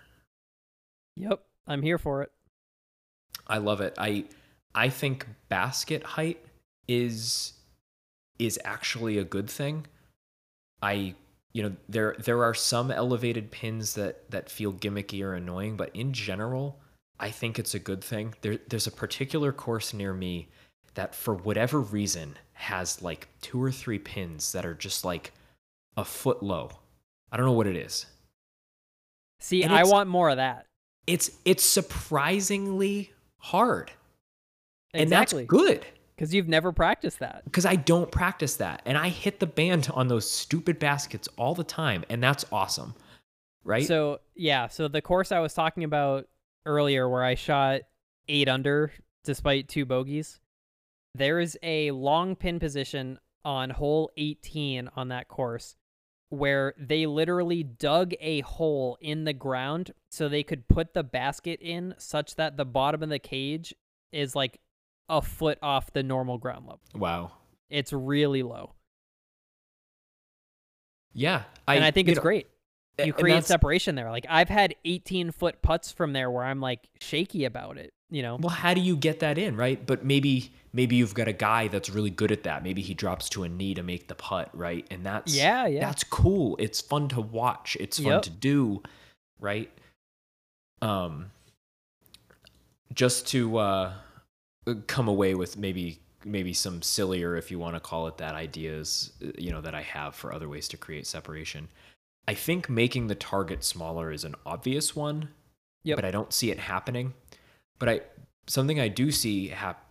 Yep, 1.16 1.42
I'm 1.66 1.82
here 1.82 1.98
for 1.98 2.22
it. 2.22 2.32
I 3.46 3.58
love 3.58 3.82
it. 3.82 3.92
I 3.98 4.24
I 4.74 4.88
think 4.88 5.26
basket 5.50 6.02
height 6.02 6.42
is 6.86 7.52
is 8.38 8.58
actually 8.64 9.18
a 9.18 9.24
good 9.24 9.50
thing. 9.50 9.86
I 10.80 11.14
you 11.52 11.62
know 11.62 11.76
there 11.88 12.14
there 12.18 12.44
are 12.44 12.54
some 12.54 12.90
elevated 12.90 13.50
pins 13.50 13.94
that 13.94 14.30
that 14.30 14.50
feel 14.50 14.72
gimmicky 14.72 15.22
or 15.22 15.34
annoying, 15.34 15.76
but 15.76 15.90
in 15.94 16.12
general, 16.12 16.80
I 17.18 17.30
think 17.30 17.58
it's 17.58 17.74
a 17.74 17.78
good 17.78 18.02
thing. 18.02 18.34
There 18.42 18.58
there's 18.68 18.86
a 18.86 18.92
particular 18.92 19.52
course 19.52 19.92
near 19.92 20.12
me 20.12 20.48
that 20.94 21.14
for 21.14 21.34
whatever 21.34 21.80
reason 21.80 22.36
has 22.52 23.00
like 23.02 23.28
two 23.40 23.62
or 23.62 23.70
three 23.70 23.98
pins 23.98 24.52
that 24.52 24.66
are 24.66 24.74
just 24.74 25.04
like 25.04 25.32
a 25.96 26.04
foot 26.04 26.42
low. 26.42 26.70
I 27.30 27.36
don't 27.36 27.46
know 27.46 27.52
what 27.52 27.66
it 27.66 27.76
is. 27.76 28.06
See, 29.40 29.62
And 29.62 29.72
I 29.72 29.84
want 29.84 30.08
more 30.08 30.30
of 30.30 30.36
that. 30.38 30.66
It's 31.06 31.30
it's 31.44 31.64
surprisingly 31.64 33.12
hard. 33.38 33.92
And 34.94 35.10
that's 35.10 35.32
good. 35.32 35.86
Because 36.18 36.34
you've 36.34 36.48
never 36.48 36.72
practiced 36.72 37.20
that. 37.20 37.44
because 37.44 37.64
I 37.64 37.76
don't 37.76 38.10
practice 38.10 38.56
that. 38.56 38.82
And 38.84 38.98
I 38.98 39.08
hit 39.08 39.38
the 39.38 39.46
band 39.46 39.88
on 39.94 40.08
those 40.08 40.28
stupid 40.28 40.80
baskets 40.80 41.28
all 41.36 41.54
the 41.54 41.62
time. 41.62 42.04
And 42.10 42.20
that's 42.20 42.44
awesome. 42.50 42.96
Right? 43.62 43.86
So 43.86 44.18
yeah, 44.34 44.66
so 44.66 44.88
the 44.88 45.00
course 45.00 45.30
I 45.30 45.38
was 45.38 45.54
talking 45.54 45.84
about 45.84 46.26
earlier, 46.66 47.08
where 47.08 47.22
I 47.22 47.36
shot 47.36 47.82
eight 48.26 48.48
under 48.48 48.92
despite 49.22 49.68
two 49.68 49.84
bogeys, 49.84 50.40
there 51.14 51.38
is 51.38 51.56
a 51.62 51.92
long 51.92 52.34
pin 52.34 52.58
position 52.58 53.20
on 53.44 53.70
hole 53.70 54.10
18 54.16 54.90
on 54.96 55.08
that 55.08 55.28
course 55.28 55.76
where 56.30 56.74
they 56.76 57.06
literally 57.06 57.62
dug 57.62 58.12
a 58.20 58.40
hole 58.40 58.98
in 59.00 59.24
the 59.24 59.32
ground 59.32 59.92
so 60.10 60.28
they 60.28 60.42
could 60.42 60.68
put 60.68 60.92
the 60.92 61.02
basket 61.02 61.60
in 61.62 61.94
such 61.96 62.34
that 62.36 62.56
the 62.56 62.64
bottom 62.64 63.02
of 63.02 63.08
the 63.08 63.18
cage 63.18 63.74
is 64.12 64.34
like 64.34 64.60
a 65.08 65.22
foot 65.22 65.58
off 65.62 65.92
the 65.92 66.02
normal 66.02 66.38
ground 66.38 66.66
level. 66.66 66.80
wow. 66.94 67.32
It's 67.70 67.92
really 67.92 68.42
low. 68.42 68.72
Yeah. 71.12 71.42
and 71.66 71.84
I 71.84 71.90
think 71.90 72.08
it's 72.08 72.16
know, 72.16 72.22
great. 72.22 72.46
you 73.04 73.12
create 73.12 73.44
separation 73.44 73.94
there. 73.94 74.10
Like 74.10 74.26
I've 74.28 74.48
had 74.48 74.74
18 74.84 75.32
foot 75.32 75.60
putts 75.62 75.92
from 75.92 76.12
there 76.12 76.30
where 76.30 76.44
I'm 76.44 76.60
like 76.60 76.88
shaky 77.00 77.44
about 77.44 77.78
it. 77.78 77.92
You 78.10 78.22
know, 78.22 78.36
Well, 78.40 78.48
how 78.48 78.72
do 78.72 78.80
you 78.80 78.96
get 78.96 79.20
that 79.20 79.36
in, 79.36 79.54
right? 79.56 79.84
But 79.84 80.02
maybe 80.02 80.50
maybe 80.72 80.96
you've 80.96 81.12
got 81.12 81.28
a 81.28 81.32
guy 81.34 81.68
that's 81.68 81.90
really 81.90 82.08
good 82.08 82.32
at 82.32 82.44
that. 82.44 82.62
Maybe 82.62 82.80
he 82.80 82.94
drops 82.94 83.28
to 83.30 83.42
a 83.42 83.48
knee 83.50 83.74
to 83.74 83.82
make 83.82 84.08
the 84.08 84.14
putt, 84.14 84.48
right? 84.54 84.86
And 84.90 85.04
that's 85.04 85.36
Yeah, 85.36 85.66
yeah. 85.66 85.80
That's 85.80 86.04
cool. 86.04 86.56
It's 86.58 86.80
fun 86.80 87.08
to 87.08 87.20
watch. 87.20 87.76
It's 87.78 87.98
fun 87.98 88.12
Yep. 88.12 88.22
to 88.22 88.30
do, 88.30 88.82
right? 89.40 89.70
Um 90.80 91.32
just 92.94 93.26
to 93.28 93.58
uh 93.58 93.92
come 94.74 95.08
away 95.08 95.34
with 95.34 95.56
maybe 95.56 96.00
maybe 96.24 96.52
some 96.52 96.82
sillier 96.82 97.36
if 97.36 97.50
you 97.50 97.58
want 97.58 97.74
to 97.76 97.80
call 97.80 98.08
it 98.08 98.18
that 98.18 98.34
ideas 98.34 99.12
uh, 99.24 99.28
you 99.38 99.50
know 99.52 99.60
that 99.60 99.74
I 99.74 99.82
have 99.82 100.14
for 100.14 100.32
other 100.32 100.48
ways 100.48 100.68
to 100.68 100.76
create 100.76 101.06
separation. 101.06 101.68
I 102.26 102.34
think 102.34 102.68
making 102.68 103.06
the 103.06 103.14
target 103.14 103.64
smaller 103.64 104.12
is 104.12 104.24
an 104.24 104.34
obvious 104.44 104.94
one, 104.94 105.30
Yep. 105.84 105.96
but 105.96 106.04
I 106.04 106.10
don't 106.10 106.32
see 106.32 106.50
it 106.50 106.58
happening. 106.58 107.14
But 107.78 107.88
I 107.88 108.00
something 108.46 108.80
I 108.80 108.88
do 108.88 109.10
see 109.10 109.48
hap- 109.48 109.84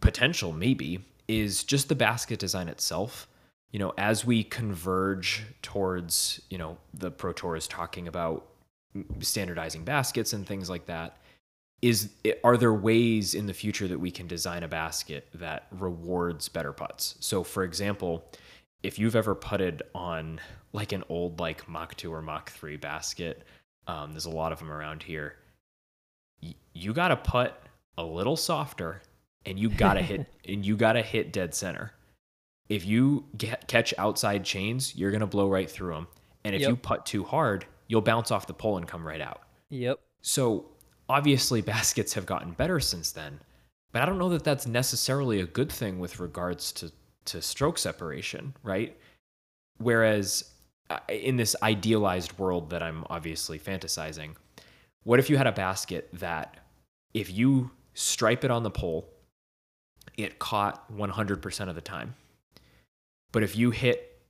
potential 0.00 0.52
maybe 0.52 1.04
is 1.28 1.64
just 1.64 1.88
the 1.88 1.94
basket 1.94 2.38
design 2.38 2.68
itself. 2.68 3.28
You 3.72 3.80
know, 3.80 3.92
as 3.98 4.24
we 4.24 4.44
converge 4.44 5.42
towards, 5.62 6.40
you 6.50 6.56
know, 6.58 6.78
the 6.94 7.10
Pro 7.10 7.32
Tour 7.32 7.56
is 7.56 7.66
talking 7.66 8.06
about 8.08 8.46
standardizing 9.20 9.84
baskets 9.84 10.32
and 10.32 10.46
things 10.46 10.70
like 10.70 10.86
that. 10.86 11.16
Is 11.86 12.10
are 12.42 12.56
there 12.56 12.72
ways 12.72 13.34
in 13.34 13.46
the 13.46 13.52
future 13.54 13.86
that 13.86 13.98
we 14.00 14.10
can 14.10 14.26
design 14.26 14.62
a 14.62 14.68
basket 14.68 15.28
that 15.34 15.66
rewards 15.70 16.48
better 16.48 16.72
putts? 16.72 17.14
So, 17.20 17.44
for 17.44 17.62
example, 17.64 18.24
if 18.82 18.98
you've 18.98 19.14
ever 19.16 19.34
putted 19.34 19.82
on 19.94 20.40
like 20.72 20.92
an 20.92 21.04
old 21.08 21.38
like 21.38 21.68
Mach 21.68 21.94
2 21.96 22.12
or 22.12 22.22
Mach 22.22 22.50
3 22.50 22.76
basket, 22.76 23.44
um, 23.86 24.10
there's 24.12 24.24
a 24.26 24.30
lot 24.30 24.52
of 24.52 24.58
them 24.58 24.70
around 24.70 25.02
here. 25.02 25.36
Y- 26.42 26.54
you 26.72 26.92
got 26.92 27.08
to 27.08 27.16
putt 27.16 27.62
a 27.96 28.04
little 28.04 28.36
softer, 28.36 29.00
and 29.44 29.58
you 29.58 29.68
got 29.68 29.94
to 29.94 30.02
hit 30.02 30.26
and 30.48 30.66
you 30.66 30.76
got 30.76 30.94
to 30.94 31.02
hit 31.02 31.32
dead 31.32 31.54
center. 31.54 31.92
If 32.68 32.84
you 32.84 33.26
get, 33.38 33.68
catch 33.68 33.94
outside 33.96 34.44
chains, 34.44 34.96
you're 34.96 35.12
gonna 35.12 35.26
blow 35.28 35.48
right 35.48 35.70
through 35.70 35.94
them. 35.94 36.08
And 36.44 36.54
if 36.56 36.62
Yep. 36.62 36.68
you 36.70 36.76
putt 36.76 37.06
too 37.06 37.22
hard, 37.22 37.64
you'll 37.86 38.00
bounce 38.02 38.32
off 38.32 38.48
the 38.48 38.54
pole 38.54 38.76
and 38.76 38.88
come 38.88 39.06
right 39.06 39.20
out. 39.20 39.42
yep. 39.70 40.00
So 40.20 40.66
obviously, 41.08 41.60
baskets 41.74 42.14
have 42.14 42.26
gotten 42.26 42.52
better 42.52 42.80
since 42.80 43.12
then, 43.12 43.40
but 43.92 44.02
I 44.02 44.06
don't 44.06 44.18
know 44.18 44.28
that 44.30 44.44
that's 44.44 44.66
necessarily 44.66 45.40
a 45.40 45.46
good 45.46 45.70
thing 45.70 45.98
with 45.98 46.20
regards 46.20 46.72
to 46.72 46.92
to 47.26 47.42
stroke 47.42 47.76
separation, 47.76 48.54
right? 48.62 48.96
Whereas 49.78 50.52
uh, 50.90 50.98
in 51.08 51.36
this 51.36 51.56
idealized 51.60 52.38
world 52.38 52.70
that 52.70 52.84
I'm 52.84 53.04
obviously 53.10 53.58
fantasizing, 53.58 54.36
what 55.02 55.18
if 55.18 55.28
you 55.28 55.36
had 55.36 55.48
a 55.48 55.52
basket 55.52 56.08
that 56.12 56.58
if 57.14 57.32
you 57.32 57.70
stripe 57.94 58.44
it 58.44 58.50
on 58.50 58.62
the 58.62 58.70
pole, 58.70 59.08
it 60.16 60.38
caught 60.38 60.90
100% 60.94 61.68
of 61.68 61.74
the 61.74 61.80
time. 61.80 62.14
But 63.32 63.42
if 63.42 63.56
you 63.56 63.70
hit, 63.70 64.20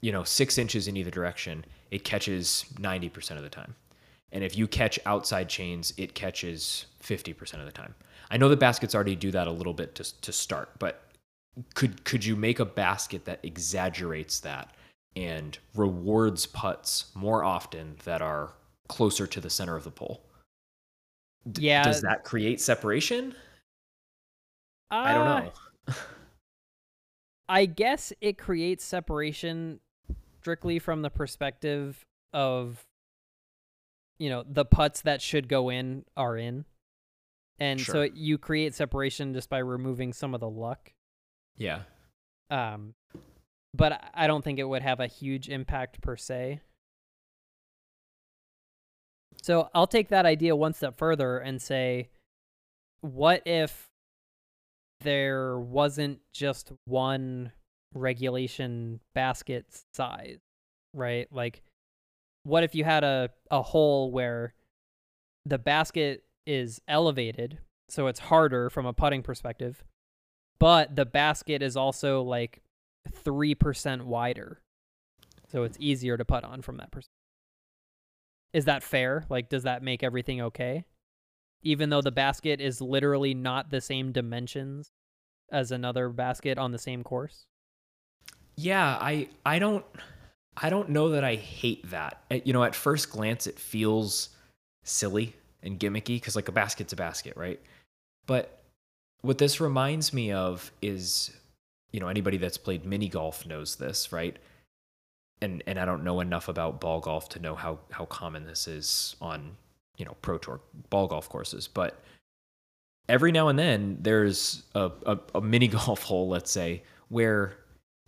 you 0.00 0.12
know, 0.12 0.24
six 0.24 0.58
inches 0.58 0.88
in 0.88 0.96
either 0.96 1.10
direction, 1.10 1.64
it 1.90 2.04
catches 2.04 2.64
90% 2.74 3.36
of 3.36 3.42
the 3.42 3.48
time. 3.48 3.74
And 4.32 4.42
if 4.42 4.56
you 4.56 4.66
catch 4.66 4.98
outside 5.06 5.48
chains, 5.48 5.92
it 5.96 6.14
catches 6.14 6.86
50% 7.02 7.60
of 7.60 7.66
the 7.66 7.72
time. 7.72 7.94
I 8.30 8.38
know 8.38 8.48
the 8.48 8.56
baskets 8.56 8.94
already 8.94 9.14
do 9.14 9.30
that 9.30 9.46
a 9.46 9.52
little 9.52 9.74
bit 9.74 9.94
to, 9.96 10.20
to 10.22 10.32
start, 10.32 10.70
but 10.78 11.02
could 11.74 12.02
could 12.04 12.24
you 12.24 12.34
make 12.34 12.60
a 12.60 12.64
basket 12.64 13.26
that 13.26 13.40
exaggerates 13.42 14.40
that 14.40 14.74
and 15.14 15.58
rewards 15.74 16.46
putts 16.46 17.12
more 17.14 17.44
often 17.44 17.96
that 18.04 18.22
are 18.22 18.54
closer 18.88 19.26
to 19.26 19.38
the 19.40 19.50
center 19.50 19.76
of 19.76 19.84
the 19.84 19.90
pole? 19.90 20.22
D- 21.50 21.62
Yeah. 21.66 21.82
Does 21.82 22.00
that 22.00 22.24
create 22.24 22.58
separation? 22.60 23.34
I 24.90 25.10
Uh, 25.10 25.14
don't 25.14 25.24
know. 25.86 25.94
I 27.48 27.66
guess 27.66 28.12
it 28.22 28.38
creates 28.38 28.82
separation 28.84 29.80
strictly 30.40 30.78
from 30.78 31.02
the 31.02 31.10
perspective 31.10 32.06
of 32.32 32.86
you 34.22 34.30
know, 34.30 34.44
the 34.48 34.64
putts 34.64 35.00
that 35.02 35.20
should 35.20 35.48
go 35.48 35.68
in 35.68 36.04
are 36.16 36.36
in. 36.36 36.64
And 37.58 37.80
so 37.80 38.02
you 38.14 38.38
create 38.38 38.74
separation 38.74 39.34
just 39.34 39.48
by 39.50 39.58
removing 39.58 40.12
some 40.12 40.34
of 40.34 40.40
the 40.40 40.48
luck. 40.50 40.92
yeah. 41.56 41.80
Um 42.50 42.94
but 43.74 43.92
I- 43.92 44.10
I 44.14 44.26
don't 44.26 44.44
think 44.44 44.58
it 44.58 44.64
would 44.64 44.82
have 44.82 45.00
a 45.00 45.06
huge 45.06 45.48
impact 45.48 46.00
per 46.02 46.16
se. 46.16 46.60
So 49.42 49.68
I'll 49.74 49.86
take 49.86 50.08
that 50.08 50.26
idea 50.26 50.54
one 50.54 50.74
step 50.74 50.96
further 50.96 51.38
and 51.38 51.60
say, 51.60 52.10
what 53.00 53.42
if 53.46 53.88
there 55.00 55.58
wasn't 55.58 56.20
just 56.32 56.70
one 56.84 57.52
regulation 57.94 59.00
basket 59.14 59.66
size, 59.94 60.38
right? 60.94 61.26
Like, 61.32 61.62
what 62.44 62.64
if 62.64 62.74
you 62.74 62.84
had 62.84 63.04
a, 63.04 63.30
a 63.50 63.62
hole 63.62 64.10
where 64.10 64.54
the 65.44 65.58
basket 65.58 66.24
is 66.46 66.80
elevated, 66.88 67.58
so 67.88 68.06
it's 68.06 68.20
harder 68.20 68.70
from 68.70 68.86
a 68.86 68.92
putting 68.92 69.22
perspective, 69.22 69.84
but 70.58 70.94
the 70.96 71.06
basket 71.06 71.62
is 71.62 71.76
also 71.76 72.22
like 72.22 72.62
3% 73.24 74.02
wider. 74.02 74.60
So 75.48 75.64
it's 75.64 75.76
easier 75.80 76.16
to 76.16 76.24
putt 76.24 76.44
on 76.44 76.62
from 76.62 76.76
that 76.78 76.90
perspective. 76.90 77.10
Is 78.52 78.64
that 78.66 78.82
fair? 78.82 79.24
Like, 79.28 79.48
does 79.48 79.62
that 79.62 79.82
make 79.82 80.02
everything 80.02 80.40
okay? 80.40 80.84
Even 81.62 81.90
though 81.90 82.02
the 82.02 82.12
basket 82.12 82.60
is 82.60 82.80
literally 82.80 83.34
not 83.34 83.70
the 83.70 83.80
same 83.80 84.12
dimensions 84.12 84.90
as 85.50 85.70
another 85.70 86.08
basket 86.08 86.58
on 86.58 86.72
the 86.72 86.78
same 86.78 87.02
course? 87.02 87.46
Yeah, 88.56 88.98
I 89.00 89.28
I 89.46 89.58
don't 89.58 89.84
I 90.56 90.68
don't 90.70 90.90
know 90.90 91.10
that 91.10 91.24
I 91.24 91.36
hate 91.36 91.88
that. 91.90 92.22
At- 92.30 92.46
You 92.46 92.52
know, 92.52 92.64
at 92.64 92.74
first 92.74 93.10
glance 93.10 93.46
it 93.46 93.58
feels 93.58 94.30
silly 94.84 95.34
and 95.62 95.78
gimmicky 95.78 96.20
cuz 96.20 96.34
like 96.36 96.48
a 96.48 96.52
basket's 96.52 96.92
a 96.92 96.96
basket, 96.96 97.36
right? 97.36 97.60
But 98.26 98.62
what 99.22 99.38
this 99.38 99.60
reminds 99.60 100.12
me 100.12 100.32
of 100.32 100.72
is 100.82 101.30
you 101.92 102.00
know, 102.00 102.08
anybody 102.08 102.38
that's 102.38 102.56
played 102.56 102.86
mini 102.86 103.06
golf 103.08 103.44
knows 103.46 103.76
this, 103.76 104.12
right? 104.12 104.38
And 105.42 105.62
and 105.66 105.78
I 105.78 105.84
don't 105.84 106.04
know 106.04 106.20
enough 106.20 106.48
about 106.48 106.80
ball 106.80 107.00
golf 107.00 107.28
to 107.30 107.38
know 107.38 107.54
how 107.54 107.80
how 107.90 108.06
common 108.06 108.46
this 108.46 108.66
is 108.66 109.14
on, 109.20 109.56
you 109.98 110.04
know, 110.06 110.16
pro 110.22 110.38
tour 110.38 110.60
ball 110.90 111.06
golf 111.06 111.28
courses, 111.28 111.68
but 111.68 112.02
every 113.08 113.30
now 113.32 113.48
and 113.48 113.58
then 113.58 113.98
there's 114.00 114.62
a, 114.74 114.90
a, 115.06 115.18
a 115.34 115.40
mini 115.40 115.68
golf 115.78 116.02
hole, 116.02 116.28
let's 116.28 116.50
say, 116.50 116.82
where 117.08 117.58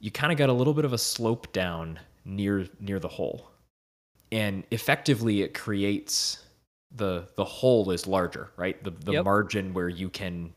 you 0.00 0.10
kind 0.10 0.32
of 0.32 0.38
got 0.38 0.48
a 0.48 0.52
little 0.52 0.74
bit 0.74 0.84
of 0.84 0.92
a 0.92 0.98
slope 0.98 1.52
down 1.52 1.98
near 2.24 2.66
near 2.80 2.98
the 2.98 3.08
hole 3.08 3.50
and 4.32 4.64
effectively 4.70 5.42
it 5.42 5.54
creates 5.54 6.44
the 6.94 7.28
the 7.36 7.44
hole 7.44 7.90
is 7.90 8.06
larger 8.06 8.50
right 8.56 8.82
the 8.84 8.90
the 8.90 9.12
Yep. 9.12 9.24
margin 9.24 9.74
where 9.74 9.88
you 9.88 10.08
can 10.08 10.52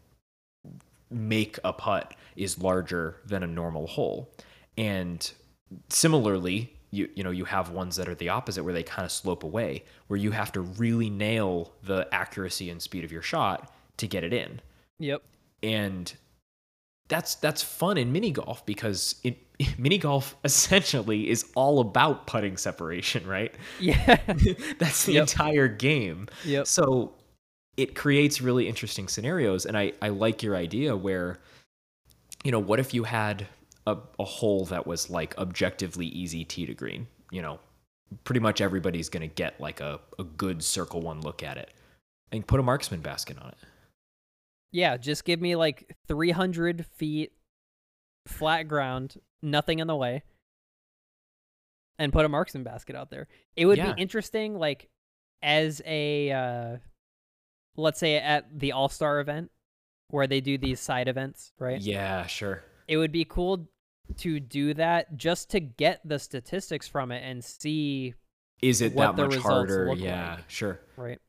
make 1.10 1.58
a 1.64 1.72
putt 1.74 2.14
is 2.36 2.60
larger 2.60 3.18
than 3.26 3.44
a 3.44 3.48
normal 3.48 3.88
hole 3.88 4.30
and 4.78 5.32
similarly 5.90 6.74
you 6.92 7.10
you 7.16 7.24
know 7.24 7.32
you 7.32 7.46
have 7.46 7.70
ones 7.72 7.96
that 7.96 8.08
are 8.10 8.16
the 8.16 8.30
opposite 8.30 8.64
where 8.64 8.74
they 8.74 8.84
kind 8.84 9.06
of 9.06 9.12
slope 9.12 9.44
away 9.44 9.84
where 10.08 10.18
you 10.18 10.32
have 10.32 10.52
to 10.52 10.62
really 10.62 11.10
nail 11.10 11.72
the 11.84 12.08
accuracy 12.14 12.70
and 12.70 12.82
speed 12.82 13.04
of 13.04 13.12
your 13.12 13.22
shot 13.22 13.72
to 13.98 14.08
get 14.08 14.24
it 14.24 14.34
in 14.34 14.62
Yep. 15.00 15.22
and 15.64 16.14
that's 17.10 17.36
that's 17.36 17.62
fun 17.64 17.98
in 17.98 18.12
mini 18.12 18.32
golf 18.32 18.66
because 18.66 19.16
it 19.24 19.38
mini 19.78 19.98
golf 19.98 20.36
essentially 20.44 21.30
is 21.30 21.46
all 21.56 21.80
about 21.80 22.28
putting 22.28 22.58
separation, 22.58 23.26
right? 23.26 23.54
Yeah. 23.80 24.20
that's 24.80 25.06
the 25.06 25.14
Yep. 25.14 25.22
entire 25.24 25.68
game. 25.68 26.28
yep. 26.46 26.68
So 26.68 27.14
it 27.76 27.96
creates 27.96 28.42
really 28.42 28.68
interesting 28.68 29.08
scenarios, 29.08 29.66
and 29.66 29.78
I 29.78 29.94
I 30.02 30.10
like 30.10 30.44
your 30.44 30.56
idea 30.56 30.96
where, 30.96 31.40
you 32.44 32.52
know, 32.52 32.60
what 32.60 32.80
if 32.80 32.94
you 32.94 33.04
had 33.04 33.48
a, 33.86 33.98
a 34.20 34.24
hole 34.26 34.66
that 34.66 34.86
was 34.86 35.10
like 35.10 35.38
objectively 35.38 36.08
easy 36.08 36.44
tee 36.44 36.66
to 36.66 36.74
green, 36.74 37.08
you 37.32 37.42
know, 37.42 37.60
pretty 38.26 38.40
much 38.42 38.62
everybody's 38.62 39.10
gonna 39.10 39.28
get 39.28 39.60
like 39.62 39.80
a, 39.80 40.00
a 40.20 40.24
good 40.24 40.64
circle 40.64 41.02
one 41.02 41.22
look 41.22 41.42
at 41.44 41.58
it, 41.58 41.72
and 42.32 42.46
put 42.46 42.60
a 42.60 42.64
marksman 42.64 43.00
basket 43.02 43.38
on 43.42 43.50
it. 43.50 43.58
Yeah, 44.72 44.98
just 44.98 45.26
give 45.26 45.42
me 45.42 45.56
like 45.56 45.96
300 46.08 46.86
feet 46.86 47.32
flat 48.26 48.64
ground, 48.64 49.16
nothing 49.42 49.80
in 49.80 49.88
the 49.88 49.96
way, 49.96 50.24
and 52.00 52.12
put 52.14 52.26
a 52.26 52.30
marksman 52.30 52.64
basket 52.64 52.96
out 52.96 53.10
there. 53.10 53.28
It 53.56 53.66
would 53.66 53.78
Yeah. 53.78 53.94
be 53.94 54.02
interesting, 54.02 54.58
like, 54.58 54.90
as 55.42 55.82
a, 55.86 56.32
uh, 56.32 56.78
let's 57.76 58.00
say 58.00 58.18
at 58.18 58.60
the 58.60 58.72
All 58.74 58.90
Star 58.90 59.20
event 59.20 59.52
where 60.10 60.28
they 60.28 60.42
do 60.42 60.58
these 60.58 60.80
side 60.80 61.08
events, 61.08 61.54
right? 61.60 61.82
Yeah, 61.82 62.26
sure. 62.28 62.64
It 62.88 62.98
would 62.98 63.12
be 63.12 63.26
cool 63.26 63.68
to 64.18 64.40
do 64.40 64.74
that 64.74 65.18
just 65.18 65.50
to 65.52 65.60
get 65.60 66.02
the 66.08 66.18
statistics 66.20 66.88
from 66.88 67.12
it 67.12 67.24
and 67.24 67.44
see, 67.44 68.14
Is 68.62 68.82
it 68.82 68.94
what 68.94 69.16
that 69.16 69.22
the 69.22 69.28
much 69.28 69.38
harder? 69.42 69.94
Yeah, 69.96 70.36
like. 70.36 70.50
sure. 70.50 70.80
right? 70.96 71.20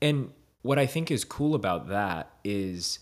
And 0.00 0.32
what 0.66 0.78
I 0.78 0.86
think 0.86 1.10
is 1.10 1.24
cool 1.24 1.54
about 1.54 1.88
that 1.88 2.30
is 2.44 2.98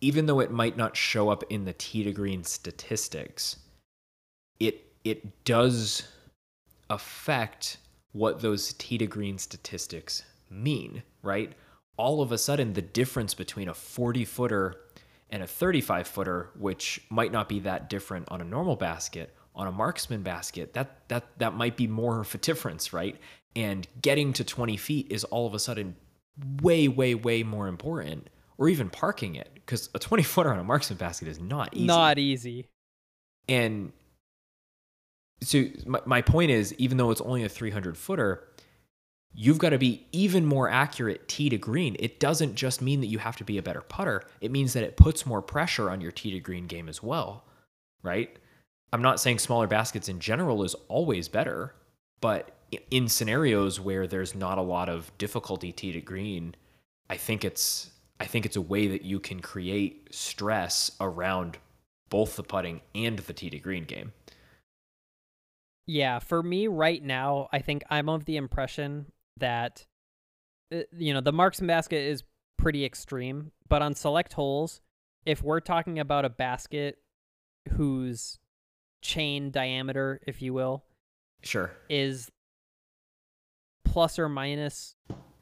even 0.00 0.26
though 0.26 0.40
it 0.40 0.50
might 0.50 0.76
not 0.76 0.96
show 0.96 1.28
up 1.28 1.42
in 1.50 1.64
the 1.64 1.72
tee 1.72 2.04
to 2.04 2.12
green 2.12 2.44
statistics, 2.44 3.56
it 4.60 4.92
it 5.04 5.44
does 5.44 6.06
affect 6.88 7.78
what 8.12 8.40
those 8.40 8.74
tee 8.74 8.98
to 8.98 9.06
green 9.06 9.38
statistics 9.38 10.22
mean, 10.48 11.02
right? 11.22 11.52
All 11.96 12.22
of 12.22 12.30
a 12.30 12.38
sudden, 12.38 12.72
the 12.72 12.82
difference 12.82 13.34
between 13.34 13.68
a 13.68 13.74
40 13.74 14.24
footer 14.24 14.76
and 15.30 15.42
a 15.42 15.46
35 15.46 16.06
footer, 16.06 16.50
which 16.56 17.00
might 17.10 17.32
not 17.32 17.48
be 17.48 17.60
that 17.60 17.90
different 17.90 18.30
on 18.30 18.40
a 18.40 18.44
normal 18.44 18.76
basket, 18.76 19.34
on 19.54 19.66
a 19.66 19.72
marksman 19.72 20.22
basket, 20.22 20.74
that 20.74 21.08
that 21.08 21.24
that 21.38 21.54
might 21.54 21.76
be 21.76 21.86
more 21.86 22.20
of 22.20 22.34
a 22.34 22.38
difference, 22.38 22.92
right? 22.92 23.16
And 23.56 23.86
getting 24.02 24.32
to 24.34 24.44
20 24.44 24.76
feet 24.76 25.08
is 25.10 25.24
all 25.24 25.46
of 25.46 25.54
a 25.54 25.58
sudden 25.58 25.96
way, 26.62 26.88
way, 26.88 27.14
way 27.14 27.42
more 27.42 27.68
important, 27.68 28.28
or 28.58 28.68
even 28.68 28.90
parking 28.90 29.36
it, 29.36 29.50
because 29.54 29.90
a 29.94 29.98
20 29.98 30.22
footer 30.22 30.52
on 30.52 30.58
a 30.58 30.64
marksman 30.64 30.98
basket 30.98 31.28
is 31.28 31.40
not 31.40 31.74
easy. 31.74 31.86
Not 31.86 32.18
easy. 32.18 32.68
And 33.48 33.92
so 35.42 35.64
my, 35.86 36.00
my 36.04 36.22
point 36.22 36.50
is, 36.50 36.74
even 36.74 36.96
though 36.96 37.10
it's 37.10 37.20
only 37.20 37.44
a 37.44 37.48
300 37.48 37.96
footer, 37.96 38.48
you've 39.32 39.58
got 39.58 39.70
to 39.70 39.78
be 39.78 40.06
even 40.12 40.46
more 40.46 40.70
accurate 40.70 41.28
tee 41.28 41.48
to 41.48 41.58
green. 41.58 41.96
It 41.98 42.20
doesn't 42.20 42.54
just 42.54 42.80
mean 42.80 43.00
that 43.00 43.08
you 43.08 43.18
have 43.18 43.36
to 43.36 43.44
be 43.44 43.58
a 43.58 43.62
better 43.62 43.82
putter. 43.82 44.22
It 44.40 44.50
means 44.50 44.72
that 44.72 44.84
it 44.84 44.96
puts 44.96 45.26
more 45.26 45.42
pressure 45.42 45.90
on 45.90 46.00
your 46.00 46.12
tee 46.12 46.30
to 46.32 46.40
green 46.40 46.66
game 46.66 46.88
as 46.88 47.02
well, 47.02 47.44
right? 48.02 48.36
I'm 48.92 49.02
not 49.02 49.18
saying 49.18 49.40
smaller 49.40 49.66
baskets 49.66 50.08
in 50.08 50.20
general 50.20 50.62
is 50.62 50.74
always 50.88 51.28
better, 51.28 51.74
but 52.20 52.53
in 52.90 53.08
scenarios 53.08 53.80
where 53.80 54.06
there's 54.06 54.34
not 54.34 54.58
a 54.58 54.62
lot 54.62 54.88
of 54.88 55.16
difficulty 55.18 55.72
tee 55.72 55.92
to 55.92 56.00
green, 56.00 56.54
I 57.08 57.16
think 57.16 57.44
it's 57.44 57.90
I 58.20 58.26
think 58.26 58.46
it's 58.46 58.56
a 58.56 58.60
way 58.60 58.86
that 58.88 59.02
you 59.02 59.18
can 59.20 59.40
create 59.40 60.08
stress 60.10 60.92
around 61.00 61.58
both 62.10 62.36
the 62.36 62.42
putting 62.44 62.80
and 62.94 63.18
the 63.18 63.32
tee 63.32 63.50
to 63.50 63.58
green 63.58 63.84
game. 63.84 64.12
Yeah, 65.86 66.18
for 66.18 66.42
me 66.42 66.66
right 66.66 67.02
now, 67.02 67.48
I 67.52 67.58
think 67.58 67.82
I'm 67.90 68.08
of 68.08 68.24
the 68.24 68.36
impression 68.36 69.06
that 69.36 69.84
uh, 70.72 70.82
you 70.96 71.12
know, 71.12 71.20
the 71.20 71.32
marksman 71.32 71.66
basket 71.66 71.98
is 72.00 72.22
pretty 72.56 72.84
extreme, 72.84 73.52
but 73.68 73.82
on 73.82 73.94
select 73.94 74.32
holes, 74.32 74.80
if 75.26 75.42
we're 75.42 75.60
talking 75.60 75.98
about 75.98 76.24
a 76.24 76.30
basket 76.30 76.98
whose 77.72 78.38
chain 79.02 79.50
diameter, 79.50 80.20
if 80.26 80.40
you 80.40 80.54
will, 80.54 80.84
Sure. 81.42 81.72
is 81.90 82.30
plus 83.94 84.18
or 84.18 84.28
minus 84.28 84.96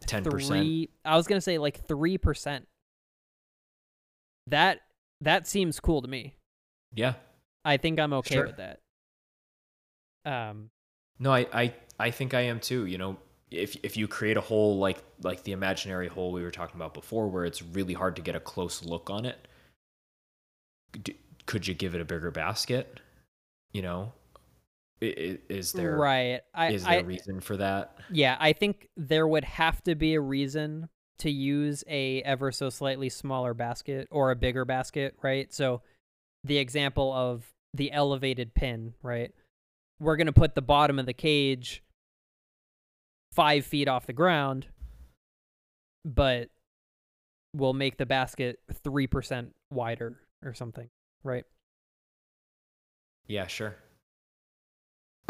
10%. 0.07 0.25
three. 0.31 0.91
I 1.07 1.17
was 1.17 1.27
gonna 1.27 1.41
say 1.41 1.57
like 1.59 1.85
three 1.87 2.19
percent. 2.19 2.69
That 4.49 4.81
that 5.23 5.47
seems 5.47 5.81
cool 5.81 6.03
to 6.03 6.09
me. 6.09 6.35
Yeah. 6.95 7.15
I 7.65 7.79
think 7.79 7.99
I'm 7.99 8.13
okay 8.13 8.35
Sure. 8.35 8.47
with 8.47 8.57
that. 8.59 8.81
Um, 10.25 10.71
No, 11.19 11.33
I, 11.33 11.47
I 11.53 11.75
I 11.99 12.11
think 12.11 12.35
I 12.35 12.43
am 12.43 12.61
too. 12.61 12.87
You 12.87 12.99
know, 12.99 13.17
if 13.51 13.77
if 13.83 13.97
you 13.97 14.07
create 14.09 14.37
a 14.37 14.41
hole 14.43 14.79
like 14.79 15.03
like 15.23 15.45
the 15.45 15.53
imaginary 15.53 16.09
hole 16.09 16.33
we 16.33 16.43
were 16.43 16.51
talking 16.51 16.77
about 16.77 16.93
before, 16.95 17.29
where 17.29 17.45
it's 17.45 17.63
really 17.63 17.95
hard 17.95 18.17
to 18.17 18.23
get 18.23 18.35
a 18.35 18.41
close 18.41 18.85
look 18.85 19.09
on 19.11 19.25
it, 19.25 19.49
d- 21.03 21.17
could 21.47 21.67
you 21.67 21.75
give 21.75 21.95
it 21.95 22.01
a 22.01 22.05
bigger 22.05 22.31
basket? 22.31 23.01
You 23.73 23.83
know, 23.83 24.13
is 25.03 25.73
there 25.73 25.97
right. 25.97 26.41
I, 26.55 26.71
is 26.71 26.85
there 26.85 26.93
I 26.93 26.97
a 26.97 27.05
reason 27.05 27.41
for 27.41 27.57
that? 27.57 27.99
yeah, 28.11 28.37
I 28.39 28.53
think 28.53 28.89
there 28.97 29.27
would 29.27 29.45
have 29.45 29.83
to 29.85 29.95
be 29.95 30.15
a 30.15 30.21
reason 30.21 30.89
to 31.19 31.31
use 31.31 31.85
a 31.89 32.23
ever 32.23 32.51
so 32.53 32.71
slightly 32.71 33.09
smaller 33.09 33.55
basket 33.55 34.09
or 34.11 34.31
a 34.31 34.37
bigger 34.37 34.65
basket, 34.65 35.15
right? 35.23 35.53
So 35.53 35.83
the 36.45 36.59
example 36.59 37.13
of 37.13 37.53
the 37.75 37.93
elevated 37.93 38.55
pin, 38.55 38.95
right? 39.03 39.33
We're 40.01 40.17
gonna 40.17 40.33
put 40.33 40.55
the 40.55 40.63
bottom 40.63 40.99
of 40.99 41.07
the 41.07 41.13
cage 41.13 41.83
five 43.33 43.65
feet 43.65 43.89
off 43.89 44.07
the 44.07 44.13
ground, 44.13 44.67
but 46.05 46.49
we'll 47.55 47.73
make 47.73 47.99
the 47.99 48.07
basket 48.07 48.61
three 48.85 49.07
percent 49.07 49.55
wider 49.71 50.19
or 50.45 50.55
something, 50.55 50.89
right? 51.25 51.45
Yeah, 53.29 53.47
sure. 53.47 53.77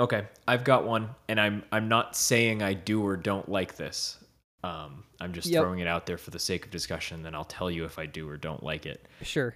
Okay, 0.03 0.27
I've 0.49 0.65
got 0.65 0.85
one, 0.85 1.11
and 1.29 1.41
I'm 1.41 1.63
I'm 1.71 1.89
not 1.89 2.17
saying 2.17 2.61
I 2.61 2.75
do 2.75 3.07
or 3.07 3.17
don't 3.17 3.49
like 3.49 3.77
this. 3.77 4.19
Um, 4.65 5.05
I'm 5.21 5.33
just 5.33 5.49
Yep. 5.49 5.63
throwing 5.63 5.79
it 5.79 5.87
out 5.87 6.07
there 6.07 6.19
for 6.19 6.31
the 6.31 6.39
sake 6.41 6.65
of 6.65 6.71
discussion. 6.73 7.23
Then 7.23 7.35
I'll 7.37 7.45
tell 7.45 7.71
you 7.71 7.85
if 7.85 7.99
I 7.99 8.07
do 8.07 8.29
or 8.29 8.37
don't 8.37 8.63
like 8.65 8.85
it. 8.87 9.07
Sure. 9.23 9.55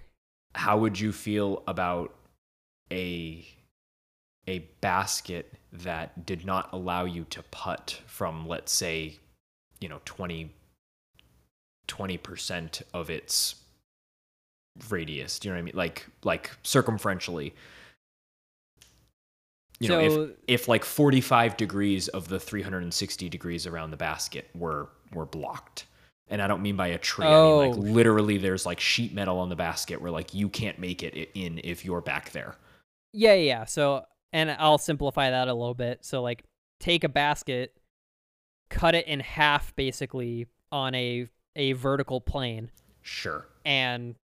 how 0.55 0.79
would 0.79 0.99
you 0.99 1.13
feel 1.13 1.63
about 1.67 2.15
a 2.93 3.45
a 4.49 4.61
basket 4.81 5.53
that 5.73 6.25
did 6.25 6.47
not 6.47 6.69
allow 6.73 7.05
you 7.05 7.25
to 7.25 7.43
putt 7.51 8.01
from 8.07 8.47
let's 8.49 8.73
say 8.73 9.17
you 9.81 9.89
know 9.89 10.01
20 10.07 10.51
20% 11.89 12.83
of 12.95 13.11
its 13.11 13.57
radius 14.89 15.39
do 15.39 15.49
you 15.49 15.53
know 15.53 15.57
what 15.57 15.61
i 15.61 15.65
mean 15.65 15.77
like 15.77 16.07
like 16.23 16.51
circumferentially 16.63 17.53
you 19.81 19.89
know 19.89 20.09
so 20.09 20.23
if 20.23 20.63
if 20.63 20.69
like 20.69 20.85
45 20.85 21.57
degrees 21.57 22.09
of 22.09 22.29
the 22.29 22.41
360 22.41 23.29
degrees 23.29 23.67
around 23.67 23.91
the 23.91 23.97
basket 23.97 24.49
were 24.55 24.89
were 25.13 25.27
blocked 25.27 25.87
and 26.29 26.41
i 26.41 26.47
don't 26.47 26.63
mean 26.63 26.77
by 26.77 26.89
a 26.89 26.99
tree 26.99 27.27
i 27.27 27.31
mean 27.31 27.57
like 27.57 27.77
Oh. 27.77 27.81
literally 27.81 28.39
there's 28.39 28.65
like 28.67 28.81
sheet 28.81 29.13
metal 29.15 29.39
on 29.39 29.49
the 29.49 29.57
basket 29.57 30.01
where 30.01 30.11
like 30.11 30.33
you 30.35 30.49
can't 30.49 30.79
make 30.79 31.03
it 31.03 31.31
in 31.35 31.61
if 31.65 31.85
you're 31.85 32.01
back 32.01 32.31
there 32.33 32.57
Yeah, 33.13 33.35
yeah. 33.35 33.65
So, 33.65 34.05
and 34.33 34.51
I'll 34.51 34.77
simplify 34.79 35.31
that 35.31 35.49
a 35.49 35.55
little 35.55 35.73
bit. 35.75 36.05
So, 36.05 36.21
like, 36.23 36.45
take 36.81 37.03
a 37.03 37.09
basket, 37.09 37.73
cut 38.69 38.95
it 38.95 39.07
in 39.07 39.21
half, 39.21 39.75
basically 39.75 40.47
on 40.71 40.95
a 40.95 41.27
a 41.55 41.73
vertical 41.73 42.21
plane, 42.21 42.71
sure 43.01 43.47
and 43.65 44.17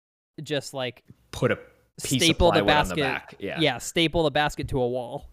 just 0.42 0.74
like 0.74 1.04
put 1.30 1.50
a 1.52 1.58
piece 2.02 2.22
staple 2.22 2.50
of 2.50 2.54
the 2.56 2.64
basket. 2.64 2.92
on 2.92 2.96
the 2.98 3.02
back 3.02 3.34
yeah 3.38 3.60
yeah, 3.60 3.78
staple 3.78 4.24
the 4.24 4.30
basket 4.30 4.68
to 4.68 4.80
a 4.82 4.88
wall. 4.88 5.28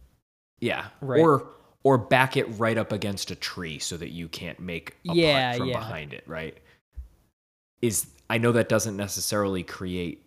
Yeah 0.61 0.87
Right. 1.01 1.19
or 1.21 1.47
or 1.83 1.97
back 1.97 2.35
it 2.37 2.43
right 2.59 2.77
up 2.77 2.91
against 2.91 3.31
a 3.31 3.35
tree 3.35 3.79
so 3.79 3.95
that 3.97 4.09
you 4.09 4.27
can't 4.27 4.59
make 4.59 4.97
a 5.09 5.13
Yeah, 5.13 5.51
putt 5.51 5.57
from 5.59 5.67
yeah. 5.69 5.77
behind 5.77 6.13
it 6.13 6.23
right 6.27 6.57
is 7.81 8.07
i 8.29 8.37
know 8.37 8.51
that 8.51 8.69
doesn't 8.69 8.97
necessarily 8.97 9.63
create 9.63 10.25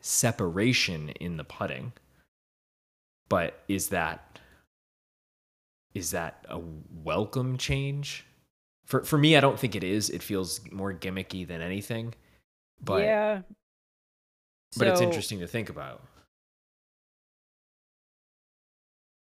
separation 0.00 1.08
in 1.20 1.36
the 1.36 1.44
putting 1.44 1.92
but 3.28 3.62
is 3.68 3.88
that 3.88 4.38
is 5.94 6.12
that 6.12 6.46
a 6.48 6.60
welcome 7.02 7.58
change 7.58 8.24
for 8.86 9.02
for 9.02 9.18
me 9.18 9.36
i 9.36 9.40
don't 9.40 9.58
think 9.58 9.74
it 9.74 9.82
is 9.82 10.08
it 10.10 10.22
feels 10.22 10.60
more 10.70 10.94
gimmicky 10.94 11.46
than 11.46 11.60
anything 11.60 12.14
but 12.80 13.02
yeah. 13.02 13.42
but 14.76 14.86
it's 14.86 15.00
interesting 15.00 15.40
to 15.40 15.46
think 15.48 15.68
about 15.68 16.02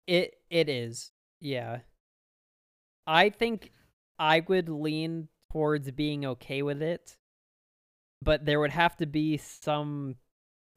It 0.09 0.33
it 0.49 0.69
is. 0.69 1.11
Yeah. 1.39 1.81
I 3.05 3.29
think 3.29 3.71
I 4.17 4.39
would 4.39 4.67
lean 4.67 5.27
towards 5.51 5.91
being 5.91 6.25
okay 6.25 6.63
with 6.63 6.81
it, 6.81 7.15
but 8.19 8.43
there 8.43 8.59
would 8.59 8.71
have 8.71 8.97
to 8.97 9.05
be 9.05 9.37
some 9.37 10.15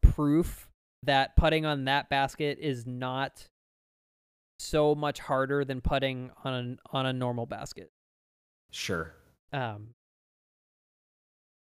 proof 0.02 0.68
that 1.02 1.34
putting 1.34 1.64
on 1.64 1.86
that 1.86 2.10
basket 2.10 2.58
is 2.60 2.86
not 2.86 3.48
so 4.58 4.94
much 4.94 5.18
harder 5.18 5.64
than 5.64 5.80
putting 5.80 6.30
on 6.44 6.78
a, 6.92 6.96
on 6.96 7.06
a 7.06 7.12
normal 7.14 7.46
basket. 7.46 7.90
sure 8.70 9.14
Um 9.50 9.94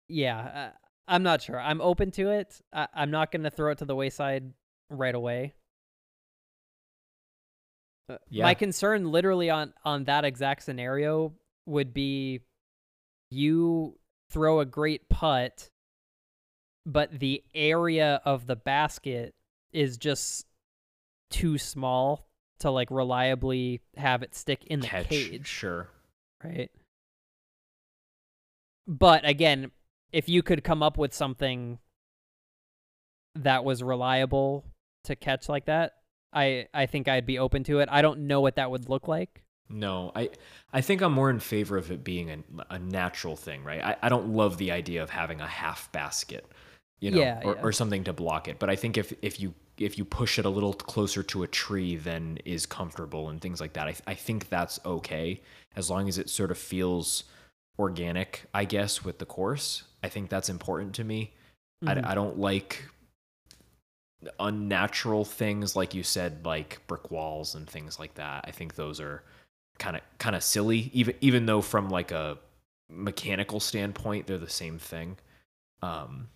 Yeah, 0.08 0.38
uh, 0.38 0.70
I'm 1.06 1.22
not 1.22 1.40
sure. 1.42 1.60
I'm 1.60 1.80
open 1.80 2.10
to 2.12 2.30
it. 2.30 2.60
I, 2.72 2.88
I'm 2.92 3.12
not 3.12 3.30
going 3.30 3.44
to 3.44 3.50
throw 3.50 3.70
it 3.70 3.78
to 3.78 3.84
the 3.84 3.94
wayside 3.94 4.52
right 4.90 5.14
away. 5.14 5.54
Uh, 8.08 8.18
Yeah. 8.28 8.44
My 8.44 8.54
concern 8.54 9.10
literally 9.10 9.50
on 9.50 9.72
on 9.84 10.04
that 10.04 10.24
exact 10.24 10.62
scenario 10.62 11.32
would 11.66 11.94
be 11.94 12.40
you 13.30 13.98
throw 14.30 14.60
a 14.60 14.66
great 14.66 15.08
putt 15.08 15.70
but 16.86 17.18
the 17.18 17.42
area 17.54 18.20
of 18.24 18.46
the 18.46 18.56
basket 18.56 19.34
is 19.72 19.96
just 19.96 20.46
too 21.30 21.56
small 21.56 22.26
to 22.58 22.70
like 22.70 22.90
reliably 22.90 23.80
have 23.96 24.22
it 24.22 24.34
stick 24.34 24.64
in 24.66 24.80
the 24.80 24.86
catch 24.86 25.08
cage, 25.08 25.46
sure 25.46 25.88
right? 26.42 26.70
But 28.86 29.26
again, 29.26 29.70
if 30.12 30.28
you 30.28 30.42
could 30.42 30.62
come 30.62 30.82
up 30.82 30.98
with 30.98 31.14
something 31.14 31.78
that 33.34 33.64
was 33.64 33.82
reliable 33.82 34.64
to 35.04 35.16
catch 35.16 35.48
like 35.48 35.64
that, 35.66 35.94
I 36.34 36.68
I 36.74 36.86
think 36.86 37.08
I'd 37.08 37.26
be 37.26 37.38
open 37.38 37.64
to 37.64 37.80
it. 37.80 37.88
I 37.90 38.02
don't 38.02 38.26
know 38.26 38.40
what 38.40 38.56
that 38.56 38.70
would 38.70 38.88
look 38.88 39.08
like. 39.08 39.42
No, 39.68 40.12
I 40.14 40.30
I 40.72 40.80
think 40.80 41.00
I'm 41.00 41.12
more 41.12 41.30
in 41.30 41.40
favor 41.40 41.76
of 41.76 41.90
it 41.90 42.04
being 42.04 42.30
a, 42.30 42.38
a 42.70 42.78
natural 42.78 43.36
thing, 43.36 43.64
right? 43.64 43.82
I, 43.82 43.96
I 44.02 44.08
don't 44.08 44.28
love 44.28 44.58
the 44.58 44.72
idea 44.72 45.02
of 45.02 45.10
having 45.10 45.40
a 45.40 45.46
half 45.46 45.90
basket, 45.92 46.46
you 47.00 47.10
know, 47.10 47.18
Yeah, 47.18 47.40
or, 47.44 47.54
yeah. 47.54 47.62
or 47.62 47.72
something 47.72 48.04
to 48.04 48.12
block 48.12 48.46
it. 48.48 48.58
But 48.58 48.68
I 48.70 48.76
think 48.76 48.98
if 48.98 49.12
if 49.22 49.40
you 49.40 49.54
if 49.78 49.96
you 49.98 50.04
push 50.04 50.38
it 50.38 50.44
a 50.44 50.50
little 50.50 50.74
closer 50.74 51.22
to 51.24 51.42
a 51.42 51.46
tree 51.48 51.96
than 51.96 52.38
is 52.44 52.66
comfortable 52.66 53.30
and 53.30 53.40
things 53.40 53.60
like 53.60 53.72
that, 53.72 53.88
I 53.88 53.94
I 54.06 54.14
think 54.14 54.48
that's 54.50 54.78
okay 54.84 55.40
as 55.76 55.88
long 55.90 56.08
as 56.08 56.18
it 56.18 56.28
sort 56.28 56.50
of 56.50 56.58
feels 56.58 57.24
organic, 57.78 58.44
I 58.54 58.64
guess, 58.66 59.04
with 59.04 59.18
the 59.18 59.26
course. 59.26 59.84
I 60.02 60.08
think 60.08 60.28
that's 60.30 60.48
important 60.48 60.94
to 60.96 61.04
me. 61.04 61.32
Mhm. 61.84 62.04
I, 62.04 62.12
I 62.12 62.14
don't 62.14 62.38
like 62.38 62.84
unnatural 64.40 65.24
things 65.24 65.76
like 65.76 65.94
you 65.94 66.02
said 66.02 66.44
like 66.44 66.80
brick 66.86 67.10
walls 67.10 67.54
and 67.54 67.68
things 67.68 67.98
like 67.98 68.14
that. 68.14 68.44
I 68.46 68.50
think 68.50 68.74
those 68.74 69.00
are 69.00 69.22
kind 69.78 69.96
of 69.96 70.02
kind 70.18 70.36
of 70.36 70.42
silly 70.42 70.90
even 70.92 71.14
even 71.20 71.46
though 71.46 71.60
from 71.60 71.88
like 71.90 72.10
a 72.10 72.38
mechanical 72.88 73.60
standpoint 73.60 74.26
they're 74.26 74.38
the 74.38 74.48
same 74.48 74.78
thing. 74.78 75.16
Um 75.82 76.28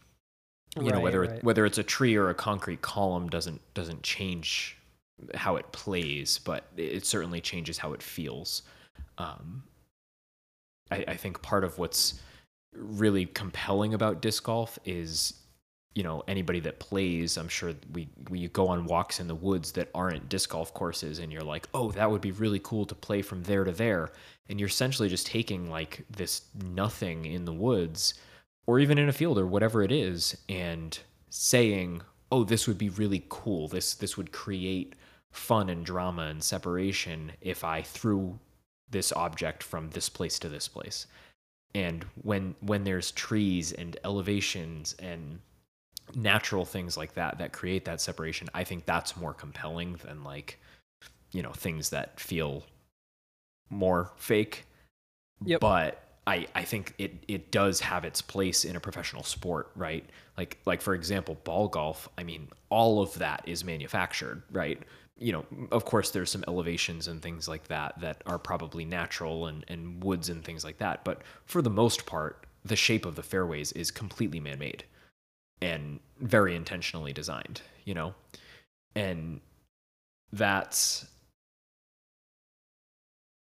you 0.80 0.90
know 0.90 1.00
whether 1.00 1.22
right. 1.22 1.30
it, 1.30 1.44
whether 1.44 1.64
it's 1.66 1.78
a 1.78 1.82
tree 1.82 2.14
or 2.16 2.28
a 2.30 2.34
concrete 2.34 2.82
column 2.82 3.28
doesn't 3.28 3.60
doesn't 3.74 4.02
change 4.02 4.76
how 5.34 5.56
it 5.56 5.70
plays 5.72 6.38
but 6.38 6.64
it 6.76 7.04
certainly 7.04 7.40
changes 7.40 7.78
how 7.78 7.92
it 7.92 8.02
feels. 8.02 8.62
Um 9.18 9.62
i 10.90 11.04
i 11.08 11.16
think 11.16 11.40
part 11.42 11.64
of 11.64 11.78
what's 11.78 12.20
really 12.72 13.26
compelling 13.26 13.94
about 13.94 14.20
disc 14.20 14.44
golf 14.44 14.78
is 14.84 15.34
you 15.94 16.02
know 16.02 16.22
anybody 16.28 16.60
that 16.60 16.78
plays 16.78 17.36
i'm 17.36 17.48
sure 17.48 17.72
we 17.92 18.08
we 18.28 18.46
go 18.48 18.68
on 18.68 18.84
walks 18.86 19.20
in 19.20 19.26
the 19.26 19.34
woods 19.34 19.72
that 19.72 19.88
aren't 19.94 20.28
disc 20.28 20.50
golf 20.50 20.72
courses 20.74 21.18
and 21.18 21.32
you're 21.32 21.42
like 21.42 21.68
oh 21.74 21.90
that 21.92 22.10
would 22.10 22.20
be 22.20 22.32
really 22.32 22.60
cool 22.60 22.84
to 22.86 22.94
play 22.94 23.22
from 23.22 23.42
there 23.44 23.64
to 23.64 23.72
there. 23.72 24.10
And 24.48 24.58
you're 24.58 24.68
essentially 24.68 25.08
just 25.08 25.26
taking 25.26 25.70
like 25.70 26.04
this 26.10 26.42
nothing 26.62 27.26
in 27.26 27.44
the 27.44 27.52
woods 27.52 28.14
or 28.66 28.78
even 28.78 28.98
in 28.98 29.08
a 29.08 29.12
field 29.12 29.38
or 29.38 29.46
whatever 29.46 29.82
it 29.82 29.92
is 29.92 30.36
and 30.48 30.98
saying 31.30 32.02
oh 32.30 32.44
this 32.44 32.66
would 32.66 32.78
be 32.78 32.90
really 32.90 33.24
cool. 33.28 33.68
This 33.68 33.94
this 33.94 34.16
would 34.16 34.32
create 34.32 34.94
fun 35.32 35.68
and 35.68 35.84
drama 35.84 36.22
and 36.22 36.42
separation 36.42 37.32
if 37.42 37.62
i 37.62 37.82
threw 37.82 38.38
this 38.90 39.12
object 39.12 39.62
from 39.62 39.90
this 39.90 40.08
place 40.08 40.38
to 40.38 40.48
this 40.48 40.68
place. 40.68 41.06
And 41.74 42.04
when 42.22 42.54
when 42.60 42.84
there's 42.84 43.12
trees 43.12 43.72
and 43.72 43.96
elevations 44.04 44.94
and 44.98 45.40
natural 46.14 46.64
things 46.64 46.96
like 46.96 47.14
that 47.14 47.38
that 47.38 47.52
create 47.52 47.84
that 47.84 48.00
separation, 48.00 48.48
I 48.54 48.64
think 48.64 48.86
that's 48.86 49.16
more 49.16 49.34
compelling 49.34 49.98
than 50.04 50.24
like, 50.24 50.58
you 51.32 51.42
know, 51.42 51.52
things 51.52 51.90
that 51.90 52.18
feel 52.20 52.64
more 53.70 54.12
fake. 54.16 54.64
Yep. 55.44 55.60
But 55.60 56.02
I, 56.26 56.46
I 56.54 56.64
think 56.64 56.94
it, 56.98 57.24
it 57.26 57.50
does 57.50 57.80
have 57.80 58.04
its 58.04 58.20
place 58.20 58.64
in 58.64 58.76
a 58.76 58.80
professional 58.80 59.22
sport, 59.22 59.70
right? 59.74 60.04
Like 60.36 60.58
like 60.66 60.82
for 60.82 60.94
example, 60.94 61.38
ball 61.44 61.68
golf. 61.68 62.08
I 62.18 62.22
mean, 62.22 62.48
all 62.68 63.00
of 63.00 63.14
that 63.14 63.42
is 63.46 63.64
manufactured, 63.64 64.42
right? 64.52 64.82
You 65.18 65.32
know, 65.32 65.46
of 65.72 65.84
course, 65.84 66.10
there's 66.10 66.30
some 66.30 66.44
elevations 66.46 67.08
and 67.08 67.20
things 67.20 67.48
like 67.48 67.66
that 67.68 68.00
that 68.00 68.22
are 68.26 68.38
probably 68.38 68.84
natural 68.84 69.46
and, 69.46 69.64
and 69.68 70.02
woods 70.04 70.28
and 70.28 70.44
things 70.44 70.64
like 70.64 70.78
that. 70.78 71.04
But 71.04 71.22
for 71.46 71.60
the 71.62 71.70
most 71.70 72.06
part, 72.06 72.46
the 72.64 72.76
shape 72.76 73.06
of 73.06 73.16
the 73.16 73.22
fairways 73.22 73.72
is 73.72 73.90
completely 73.90 74.38
man-made 74.38 74.84
and 75.60 76.00
very 76.20 76.54
intentionally 76.54 77.12
designed, 77.12 77.62
you 77.84 77.94
know? 77.94 78.14
And 78.94 79.40
that's 80.32 81.06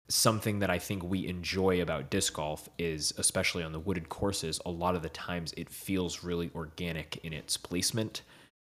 something 0.07 0.59
that 0.59 0.69
I 0.69 0.77
think 0.77 1.03
we 1.03 1.27
enjoy 1.27 1.81
about 1.81 2.11
disc 2.11 2.33
golf 2.33 2.69
is 2.77 3.13
especially 3.17 3.63
on 3.63 3.71
the 3.71 3.79
wooded 3.79 4.09
courses, 4.09 4.59
a 4.65 4.69
lot 4.69 4.95
of 4.95 5.01
the 5.01 5.09
times 5.09 5.53
it 5.57 5.69
feels 5.69 6.23
really 6.23 6.51
organic 6.53 7.17
in 7.23 7.33
its 7.33 7.57
placement. 7.57 8.21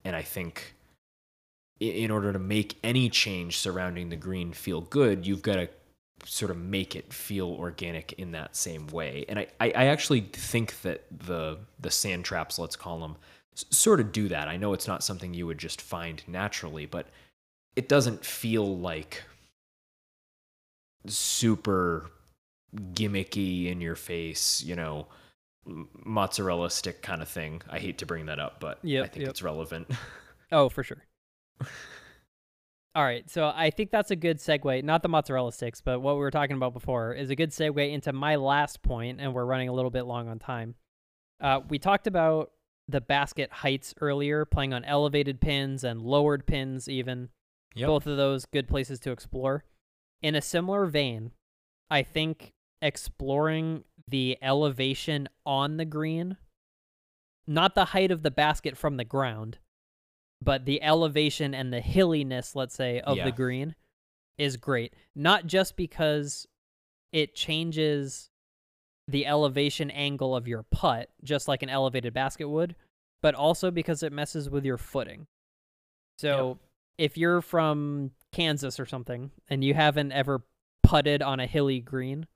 And 0.06 0.16
I 0.16 0.22
think 0.22 0.76
in 1.80 2.12
order 2.12 2.32
to 2.32 2.40
make 2.40 2.78
any 2.84 3.10
change 3.10 3.58
surrounding 3.58 4.10
the 4.10 4.16
green 4.16 4.54
feel 4.54 4.82
good, 4.82 5.26
you've 5.26 5.42
got 5.42 5.56
to 5.56 5.70
sort 6.26 6.52
of 6.52 6.58
make 6.58 6.96
it 6.96 7.12
feel 7.14 7.50
organic 7.50 8.14
in 8.14 8.32
that 8.32 8.56
same 8.56 8.88
way. 8.88 9.26
And 9.28 9.40
I, 9.40 9.48
I, 9.60 9.86
actually 9.88 10.22
think 10.22 10.82
that 10.82 11.04
the 11.12 11.60
the 11.80 11.92
sand 11.92 12.26
traps, 12.26 12.58
let's 12.58 12.76
call 12.76 13.00
them, 13.00 13.18
sort 13.56 14.00
of 14.00 14.12
do 14.12 14.28
that. 14.30 14.48
I 14.48 14.58
know 14.58 14.74
it's 14.74 14.88
not 14.88 15.04
something 15.04 15.34
you 15.34 15.48
would 15.48 15.58
just 15.58 15.82
find 15.82 16.24
naturally, 16.28 16.86
but 16.86 17.08
it 17.76 17.90
doesn't 17.90 18.26
feel 18.26 18.78
like 18.78 19.24
super 21.08 22.10
gimmicky 22.76 23.72
in 23.72 23.82
your 23.82 23.96
face, 23.96 24.64
you 24.64 24.76
know, 24.76 25.08
mozzarella 26.06 26.70
stick 26.70 27.02
kind 27.02 27.22
of 27.22 27.30
thing. 27.30 27.62
I 27.70 27.80
hate 27.80 27.98
to 28.00 28.06
bring 28.06 28.26
that 28.28 28.40
up, 28.40 28.60
but 28.60 28.80
yep, 28.84 29.06
I 29.06 29.08
think 29.08 29.22
yep. 29.22 29.30
it's 29.32 29.42
relevant. 29.42 29.90
Oh, 30.52 30.70
for 30.70 30.84
sure. 30.84 31.02
All 32.96 33.04
right, 33.04 33.28
so 33.28 33.52
I 33.56 33.72
think 33.72 33.90
that's 33.90 34.12
a 34.12 34.16
good 34.16 34.38
segue. 34.38 34.84
Not 34.84 35.02
the 35.02 35.10
mozzarella 35.10 35.52
sticks, 35.52 35.82
but 35.82 36.02
what 36.02 36.14
we 36.16 36.20
were 36.20 36.30
talking 36.30 36.56
about 36.56 36.74
before 36.74 37.14
is 37.14 37.32
a 37.32 37.36
good 37.36 37.50
segue 37.50 37.92
into 37.92 38.14
my 38.14 38.36
last 38.36 38.84
point, 38.84 39.20
and 39.20 39.34
we're 39.34 39.46
running 39.46 39.68
a 39.68 39.74
little 39.74 39.90
bit 39.90 40.04
long 40.04 40.28
on 40.28 40.38
time. 40.38 40.76
Uh, 41.42 41.62
we 41.68 41.80
talked 41.80 42.06
about 42.06 42.52
the 42.88 43.02
basket 43.02 43.52
heights 43.52 43.96
earlier, 44.00 44.46
playing 44.46 44.74
on 44.74 44.86
elevated 44.86 45.42
pins 45.42 45.84
and 45.84 46.02
lowered 46.02 46.46
pins, 46.46 46.88
even. 46.88 47.30
Yep. 47.76 47.88
Both 47.88 48.06
of 48.06 48.18
those 48.18 48.46
good 48.46 48.68
places 48.68 49.00
to 49.00 49.12
explore. 49.12 49.64
In 50.22 50.36
a 50.36 50.42
similar 50.42 50.86
vein, 50.86 51.32
I 51.90 52.04
think 52.04 52.54
exploring 52.84 53.86
the 54.08 54.38
elevation 54.44 55.28
on 55.44 55.78
the 55.78 55.86
green, 55.86 56.38
not 57.48 57.74
the 57.74 57.86
height 57.86 58.12
of 58.12 58.22
the 58.22 58.30
basket 58.30 58.78
from 58.78 58.98
the 58.98 59.04
ground, 59.04 59.58
but 60.44 60.66
the 60.66 60.82
elevation 60.82 61.54
and 61.54 61.72
the 61.72 61.82
hilliness, 61.82 62.56
let's 62.56 62.76
say, 62.76 63.00
of 63.02 63.18
yeah. 63.18 63.26
the 63.26 63.32
green 63.32 63.76
is 64.38 64.58
great. 64.58 64.94
Not 65.16 65.46
just 65.46 65.76
because 65.76 66.48
it 67.12 67.36
changes 67.36 68.30
the 69.08 69.26
elevation 69.26 69.92
angle 69.92 70.36
of 70.36 70.48
your 70.48 70.64
putt, 70.64 71.10
just 71.24 71.48
like 71.48 71.62
an 71.62 71.70
elevated 71.70 72.14
basket 72.14 72.48
would, 72.48 72.76
but 73.22 73.36
also 73.36 73.70
because 73.70 74.04
it 74.04 74.12
messes 74.12 74.50
with 74.50 74.66
your 74.66 74.78
footing. 74.78 75.28
So 76.18 76.60
if 76.98 77.18
you're 77.18 77.42
from 77.42 78.12
Kansas 78.32 78.80
or 78.80 78.86
something 78.86 79.32
and 79.50 79.64
you 79.64 79.74
haven't 79.74 80.12
ever 80.12 80.44
putted 80.84 81.22
on 81.22 81.40
a 81.40 81.48
hilly 81.48 81.80
green, 81.80 82.28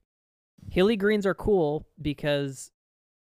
hilly 0.69 0.95
greens 0.95 1.25
are 1.25 1.33
cool 1.33 1.87
because 2.01 2.71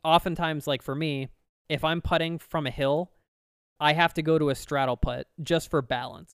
oftentimes, 0.04 0.66
like 0.66 0.82
for 0.82 0.94
me, 0.94 1.28
if 1.68 1.84
I'm 1.84 2.00
putting 2.00 2.38
from 2.38 2.66
a 2.66 2.70
hill, 2.70 3.10
I 3.82 3.92
have 3.94 4.14
to 4.14 4.22
go 4.22 4.38
to 4.38 4.50
a 4.50 4.54
straddle 4.54 4.96
putt 4.96 5.26
just 5.42 5.68
for 5.70 5.82
balance. 5.82 6.34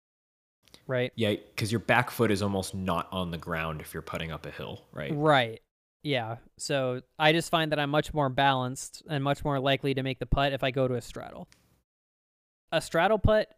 Right? 0.85 1.11
Yeah, 1.15 1.31
because 1.31 1.71
your 1.71 1.79
back 1.79 2.11
foot 2.11 2.29
is 2.29 2.41
almost 2.41 2.75
not 2.75 3.07
on 3.11 3.31
the 3.31 3.37
ground 3.37 3.81
if 3.81 3.93
you're 3.93 4.01
putting 4.01 4.31
up 4.31 4.45
a 4.45 4.51
hill, 4.51 4.83
right? 4.91 5.11
Right. 5.13 5.61
Yeah. 6.03 6.37
So 6.57 7.01
I 7.17 7.31
just 7.31 7.49
find 7.49 7.71
that 7.71 7.79
I'm 7.79 7.89
much 7.89 8.13
more 8.13 8.29
balanced 8.29 9.03
and 9.09 9.23
much 9.23 9.43
more 9.43 9.59
likely 9.59 9.93
to 9.93 10.03
make 10.03 10.19
the 10.19 10.25
putt 10.25 10.53
if 10.53 10.63
I 10.63 10.71
go 10.71 10.87
to 10.87 10.95
a 10.95 11.01
straddle. 11.01 11.47
A 12.71 12.81
straddle 12.81 13.17
putt 13.17 13.49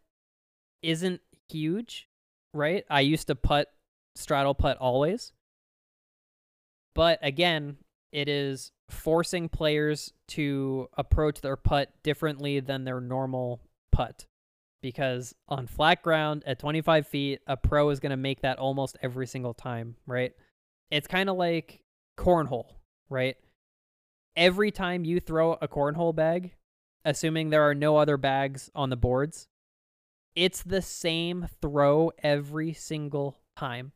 isn't 0.82 1.20
huge, 1.48 2.08
right? 2.54 2.84
I 2.88 3.00
used 3.00 3.26
to 3.26 3.34
putt 3.34 3.68
straddle 4.14 4.54
putt 4.54 4.78
always. 4.78 5.32
But 6.94 7.18
again, 7.22 7.76
it 8.12 8.28
is 8.28 8.72
forcing 8.88 9.48
players 9.48 10.12
to 10.28 10.88
approach 10.96 11.40
their 11.40 11.56
putt 11.56 11.90
differently 12.02 12.60
than 12.60 12.84
their 12.84 13.00
normal 13.00 13.60
putt. 14.00 14.26
Because 14.82 15.34
on 15.48 15.66
flat 15.66 16.02
ground 16.02 16.42
at 16.46 16.58
25 16.58 17.06
feet, 17.06 17.40
a 17.46 17.56
pro 17.56 17.90
is 17.90 18.00
going 18.00 18.10
to 18.10 18.16
make 18.16 18.40
that 18.40 18.58
almost 18.58 18.96
every 19.02 19.26
single 19.26 19.52
time, 19.52 19.96
right? 20.06 20.32
It's 20.90 21.06
kind 21.06 21.28
of 21.28 21.36
like 21.36 21.82
cornhole, 22.18 22.72
right? 23.10 23.36
Every 24.36 24.70
time 24.70 25.04
you 25.04 25.20
throw 25.20 25.58
a 25.60 25.68
cornhole 25.68 26.14
bag, 26.14 26.52
assuming 27.04 27.50
there 27.50 27.68
are 27.68 27.74
no 27.74 27.98
other 27.98 28.16
bags 28.16 28.70
on 28.74 28.88
the 28.88 28.96
boards, 28.96 29.48
it's 30.34 30.62
the 30.62 30.80
same 30.80 31.48
throw 31.60 32.10
every 32.22 32.72
single 32.72 33.36
time. 33.58 33.92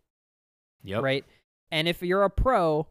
Yep. 0.82 1.02
Right? 1.02 1.24
And 1.70 1.88
if 1.88 2.02
you're 2.02 2.24
a 2.24 2.30
pro, 2.30 2.88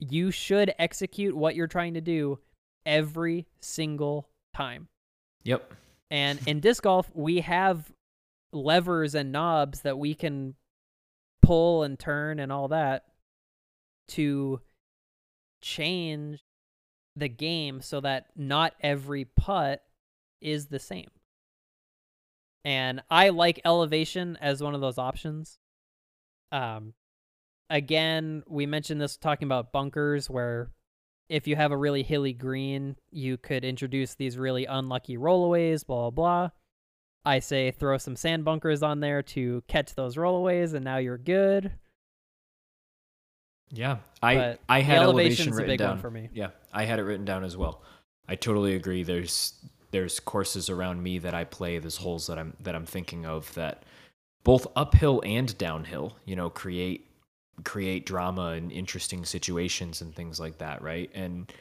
you 0.00 0.32
should 0.32 0.74
execute 0.80 1.36
what 1.36 1.54
you're 1.54 1.68
trying 1.68 1.94
to 1.94 2.00
do 2.00 2.40
every 2.84 3.46
single 3.60 4.28
time. 4.52 4.88
Yep. 5.44 5.72
And 6.10 6.38
in 6.46 6.60
disc 6.60 6.82
golf, 6.82 7.10
we 7.14 7.40
have 7.40 7.92
levers 8.52 9.14
and 9.14 9.32
knobs 9.32 9.82
that 9.82 9.98
we 9.98 10.14
can 10.14 10.54
pull 11.42 11.82
and 11.82 11.98
turn 11.98 12.38
and 12.38 12.52
all 12.52 12.68
that 12.68 13.04
to 14.08 14.60
change 15.60 16.44
the 17.16 17.28
game 17.28 17.80
so 17.80 18.00
that 18.00 18.26
not 18.36 18.74
every 18.80 19.24
putt 19.24 19.82
is 20.40 20.66
the 20.66 20.78
same. 20.78 21.10
And 22.64 23.02
I 23.10 23.30
like 23.30 23.60
elevation 23.64 24.36
as 24.40 24.62
one 24.62 24.74
of 24.74 24.80
those 24.80 24.98
options. 24.98 25.58
Um, 26.52 26.94
again, 27.70 28.42
we 28.48 28.66
mentioned 28.66 29.00
this 29.00 29.16
talking 29.16 29.46
about 29.46 29.72
bunkers 29.72 30.28
where 30.28 30.70
if 31.28 31.46
you 31.46 31.56
have 31.56 31.72
a 31.72 31.76
really 31.76 32.02
hilly 32.02 32.32
green, 32.32 32.96
you 33.10 33.36
could 33.36 33.64
introduce 33.64 34.14
these 34.14 34.38
really 34.38 34.64
unlucky 34.64 35.16
rollaways, 35.16 35.86
blah, 35.86 36.10
blah, 36.10 36.10
blah. 36.10 36.50
I 37.24 37.40
say 37.40 37.72
throw 37.72 37.98
some 37.98 38.14
sand 38.14 38.44
bunkers 38.44 38.82
on 38.82 39.00
there 39.00 39.20
to 39.22 39.62
catch 39.66 39.94
those 39.94 40.16
rollaways, 40.16 40.74
and 40.74 40.84
now 40.84 40.98
you're 40.98 41.18
good. 41.18 41.72
Yeah, 43.72 43.96
I 44.22 44.36
but 44.36 44.60
I 44.68 44.80
had 44.80 45.02
elevation 45.02 45.52
written 45.52 45.76
down 45.76 45.98
for 45.98 46.10
me. 46.10 46.28
Yeah, 46.32 46.50
I 46.72 46.84
had 46.84 47.00
it 47.00 47.02
written 47.02 47.24
down 47.24 47.42
as 47.42 47.56
well. 47.56 47.82
I 48.28 48.36
totally 48.36 48.76
agree. 48.76 49.02
There's 49.02 49.54
there's 49.90 50.20
courses 50.20 50.70
around 50.70 51.02
me 51.02 51.18
that 51.18 51.34
I 51.34 51.42
play. 51.42 51.80
There's 51.80 51.96
holes 51.96 52.28
that 52.28 52.38
I'm 52.38 52.54
that 52.60 52.76
I'm 52.76 52.86
thinking 52.86 53.26
of 53.26 53.52
that 53.54 53.82
both 54.44 54.68
uphill 54.76 55.20
and 55.24 55.58
downhill, 55.58 56.16
you 56.24 56.36
know, 56.36 56.48
create 56.48 57.05
create 57.64 58.06
drama 58.06 58.48
and 58.50 58.70
interesting 58.70 59.24
situations 59.24 60.00
and 60.00 60.14
things 60.14 60.38
like 60.38 60.58
that, 60.58 60.82
right? 60.82 61.10
And 61.14 61.52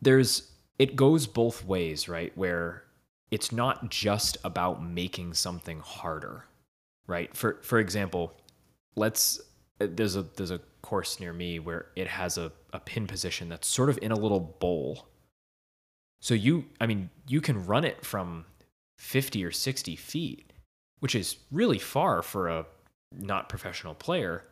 there's 0.00 0.50
it 0.78 0.96
goes 0.96 1.26
both 1.26 1.64
ways, 1.64 2.08
right? 2.08 2.36
Where 2.36 2.82
it's 3.30 3.52
not 3.52 3.90
just 3.90 4.36
about 4.44 4.82
making 4.82 5.34
something 5.34 5.80
harder, 5.80 6.44
right? 7.06 7.34
For 7.36 7.58
for 7.62 7.78
example, 7.78 8.34
let's 8.94 9.40
there's 9.78 10.16
a 10.16 10.22
there's 10.22 10.50
a 10.50 10.60
course 10.82 11.18
near 11.18 11.32
me 11.32 11.58
where 11.58 11.86
it 11.96 12.06
has 12.06 12.38
a, 12.38 12.52
a 12.72 12.78
pin 12.78 13.06
position 13.06 13.48
that's 13.48 13.66
sort 13.66 13.90
of 13.90 13.98
in 14.02 14.12
a 14.12 14.16
little 14.16 14.40
bowl. 14.40 15.08
So 16.20 16.34
you 16.34 16.66
I 16.80 16.86
mean, 16.86 17.10
you 17.28 17.40
can 17.40 17.66
run 17.66 17.84
it 17.84 18.04
from 18.04 18.44
50 18.98 19.44
or 19.44 19.50
60 19.52 19.96
feet, 19.96 20.52
which 21.00 21.14
is 21.14 21.36
really 21.50 21.78
far 21.78 22.22
for 22.22 22.48
a 22.48 22.66
not 23.12 23.48
professional 23.48 23.94
player 23.94 24.44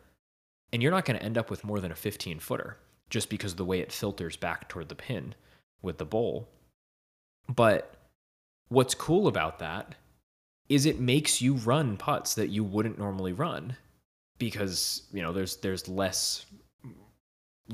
and 0.75 0.83
you're 0.83 0.91
not 0.91 1.05
going 1.05 1.17
to 1.17 1.23
end 1.23 1.37
up 1.37 1.49
with 1.49 1.63
more 1.63 1.79
than 1.79 1.93
a 1.93 1.95
15 1.95 2.37
footer 2.39 2.75
just 3.09 3.29
because 3.29 3.51
of 3.53 3.57
the 3.57 3.63
way 3.63 3.79
it 3.79 3.93
filters 3.93 4.35
back 4.35 4.67
toward 4.67 4.89
the 4.89 4.95
pin 4.95 5.33
with 5.81 5.99
the 5.99 6.05
bowl. 6.05 6.49
But 7.47 7.95
what's 8.67 8.93
cool 8.93 9.27
about 9.27 9.59
that 9.59 9.95
is 10.67 10.85
it 10.85 10.99
makes 10.99 11.41
you 11.41 11.53
run 11.53 11.95
putts 11.95 12.33
that 12.33 12.49
you 12.49 12.61
wouldn't 12.65 12.99
normally 12.99 13.31
run 13.31 13.77
because, 14.37 15.03
you 15.13 15.21
know, 15.21 15.31
there's 15.31 15.55
there's 15.55 15.87
less 15.87 16.45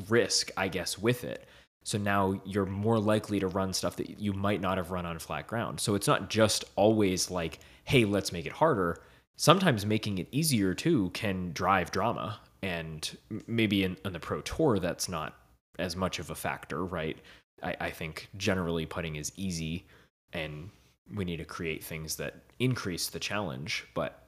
risk, 0.08 0.52
I 0.56 0.68
guess, 0.68 1.00
with 1.00 1.24
it. 1.24 1.48
So 1.84 1.98
now 1.98 2.40
you're 2.46 2.68
more 2.68 3.00
likely 3.00 3.40
to 3.40 3.48
run 3.48 3.74
stuff 3.74 3.96
that 3.96 4.20
you 4.20 4.32
might 4.32 4.62
not 4.62 4.78
have 4.78 4.92
run 4.92 5.08
on 5.08 5.18
flat 5.18 5.48
ground. 5.48 5.80
So 5.80 5.96
it's 5.96 6.08
not 6.08 6.30
just 6.30 6.66
always 6.76 7.32
like, 7.32 7.62
hey, 7.84 8.06
let's 8.06 8.32
make 8.32 8.46
it 8.46 8.52
harder. 8.52 9.02
Sometimes 9.38 9.88
making 9.88 10.20
it 10.20 10.28
easier 10.32 10.76
too 10.76 11.10
can 11.16 11.52
drive 11.52 11.90
drama. 11.90 12.40
And 12.64 13.18
maybe 13.48 13.84
in, 13.84 13.98
in 14.06 14.14
the 14.14 14.20
Pro 14.20 14.42
Tour, 14.42 14.80
that's 14.80 15.10
not 15.10 15.38
as 15.80 15.96
much 15.96 16.20
of 16.20 16.30
a 16.30 16.36
factor, 16.36 16.86
right? 16.86 17.18
I, 17.64 17.76
I 17.80 17.90
think 17.90 18.30
generally 18.38 18.86
putting 18.86 19.16
is 19.16 19.32
easy 19.36 19.86
and 20.34 20.70
we 21.14 21.26
need 21.26 21.38
to 21.38 21.46
create 21.46 21.84
things 21.84 22.16
that 22.18 22.36
increase 22.60 23.08
the 23.08 23.20
challenge. 23.20 23.86
But 23.94 24.28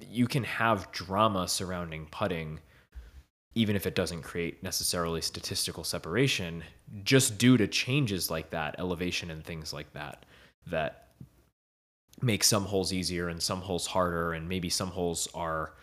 you 0.00 0.26
can 0.26 0.44
have 0.44 0.92
drama 0.92 1.48
surrounding 1.48 2.06
putting 2.10 2.60
even 3.54 3.76
if 3.76 3.86
it 3.86 3.94
doesn't 3.94 4.22
create 4.22 4.62
necessarily 4.62 5.20
statistical 5.20 5.84
separation, 5.84 6.62
just 7.04 7.38
due 7.38 7.56
to 7.56 7.68
changes 7.68 8.30
like 8.30 8.50
that, 8.50 8.74
elevation 8.78 9.30
and 9.30 9.44
things 9.44 9.72
like 9.72 9.92
that, 9.92 10.26
that 10.66 11.10
make 12.20 12.42
some 12.42 12.64
holes 12.64 12.92
easier 12.92 13.28
and 13.28 13.40
some 13.40 13.60
holes 13.60 13.86
harder, 13.86 14.32
and 14.32 14.48
maybe 14.48 14.68
some 14.68 14.88
holes 14.88 15.28
are 15.34 15.74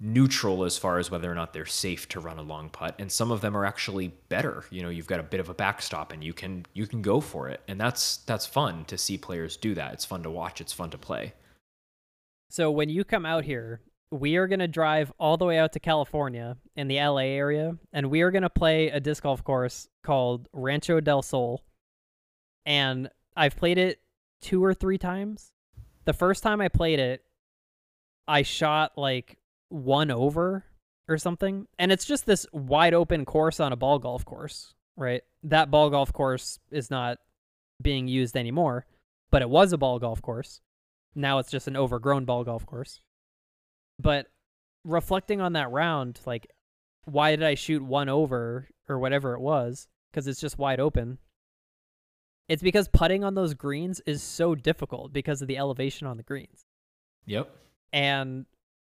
neutral 0.00 0.64
as 0.64 0.78
far 0.78 0.98
as 0.98 1.10
whether 1.10 1.30
or 1.30 1.34
not 1.34 1.52
they're 1.52 1.66
safe 1.66 2.08
to 2.08 2.20
run 2.20 2.38
a 2.38 2.42
long 2.42 2.70
putt 2.70 2.94
and 2.98 3.10
some 3.10 3.32
of 3.32 3.40
them 3.40 3.56
are 3.56 3.64
actually 3.64 4.08
better 4.28 4.64
you 4.70 4.80
know 4.80 4.88
you've 4.88 5.08
got 5.08 5.18
a 5.18 5.24
bit 5.24 5.40
of 5.40 5.48
a 5.48 5.54
backstop 5.54 6.12
and 6.12 6.22
you 6.22 6.32
can 6.32 6.64
you 6.72 6.86
can 6.86 7.02
go 7.02 7.20
for 7.20 7.48
it 7.48 7.60
and 7.66 7.80
that's 7.80 8.18
that's 8.18 8.46
fun 8.46 8.84
to 8.84 8.96
see 8.96 9.18
players 9.18 9.56
do 9.56 9.74
that 9.74 9.92
it's 9.92 10.04
fun 10.04 10.22
to 10.22 10.30
watch 10.30 10.60
it's 10.60 10.72
fun 10.72 10.88
to 10.88 10.98
play 10.98 11.32
so 12.48 12.70
when 12.70 12.88
you 12.88 13.02
come 13.02 13.26
out 13.26 13.44
here 13.44 13.80
we 14.10 14.36
are 14.36 14.46
going 14.46 14.58
to 14.60 14.68
drive 14.68 15.12
all 15.18 15.36
the 15.36 15.44
way 15.44 15.58
out 15.58 15.72
to 15.72 15.80
California 15.80 16.56
in 16.76 16.88
the 16.88 16.96
LA 16.96 17.18
area, 17.18 17.76
and 17.92 18.10
we 18.10 18.22
are 18.22 18.30
going 18.30 18.42
to 18.42 18.50
play 18.50 18.88
a 18.88 19.00
disc 19.00 19.22
golf 19.22 19.44
course 19.44 19.88
called 20.02 20.48
Rancho 20.52 21.00
del 21.00 21.22
Sol. 21.22 21.62
And 22.64 23.10
I've 23.36 23.56
played 23.56 23.78
it 23.78 24.00
two 24.40 24.64
or 24.64 24.74
three 24.74 24.98
times. 24.98 25.52
The 26.04 26.12
first 26.12 26.42
time 26.42 26.60
I 26.60 26.68
played 26.68 26.98
it, 26.98 27.22
I 28.26 28.42
shot 28.42 28.92
like 28.96 29.37
one 29.68 30.10
over 30.10 30.64
or 31.08 31.18
something. 31.18 31.66
And 31.78 31.90
it's 31.92 32.04
just 32.04 32.26
this 32.26 32.46
wide 32.52 32.94
open 32.94 33.24
course 33.24 33.60
on 33.60 33.72
a 33.72 33.76
ball 33.76 33.98
golf 33.98 34.24
course, 34.24 34.74
right? 34.96 35.22
That 35.42 35.70
ball 35.70 35.90
golf 35.90 36.12
course 36.12 36.58
is 36.70 36.90
not 36.90 37.18
being 37.80 38.08
used 38.08 38.36
anymore, 38.36 38.86
but 39.30 39.42
it 39.42 39.50
was 39.50 39.72
a 39.72 39.78
ball 39.78 39.98
golf 39.98 40.20
course. 40.22 40.60
Now 41.14 41.38
it's 41.38 41.50
just 41.50 41.68
an 41.68 41.76
overgrown 41.76 42.24
ball 42.24 42.44
golf 42.44 42.66
course. 42.66 43.00
But 43.98 44.26
reflecting 44.84 45.40
on 45.40 45.54
that 45.54 45.70
round, 45.70 46.20
like, 46.26 46.46
why 47.04 47.34
did 47.34 47.42
I 47.42 47.54
shoot 47.54 47.82
one 47.82 48.08
over 48.08 48.68
or 48.88 48.98
whatever 48.98 49.34
it 49.34 49.40
was? 49.40 49.88
Because 50.10 50.26
it's 50.26 50.40
just 50.40 50.58
wide 50.58 50.80
open. 50.80 51.18
It's 52.48 52.62
because 52.62 52.88
putting 52.88 53.24
on 53.24 53.34
those 53.34 53.54
greens 53.54 54.00
is 54.06 54.22
so 54.22 54.54
difficult 54.54 55.12
because 55.12 55.42
of 55.42 55.48
the 55.48 55.58
elevation 55.58 56.06
on 56.06 56.16
the 56.16 56.22
greens. 56.22 56.64
Yep. 57.26 57.50
And 57.92 58.46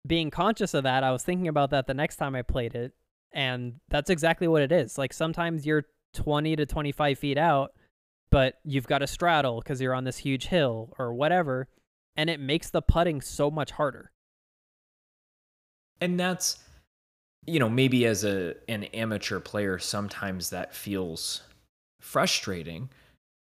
being 0.07 0.31
conscious 0.31 0.75
of 0.75 0.85
that, 0.85 1.05
I 1.05 1.11
was 1.11 1.23
thinking 1.23 1.49
about 1.49 1.71
that 1.71 1.87
the 1.87 1.95
next 1.95 2.17
time 2.17 2.35
I 2.35 2.43
played 2.43 2.75
it. 2.75 2.93
And 3.33 3.75
that's 3.89 4.11
exactly 4.11 4.49
what 4.49 4.63
it 4.63 4.73
is. 4.73 4.97
Like 4.97 5.13
sometimes 5.13 5.67
you're 5.67 5.85
20 6.15 6.57
to 6.57 6.67
25 6.67 7.19
feet 7.19 7.39
out, 7.39 7.73
but 8.31 8.55
you've 8.65 8.87
got 8.87 8.99
to 8.99 9.07
straddle 9.07 9.61
because 9.61 9.81
you're 9.81 9.95
on 9.95 10.05
this 10.05 10.19
huge 10.19 10.47
hill 10.47 10.95
or 10.99 11.13
whatever. 11.13 11.69
And 12.17 12.31
it 12.31 12.41
makes 12.41 12.71
the 12.71 12.83
putting 12.83 13.21
so 13.21 13.51
much 13.51 13.73
harder 13.73 14.13
and 16.01 16.19
that's 16.19 16.59
you 17.47 17.59
know 17.59 17.69
maybe 17.69 18.07
as 18.07 18.25
a 18.25 18.55
an 18.69 18.85
amateur 18.85 19.41
player 19.41 19.79
sometimes 19.79 20.51
that 20.51 20.75
feels 20.75 21.43
frustrating 22.01 22.89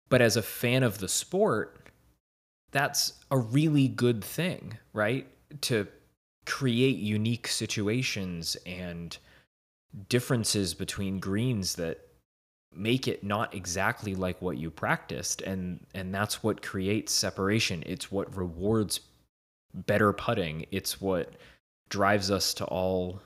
but 0.08 0.20
as 0.20 0.36
a 0.36 0.42
fan 0.42 0.82
of 0.82 0.98
the 0.98 1.08
sport 1.08 1.88
that's 2.72 3.14
a 3.30 3.38
really 3.38 3.88
good 3.88 4.22
thing 4.24 4.78
right 4.92 5.26
to 5.60 5.86
create 6.50 6.98
unique 6.98 7.46
situations 7.46 8.56
and 8.66 9.16
differences 10.08 10.74
between 10.74 11.18
greens 11.18 11.76
that 11.76 12.00
make 12.74 13.08
it 13.08 13.24
not 13.24 13.54
exactly 13.54 14.14
like 14.14 14.40
what 14.42 14.56
you 14.58 14.70
practiced 14.70 15.42
and 15.42 15.80
and 15.94 16.14
that's 16.14 16.42
what 16.42 16.62
creates 16.62 17.12
separation 17.12 17.82
it's 17.86 18.12
what 18.12 18.36
rewards 18.36 19.00
better 19.86 20.12
putting 20.12 20.64
it's 20.70 21.00
what 21.00 21.32
drives 21.88 22.30
us 22.30 22.54
to 22.54 22.64
all 22.66 23.20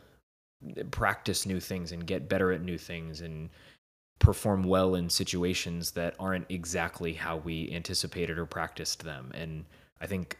practice 0.90 1.44
new 1.44 1.60
things 1.60 1.92
and 1.92 2.06
get 2.06 2.28
better 2.28 2.52
at 2.52 2.62
new 2.62 2.78
things 2.78 3.20
and 3.20 3.50
perform 4.18 4.62
well 4.62 4.94
in 4.94 5.10
situations 5.10 5.90
that 5.92 6.14
aren't 6.18 6.46
exactly 6.48 7.12
how 7.12 7.36
we 7.36 7.70
anticipated 7.72 8.38
or 8.38 8.46
practiced 8.46 9.02
them. 9.02 9.30
And 9.34 9.64
I 10.00 10.06
think, 10.06 10.38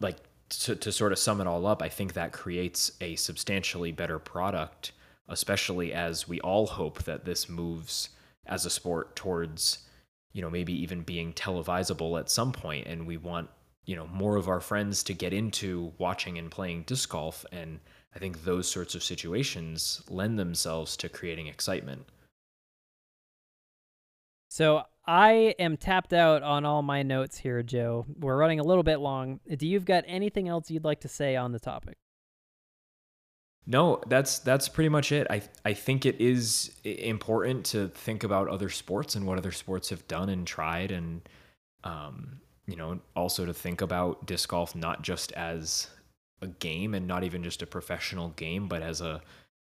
like, 0.00 0.16
to, 0.50 0.76
to 0.76 0.92
sort 0.92 1.12
of 1.12 1.18
sum 1.18 1.40
it 1.40 1.46
all 1.46 1.66
up, 1.66 1.82
I 1.82 1.88
think 1.88 2.12
that 2.14 2.32
creates 2.32 2.92
a 3.00 3.16
substantially 3.16 3.92
better 3.92 4.18
product, 4.18 4.92
especially 5.28 5.92
as 5.92 6.28
we 6.28 6.40
all 6.40 6.66
hope 6.66 7.04
that 7.04 7.24
this 7.24 7.48
moves 7.48 8.10
as 8.46 8.66
a 8.66 8.70
sport 8.70 9.16
towards, 9.16 9.78
you 10.32 10.42
know, 10.42 10.50
maybe 10.50 10.72
even 10.72 11.02
being 11.02 11.32
televisable 11.32 12.18
at 12.18 12.30
some 12.30 12.52
point, 12.52 12.86
and 12.86 13.06
we 13.06 13.16
want 13.16 13.48
you 13.86 13.96
know 13.96 14.06
more 14.08 14.36
of 14.36 14.48
our 14.48 14.60
friends 14.60 15.02
to 15.02 15.14
get 15.14 15.32
into 15.32 15.92
watching 15.98 16.38
and 16.38 16.50
playing 16.50 16.82
disc 16.82 17.08
golf 17.08 17.44
and 17.50 17.80
i 18.14 18.18
think 18.18 18.44
those 18.44 18.70
sorts 18.70 18.94
of 18.94 19.02
situations 19.02 20.02
lend 20.08 20.38
themselves 20.38 20.96
to 20.96 21.08
creating 21.08 21.46
excitement. 21.46 22.06
So 24.48 24.84
i 25.10 25.56
am 25.58 25.76
tapped 25.76 26.12
out 26.12 26.44
on 26.44 26.64
all 26.64 26.82
my 26.82 27.02
notes 27.02 27.36
here 27.36 27.64
joe. 27.64 28.06
We're 28.20 28.36
running 28.36 28.60
a 28.60 28.62
little 28.62 28.84
bit 28.84 29.00
long. 29.00 29.40
Do 29.56 29.66
you've 29.66 29.84
got 29.84 30.04
anything 30.06 30.48
else 30.48 30.70
you'd 30.70 30.84
like 30.84 31.00
to 31.00 31.08
say 31.08 31.34
on 31.34 31.50
the 31.50 31.58
topic? 31.58 31.96
No 33.66 34.00
that's 34.06 34.38
that's 34.38 34.68
pretty 34.68 34.88
much 34.88 35.10
it. 35.10 35.26
I 35.28 35.42
i 35.64 35.72
think 35.72 36.06
it 36.06 36.20
is 36.20 36.70
important 36.84 37.66
to 37.66 37.88
think 37.88 38.22
about 38.22 38.48
other 38.48 38.68
sports 38.68 39.16
and 39.16 39.26
what 39.26 39.36
other 39.36 39.52
sports 39.52 39.90
have 39.90 40.06
done 40.06 40.28
and 40.28 40.46
tried 40.46 40.92
and 40.92 41.28
um 41.82 42.40
you 42.66 42.76
know, 42.76 43.00
also 43.16 43.44
to 43.44 43.52
think 43.52 43.80
about 43.80 44.26
disc 44.26 44.48
golf 44.48 44.76
not 44.76 45.02
just 45.02 45.32
as 45.32 45.88
a 46.40 46.46
game 46.46 46.94
and 46.94 47.08
not 47.08 47.24
even 47.24 47.42
just 47.42 47.62
a 47.62 47.66
professional 47.66 48.28
game, 48.30 48.68
but 48.68 48.80
as 48.80 49.00
a 49.00 49.20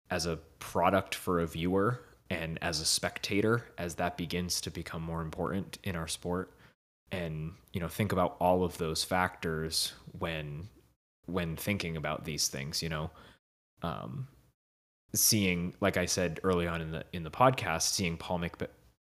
as 0.08 0.24
a 0.24 0.38
product 0.60 1.14
for 1.14 1.40
a 1.40 1.46
viewer 1.46 2.00
and 2.30 2.58
as 2.62 2.80
a 2.80 2.84
spectator 2.84 3.64
as 3.78 3.96
that 3.96 4.16
begins 4.16 4.60
to 4.60 4.70
become 4.70 5.02
more 5.02 5.22
important 5.22 5.78
in 5.84 5.96
our 5.96 6.08
sport 6.08 6.52
and 7.12 7.52
you 7.72 7.80
know 7.80 7.88
think 7.88 8.12
about 8.12 8.36
all 8.40 8.64
of 8.64 8.78
those 8.78 9.04
factors 9.04 9.92
when 10.18 10.68
when 11.26 11.56
thinking 11.56 11.96
about 11.96 12.24
these 12.24 12.48
things 12.48 12.82
you 12.82 12.88
know 12.88 13.10
um 13.82 14.26
seeing 15.14 15.72
like 15.80 15.96
i 15.96 16.04
said 16.04 16.40
early 16.42 16.66
on 16.66 16.80
in 16.80 16.90
the 16.90 17.04
in 17.12 17.22
the 17.22 17.30
podcast 17.30 17.82
seeing 17.82 18.16
Paul 18.16 18.40
McBeth 18.40 18.68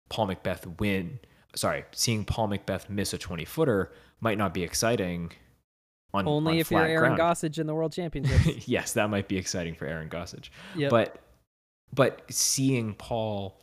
Paul 0.08 0.28
McBeth 0.28 0.80
win 0.80 1.18
sorry, 1.54 1.84
seeing 1.92 2.24
Paul 2.24 2.48
McBeth 2.48 2.88
miss 2.88 3.12
a 3.12 3.18
20 3.18 3.44
footer 3.44 3.92
might 4.20 4.38
not 4.38 4.54
be 4.54 4.62
exciting. 4.62 5.32
On, 6.14 6.26
Only 6.28 6.54
on 6.54 6.58
if 6.58 6.70
you're 6.70 6.84
Aaron 6.84 7.14
ground. 7.16 7.36
Gossage 7.36 7.58
in 7.58 7.66
the 7.66 7.74
World 7.74 7.92
Championship. 7.92 8.62
yes, 8.66 8.92
that 8.92 9.08
might 9.10 9.28
be 9.28 9.36
exciting 9.36 9.74
for 9.74 9.86
Aaron 9.86 10.08
Gossage. 10.08 10.50
Yep. 10.76 10.90
But 10.90 11.18
but 11.94 12.22
seeing 12.30 12.94
Paul 12.94 13.60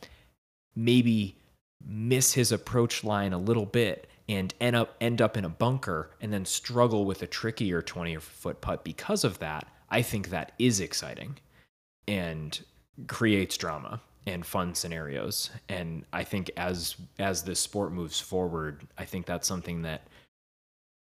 maybe 0.74 1.36
miss 1.84 2.34
his 2.34 2.52
approach 2.52 3.04
line 3.04 3.32
a 3.32 3.38
little 3.38 3.66
bit 3.66 4.08
and 4.28 4.54
end 4.60 4.76
up 4.76 4.94
end 5.00 5.20
up 5.20 5.36
in 5.36 5.44
a 5.44 5.48
bunker 5.48 6.10
and 6.20 6.32
then 6.32 6.44
struggle 6.44 7.04
with 7.04 7.22
a 7.22 7.26
trickier 7.26 7.82
20 7.82 8.16
foot 8.16 8.60
putt 8.60 8.84
because 8.84 9.24
of 9.24 9.38
that, 9.40 9.66
I 9.90 10.02
think 10.02 10.30
that 10.30 10.52
is 10.58 10.80
exciting 10.80 11.36
and 12.06 12.60
creates 13.08 13.56
drama 13.56 14.00
and 14.26 14.44
fun 14.44 14.74
scenarios. 14.74 15.50
And 15.68 16.04
I 16.12 16.24
think 16.24 16.50
as 16.56 16.96
as 17.18 17.42
this 17.42 17.60
sport 17.60 17.92
moves 17.92 18.20
forward, 18.20 18.86
I 18.98 19.04
think 19.04 19.26
that's 19.26 19.48
something 19.48 19.82
that 19.82 20.06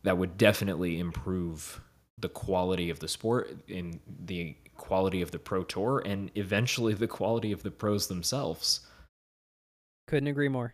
that 0.04 0.18
would 0.18 0.38
definitely 0.38 1.00
improve 1.00 1.80
the 2.18 2.30
quality 2.30 2.90
of 2.90 3.00
the 3.00 3.08
sport 3.08 3.56
in 3.68 4.00
the 4.26 4.56
quality 4.82 5.22
of 5.22 5.32
the 5.32 5.40
pro 5.40 5.64
tour 5.64 6.02
and 6.06 6.32
eventually 6.36 6.94
the 6.94 7.08
quality 7.08 7.52
of 7.52 7.64
the 7.64 7.72
pros 7.72 8.08
themselves. 8.08 8.82
Couldn't 10.08 10.28
agree 10.28 10.50
more. 10.50 10.74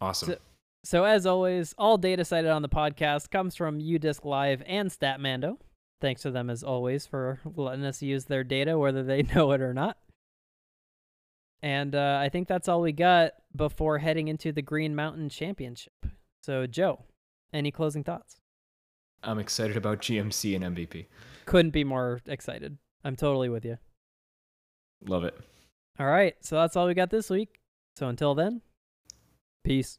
Awesome. 0.00 0.28
So, 0.28 0.38
so 0.84 1.04
as 1.04 1.26
always, 1.26 1.74
all 1.78 1.96
data 1.96 2.24
cited 2.24 2.50
on 2.50 2.62
the 2.62 2.68
podcast 2.68 3.30
comes 3.30 3.56
from 3.56 3.80
UDisc 3.80 4.24
Live 4.24 4.62
and 4.66 4.90
Statmando. 4.90 5.56
Thanks 6.00 6.22
to 6.22 6.30
them 6.30 6.50
as 6.50 6.62
always 6.62 7.06
for 7.06 7.40
letting 7.56 7.84
us 7.84 8.02
use 8.02 8.26
their 8.26 8.44
data, 8.44 8.78
whether 8.78 9.02
they 9.02 9.22
know 9.34 9.52
it 9.52 9.60
or 9.60 9.72
not. 9.72 9.96
And 11.62 11.94
uh, 11.94 12.18
I 12.20 12.28
think 12.28 12.48
that's 12.48 12.68
all 12.68 12.80
we 12.80 12.92
got 12.92 13.32
before 13.54 13.98
heading 13.98 14.28
into 14.28 14.52
the 14.52 14.62
Green 14.62 14.94
Mountain 14.94 15.28
Championship. 15.28 15.92
So, 16.42 16.66
Joe, 16.66 17.04
any 17.52 17.70
closing 17.70 18.02
thoughts? 18.02 18.40
I'm 19.22 19.38
excited 19.38 19.76
about 19.76 20.00
GMC 20.00 20.56
and 20.56 20.76
MVP. 20.76 21.06
Couldn't 21.46 21.70
be 21.70 21.84
more 21.84 22.20
excited. 22.26 22.78
I'm 23.04 23.16
totally 23.16 23.48
with 23.48 23.64
you. 23.64 23.78
Love 25.04 25.24
it. 25.24 25.34
All 25.98 26.06
right. 26.06 26.34
So 26.40 26.56
that's 26.56 26.76
all 26.76 26.86
we 26.86 26.94
got 26.94 27.10
this 27.10 27.28
week. 27.28 27.60
So 27.96 28.08
until 28.08 28.34
then, 28.34 28.62
peace. 29.64 29.98